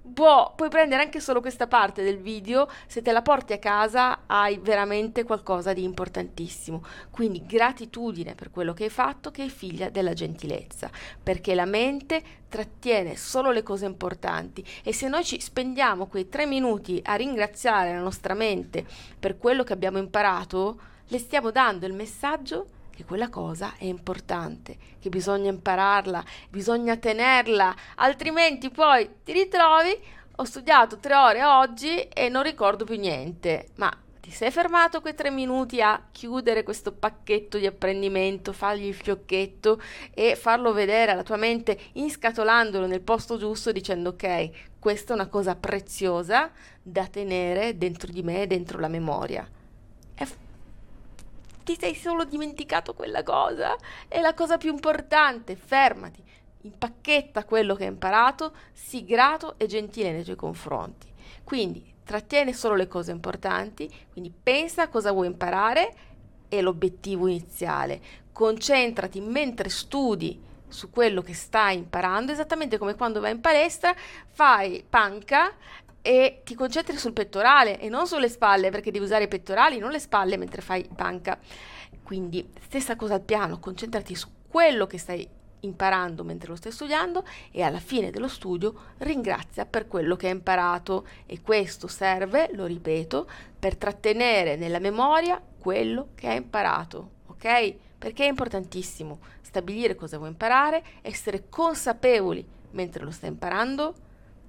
Boh, 0.09 0.55
puoi 0.57 0.71
prendere 0.71 1.03
anche 1.03 1.21
solo 1.21 1.43
questa 1.43 1.67
parte 1.67 2.03
del 2.03 2.17
video, 2.17 2.67
se 2.87 3.03
te 3.03 3.13
la 3.13 3.21
porti 3.21 3.53
a 3.53 3.59
casa 3.59 4.21
hai 4.27 4.59
veramente 4.59 5.23
qualcosa 5.23 5.75
di 5.75 5.83
importantissimo. 5.83 6.83
Quindi 7.11 7.45
gratitudine 7.45 8.35
per 8.35 8.51
quello 8.51 8.73
che 8.73 8.85
hai 8.85 8.91
fatto, 8.91 9.31
che 9.31 9.45
è 9.45 9.49
figlia 9.49 9.91
della 9.91 10.15
gentilezza, 10.15 10.91
perché 11.23 11.55
la 11.55 11.67
mente 11.67 12.23
trattiene 12.49 13.17
solo 13.17 13.51
le 13.51 13.63
cose 13.63 13.85
importanti 13.85 14.65
e 14.83 14.95
se 14.95 15.09
noi 15.09 15.25
ci 15.25 15.39
spendiamo 15.41 16.07
quei 16.07 16.31
tre 16.31 16.47
minuti 16.47 17.01
a 17.05 17.15
ringraziare 17.15 17.93
la 17.93 18.01
nostra 18.01 18.33
mente 18.33 18.87
per 19.19 19.37
quello 19.37 19.63
che 19.63 19.75
abbiamo 19.75 19.99
imparato, 19.99 20.81
le 21.07 21.19
stiamo 21.19 21.51
dando 21.51 21.85
il 21.85 21.93
messaggio 21.93 22.67
che 22.99 23.05
quella 23.05 23.29
cosa 23.29 23.75
è 23.79 23.85
importante, 23.85 24.77
che 24.99 25.09
bisogna 25.09 25.51
impararla, 25.51 26.25
bisogna 26.51 26.97
tenerla, 26.97 27.73
altrimenti 27.95 28.71
poi 28.71 29.09
ti 29.23 29.31
ritrovi, 29.31 29.97
ho 30.35 30.43
studiato 30.43 30.99
tre 30.99 31.15
ore 31.15 31.45
oggi 31.45 32.01
e 32.09 32.29
non 32.29 32.43
ricordo 32.43 32.85
più 32.85 32.99
niente, 32.99 33.69
ma 33.77 33.97
ti 34.21 34.33
sei 34.33 34.51
fermato 34.51 35.01
quei 35.01 35.15
tre 35.15 35.31
minuti 35.31 35.81
a 35.81 36.09
chiudere 36.11 36.65
questo 36.65 36.91
pacchetto 36.91 37.59
di 37.59 37.67
apprendimento, 37.67 38.53
fargli 38.53 38.87
il 38.87 38.95
fiocchetto 38.95 39.81
e 40.13 40.35
farlo 40.35 40.73
vedere 40.73 41.13
alla 41.13 41.23
tua 41.23 41.37
mente 41.37 41.79
inscatolandolo 41.93 42.89
nel 42.89 43.03
posto 43.03 43.39
giusto 43.39 43.71
dicendo 43.71 44.09
ok, 44.09 44.51
questa 44.81 45.13
è 45.13 45.15
una 45.15 45.29
cosa 45.29 45.55
preziosa 45.55 46.51
da 46.83 47.07
tenere 47.07 47.79
dentro 47.79 48.11
di 48.11 48.25
me, 48.25 48.49
dentro 48.49 48.81
la 48.81 48.89
memoria. 48.89 49.49
Ti 51.69 51.77
sei 51.79 51.95
solo 51.95 52.25
dimenticato 52.25 52.95
quella 52.95 53.23
cosa? 53.23 53.77
È 54.09 54.23
la 54.23 54.33
cosa 54.33 54.57
più 54.57 54.73
importante, 54.73 55.55
fermati, 55.55 56.25
impacchetta 56.63 57.45
quello 57.45 57.75
che 57.75 57.83
hai 57.83 57.91
imparato, 57.91 58.55
sii 58.73 59.05
grato 59.05 59.59
e 59.59 59.67
gentile 59.67 60.13
nei 60.13 60.25
tuoi 60.25 60.35
confronti. 60.35 61.13
Quindi 61.45 61.85
trattiene 62.05 62.55
solo 62.55 62.75
le 62.75 62.89
cose 62.89 63.11
importanti, 63.11 63.87
quindi 64.11 64.33
pensa 64.33 64.85
a 64.85 64.89
cosa 64.89 65.13
vuoi 65.13 65.27
imparare 65.27 65.95
e 66.49 66.63
l'obiettivo 66.63 67.27
iniziale. 67.27 68.01
Concentrati 68.33 69.21
mentre 69.21 69.69
studi 69.69 70.41
su 70.69 70.89
quello 70.89 71.21
che 71.21 71.35
stai 71.35 71.77
imparando, 71.77 72.33
esattamente 72.33 72.79
come 72.79 72.95
quando 72.95 73.21
vai 73.21 73.33
in 73.33 73.43
palestra, 73.43 73.95
fai 74.27 74.83
panca 74.89 75.53
e 76.09 76.41
ti 76.43 76.55
concentri 76.55 76.97
sul 76.97 77.13
pettorale 77.13 77.79
e 77.79 77.91
non 77.91 78.07
sulle 78.07 78.31
spalle, 78.31 78.71
perché 78.71 78.91
devi 78.91 79.05
usare 79.05 79.25
i 79.25 79.29
pettorali, 79.29 79.77
non 79.77 79.91
le 79.91 79.99
spalle 79.99 80.39
mentre 80.39 80.63
fai 80.63 80.89
panca. 80.97 81.39
Quindi 82.03 82.51
stessa 82.63 82.97
cosa 82.97 83.13
al 83.13 83.21
piano, 83.21 83.61
concentrati 83.61 84.15
su 84.15 84.27
quello 84.49 84.87
che 84.87 84.97
stai 84.97 85.29
imparando 85.61 86.25
mentre 86.25 86.49
lo 86.49 86.57
stai 86.57 86.73
studiando 86.73 87.27
e 87.51 87.61
alla 87.61 87.79
fine 87.79 88.11
dello 88.11 88.29
studio 88.29 88.75
ringrazia 88.99 89.67
per 89.67 89.87
quello 89.87 90.17
che 90.17 90.29
hai 90.29 90.33
imparato 90.33 91.07
e 91.27 91.43
questo 91.43 91.89
serve, 91.89 92.49
lo 92.55 92.65
ripeto, 92.65 93.29
per 93.59 93.77
trattenere 93.77 94.57
nella 94.57 94.79
memoria 94.79 95.39
quello 95.59 96.09
che 96.15 96.29
hai 96.29 96.39
imparato, 96.39 97.11
ok? 97.27 97.75
Perché 97.99 98.25
è 98.25 98.29
importantissimo 98.29 99.19
stabilire 99.43 99.95
cosa 99.95 100.17
vuoi 100.17 100.31
imparare, 100.31 100.83
essere 101.03 101.51
consapevoli 101.51 102.43
mentre 102.71 103.05
lo 103.05 103.11
stai 103.11 103.29
imparando 103.29 104.07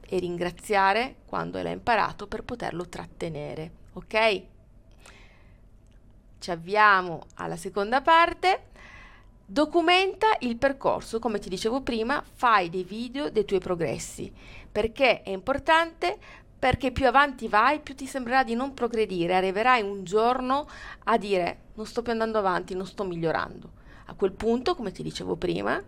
e 0.09 0.17
ringraziare 0.17 1.17
quando 1.25 1.61
l'hai 1.61 1.73
imparato 1.73 2.27
per 2.27 2.43
poterlo 2.43 2.89
trattenere, 2.89 3.71
ok? 3.93 4.41
Ci 6.39 6.51
avviamo 6.51 7.25
alla 7.35 7.57
seconda 7.57 8.01
parte. 8.01 8.67
Documenta 9.45 10.27
il 10.39 10.57
percorso, 10.57 11.19
come 11.19 11.39
ti 11.39 11.49
dicevo 11.49 11.81
prima, 11.81 12.23
fai 12.33 12.69
dei 12.69 12.83
video 12.83 13.29
dei 13.29 13.45
tuoi 13.45 13.59
progressi, 13.59 14.31
perché 14.71 15.21
è 15.21 15.29
importante 15.29 16.17
perché 16.59 16.91
più 16.91 17.07
avanti 17.07 17.47
vai, 17.47 17.79
più 17.79 17.95
ti 17.95 18.05
sembrerà 18.05 18.43
di 18.43 18.53
non 18.53 18.73
progredire, 18.73 19.35
arriverai 19.35 19.81
un 19.81 20.03
giorno 20.03 20.67
a 21.05 21.17
dire 21.17 21.67
non 21.75 21.85
sto 21.85 22.01
più 22.01 22.11
andando 22.11 22.37
avanti, 22.37 22.75
non 22.75 22.85
sto 22.85 23.05
migliorando. 23.05 23.71
A 24.05 24.13
quel 24.13 24.33
punto, 24.33 24.75
come 24.75 24.91
ti 24.91 25.01
dicevo 25.01 25.35
prima, 25.35 25.81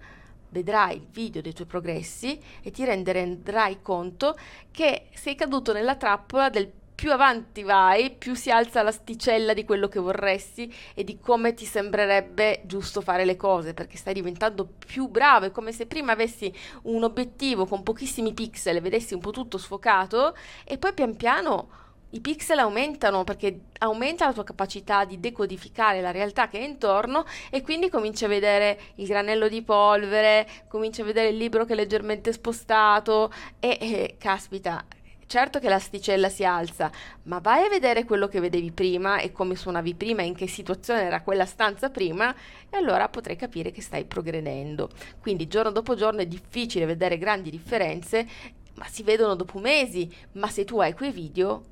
vedrai 0.51 0.95
il 0.97 1.07
video 1.09 1.41
dei 1.41 1.53
tuoi 1.53 1.67
progressi 1.67 2.39
e 2.61 2.71
ti 2.71 2.85
renderai 2.85 3.81
conto 3.81 4.37
che 4.71 5.07
sei 5.13 5.35
caduto 5.35 5.73
nella 5.73 5.95
trappola 5.95 6.49
del 6.49 6.71
più 7.01 7.11
avanti 7.11 7.63
vai, 7.63 8.11
più 8.11 8.35
si 8.35 8.51
alza 8.51 8.83
l'asticella 8.83 9.55
di 9.55 9.65
quello 9.65 9.87
che 9.87 9.99
vorresti 9.99 10.71
e 10.93 11.03
di 11.03 11.17
come 11.19 11.55
ti 11.55 11.65
sembrerebbe 11.65 12.61
giusto 12.65 13.01
fare 13.01 13.25
le 13.25 13.37
cose, 13.37 13.73
perché 13.73 13.97
stai 13.97 14.13
diventando 14.13 14.69
più 14.85 15.07
bravo. 15.07 15.47
È 15.47 15.51
come 15.51 15.71
se 15.71 15.87
prima 15.87 16.11
avessi 16.11 16.53
un 16.83 17.03
obiettivo 17.03 17.65
con 17.65 17.81
pochissimi 17.81 18.33
pixel 18.33 18.75
e 18.75 18.81
vedessi 18.81 19.15
un 19.15 19.19
po' 19.19 19.31
tutto 19.31 19.57
sfocato 19.57 20.35
e 20.63 20.77
poi 20.77 20.93
pian 20.93 21.15
piano 21.15 21.80
i 22.11 22.19
pixel 22.19 22.59
aumentano 22.59 23.23
perché 23.23 23.59
aumenta 23.79 24.25
la 24.25 24.33
tua 24.33 24.43
capacità 24.43 25.05
di 25.05 25.19
decodificare 25.19 26.01
la 26.01 26.11
realtà 26.11 26.47
che 26.47 26.59
è 26.59 26.63
intorno 26.63 27.25
e 27.49 27.61
quindi 27.61 27.89
cominci 27.89 28.25
a 28.25 28.27
vedere 28.27 28.79
il 28.95 29.07
granello 29.07 29.47
di 29.47 29.61
polvere, 29.61 30.47
cominci 30.67 31.01
a 31.01 31.05
vedere 31.05 31.29
il 31.29 31.37
libro 31.37 31.65
che 31.65 31.73
è 31.73 31.75
leggermente 31.75 32.33
spostato 32.33 33.31
e, 33.59 33.77
e 33.79 34.15
caspita, 34.17 34.85
certo 35.31 35.59
che 35.59 35.69
l'asticella 35.69 36.27
si 36.27 36.43
alza, 36.43 36.91
ma 37.23 37.39
vai 37.39 37.65
a 37.65 37.69
vedere 37.69 38.03
quello 38.03 38.27
che 38.27 38.41
vedevi 38.41 38.71
prima 38.71 39.19
e 39.19 39.31
come 39.31 39.55
suonavi 39.55 39.95
prima, 39.95 40.21
in 40.23 40.35
che 40.35 40.45
situazione 40.47 41.03
era 41.03 41.21
quella 41.21 41.45
stanza 41.45 41.89
prima, 41.89 42.35
e 42.69 42.75
allora 42.75 43.07
potrai 43.07 43.37
capire 43.37 43.71
che 43.71 43.81
stai 43.81 44.03
progredendo. 44.03 44.89
Quindi 45.21 45.47
giorno 45.47 45.71
dopo 45.71 45.95
giorno 45.95 46.19
è 46.19 46.25
difficile 46.25 46.85
vedere 46.85 47.17
grandi 47.17 47.49
differenze, 47.49 48.27
ma 48.75 48.85
si 48.87 49.03
vedono 49.03 49.35
dopo 49.35 49.59
mesi, 49.59 50.13
ma 50.33 50.49
se 50.49 50.65
tu 50.65 50.81
hai 50.81 50.93
quei 50.93 51.11
video 51.11 51.70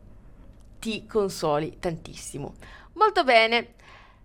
ti 0.80 1.06
consoli 1.06 1.78
tantissimo. 1.80 2.56
Molto 2.94 3.24
bene. 3.24 3.74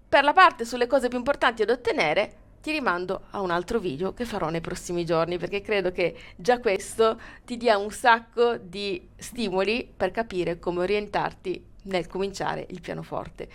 Per 0.08 0.22
la 0.22 0.32
parte 0.32 0.64
sulle 0.64 0.86
cose 0.86 1.08
più 1.08 1.18
importanti 1.18 1.64
da 1.64 1.72
ottenere, 1.72 2.36
ti 2.64 2.70
rimando 2.70 3.24
a 3.32 3.42
un 3.42 3.50
altro 3.50 3.78
video 3.78 4.14
che 4.14 4.24
farò 4.24 4.48
nei 4.48 4.62
prossimi 4.62 5.04
giorni 5.04 5.36
perché 5.36 5.60
credo 5.60 5.92
che 5.92 6.16
già 6.36 6.60
questo 6.60 7.20
ti 7.44 7.58
dia 7.58 7.76
un 7.76 7.90
sacco 7.90 8.56
di 8.56 9.06
stimoli 9.16 9.92
per 9.94 10.12
capire 10.12 10.58
come 10.58 10.80
orientarti 10.80 11.72
nel 11.82 12.06
cominciare 12.06 12.64
il 12.70 12.80
pianoforte. 12.80 13.48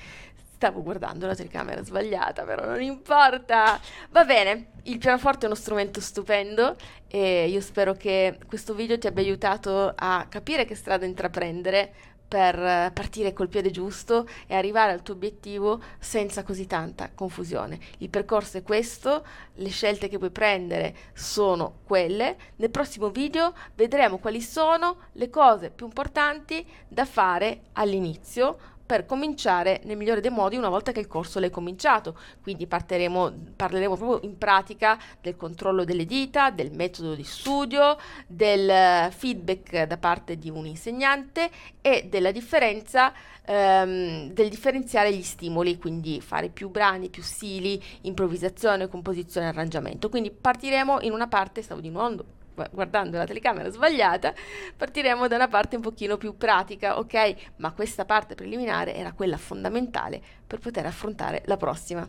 Stavo 0.54 0.84
guardando 0.84 1.26
la 1.26 1.34
telecamera 1.34 1.84
sbagliata, 1.84 2.44
però 2.44 2.66
non 2.66 2.82
importa. 2.84 3.80
Va 4.12 4.26
bene, 4.26 4.72
il 4.84 5.00
pianoforte 5.00 5.44
è 5.44 5.46
uno 5.48 5.56
strumento 5.56 6.02
stupendo 6.02 6.76
e 7.08 7.48
io 7.48 7.62
spero 7.62 7.94
che 7.94 8.38
questo 8.46 8.76
video 8.76 9.00
ti 9.00 9.08
abbia 9.08 9.24
aiutato 9.24 9.92
a 9.96 10.28
capire 10.30 10.66
che 10.66 10.76
strada 10.76 11.06
intraprendere 11.06 11.94
per 12.30 12.92
partire 12.94 13.34
col 13.34 13.50
piede 13.50 13.72
giusto 13.72 14.28
e 14.46 14.56
arrivare 14.56 14.92
al 14.92 15.02
tuo 15.02 15.16
obiettivo 15.16 15.82
senza 15.98 16.44
così 16.44 16.68
tanta 16.68 17.10
confusione. 17.14 17.80
Il 17.98 18.10
percorso 18.10 18.58
è 18.58 18.64
questo, 18.64 19.26
le 19.56 19.70
scelte 19.70 20.08
che 20.08 20.20
puoi 20.20 20.30
prendere 20.30 20.96
sono 21.14 21.80
quelle. 21.84 22.38
Nel 22.58 22.70
prossimo 22.70 23.10
video 23.10 23.54
vedremo 23.74 24.20
quali 24.20 24.42
sono 24.42 24.98
le 25.14 25.30
cose 25.32 25.72
più 25.72 25.88
importanti 25.88 26.66
da 26.88 27.06
fare 27.06 27.62
all'inizio 27.74 28.78
per 28.90 29.06
cominciare 29.06 29.82
nel 29.84 29.98
migliore 29.98 30.20
dei 30.20 30.32
modi 30.32 30.58
una 30.58 30.68
volta 30.68 30.92
che 30.92 31.00
il 31.00 31.06
corso 31.06 31.40
l'hai 31.40 31.52
cominciato. 31.52 32.18
Quindi 32.42 32.66
parleremo 32.66 33.32
proprio 33.56 34.20
in 34.24 34.36
pratica 34.36 34.98
del 35.22 35.36
controllo 35.36 35.84
delle 35.84 36.06
dita, 36.06 36.50
del 36.50 36.72
metodo 36.72 37.14
di 37.14 37.24
studio, 37.24 38.00
del 38.26 39.12
feedback 39.12 39.84
da 39.84 39.98
parte 39.98 40.40
di 40.40 40.50
un 40.50 40.66
insegnante 40.66 41.52
e 41.82 42.08
della 42.10 42.32
differenza 42.32 43.14
ehm, 43.46 44.32
del 44.32 44.50
differenziare 44.50 45.14
gli 45.14 45.22
stimoli, 45.22 45.78
quindi 45.78 46.20
fare 46.20 46.50
più 46.50 46.72
brani, 46.72 47.10
più 47.10 47.22
stili, 47.22 47.80
improvvisazione, 48.02 48.88
composizione, 48.88 49.50
arrangiamento. 49.50 50.10
Quindi 50.10 50.32
partiremo 50.32 51.02
in 51.02 51.12
una 51.12 51.28
parte, 51.28 51.62
stavo 51.62 51.80
di 51.80 51.92
nuovo 51.92 52.38
guardando 52.72 53.18
la 53.18 53.26
telecamera 53.26 53.70
sbagliata, 53.70 54.34
partiremo 54.76 55.28
da 55.28 55.36
una 55.36 55.48
parte 55.48 55.76
un 55.76 55.82
pochino 55.82 56.18
più 56.18 56.36
pratica, 56.38 56.98
ok? 56.98 57.36
Ma 57.58 57.72
questa 57.72 58.06
parte 58.06 58.36
preliminare 58.36 58.96
era 58.96 59.14
quella 59.14 59.38
fondamentale 59.38 60.22
per 60.46 60.60
poter 60.60 60.86
affrontare 60.86 61.44
la 61.46 61.58
prossima. 61.58 62.08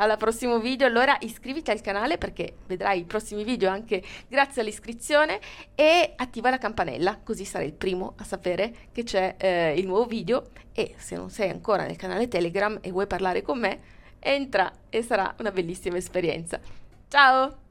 Alla 0.00 0.16
prossimo 0.16 0.60
video, 0.60 0.86
allora 0.86 1.16
iscriviti 1.20 1.72
al 1.72 1.80
canale 1.80 2.18
perché 2.18 2.58
vedrai 2.66 3.00
i 3.00 3.04
prossimi 3.04 3.42
video 3.42 3.68
anche 3.68 4.00
grazie 4.28 4.62
all'iscrizione 4.62 5.40
e 5.74 6.12
attiva 6.14 6.50
la 6.50 6.58
campanella 6.58 7.18
così 7.24 7.44
sarai 7.44 7.66
il 7.66 7.72
primo 7.72 8.14
a 8.18 8.22
sapere 8.22 8.72
che 8.92 9.02
c'è 9.02 9.34
eh, 9.36 9.74
il 9.76 9.88
nuovo 9.88 10.06
video 10.06 10.50
e 10.72 10.94
se 10.98 11.16
non 11.16 11.30
sei 11.30 11.50
ancora 11.50 11.84
nel 11.84 11.96
canale 11.96 12.28
Telegram 12.28 12.78
e 12.80 12.92
vuoi 12.92 13.08
parlare 13.08 13.42
con 13.42 13.58
me, 13.58 13.80
entra 14.20 14.70
e 14.88 15.02
sarà 15.02 15.34
una 15.40 15.50
bellissima 15.50 15.96
esperienza. 15.96 16.60
Ciao! 17.08 17.67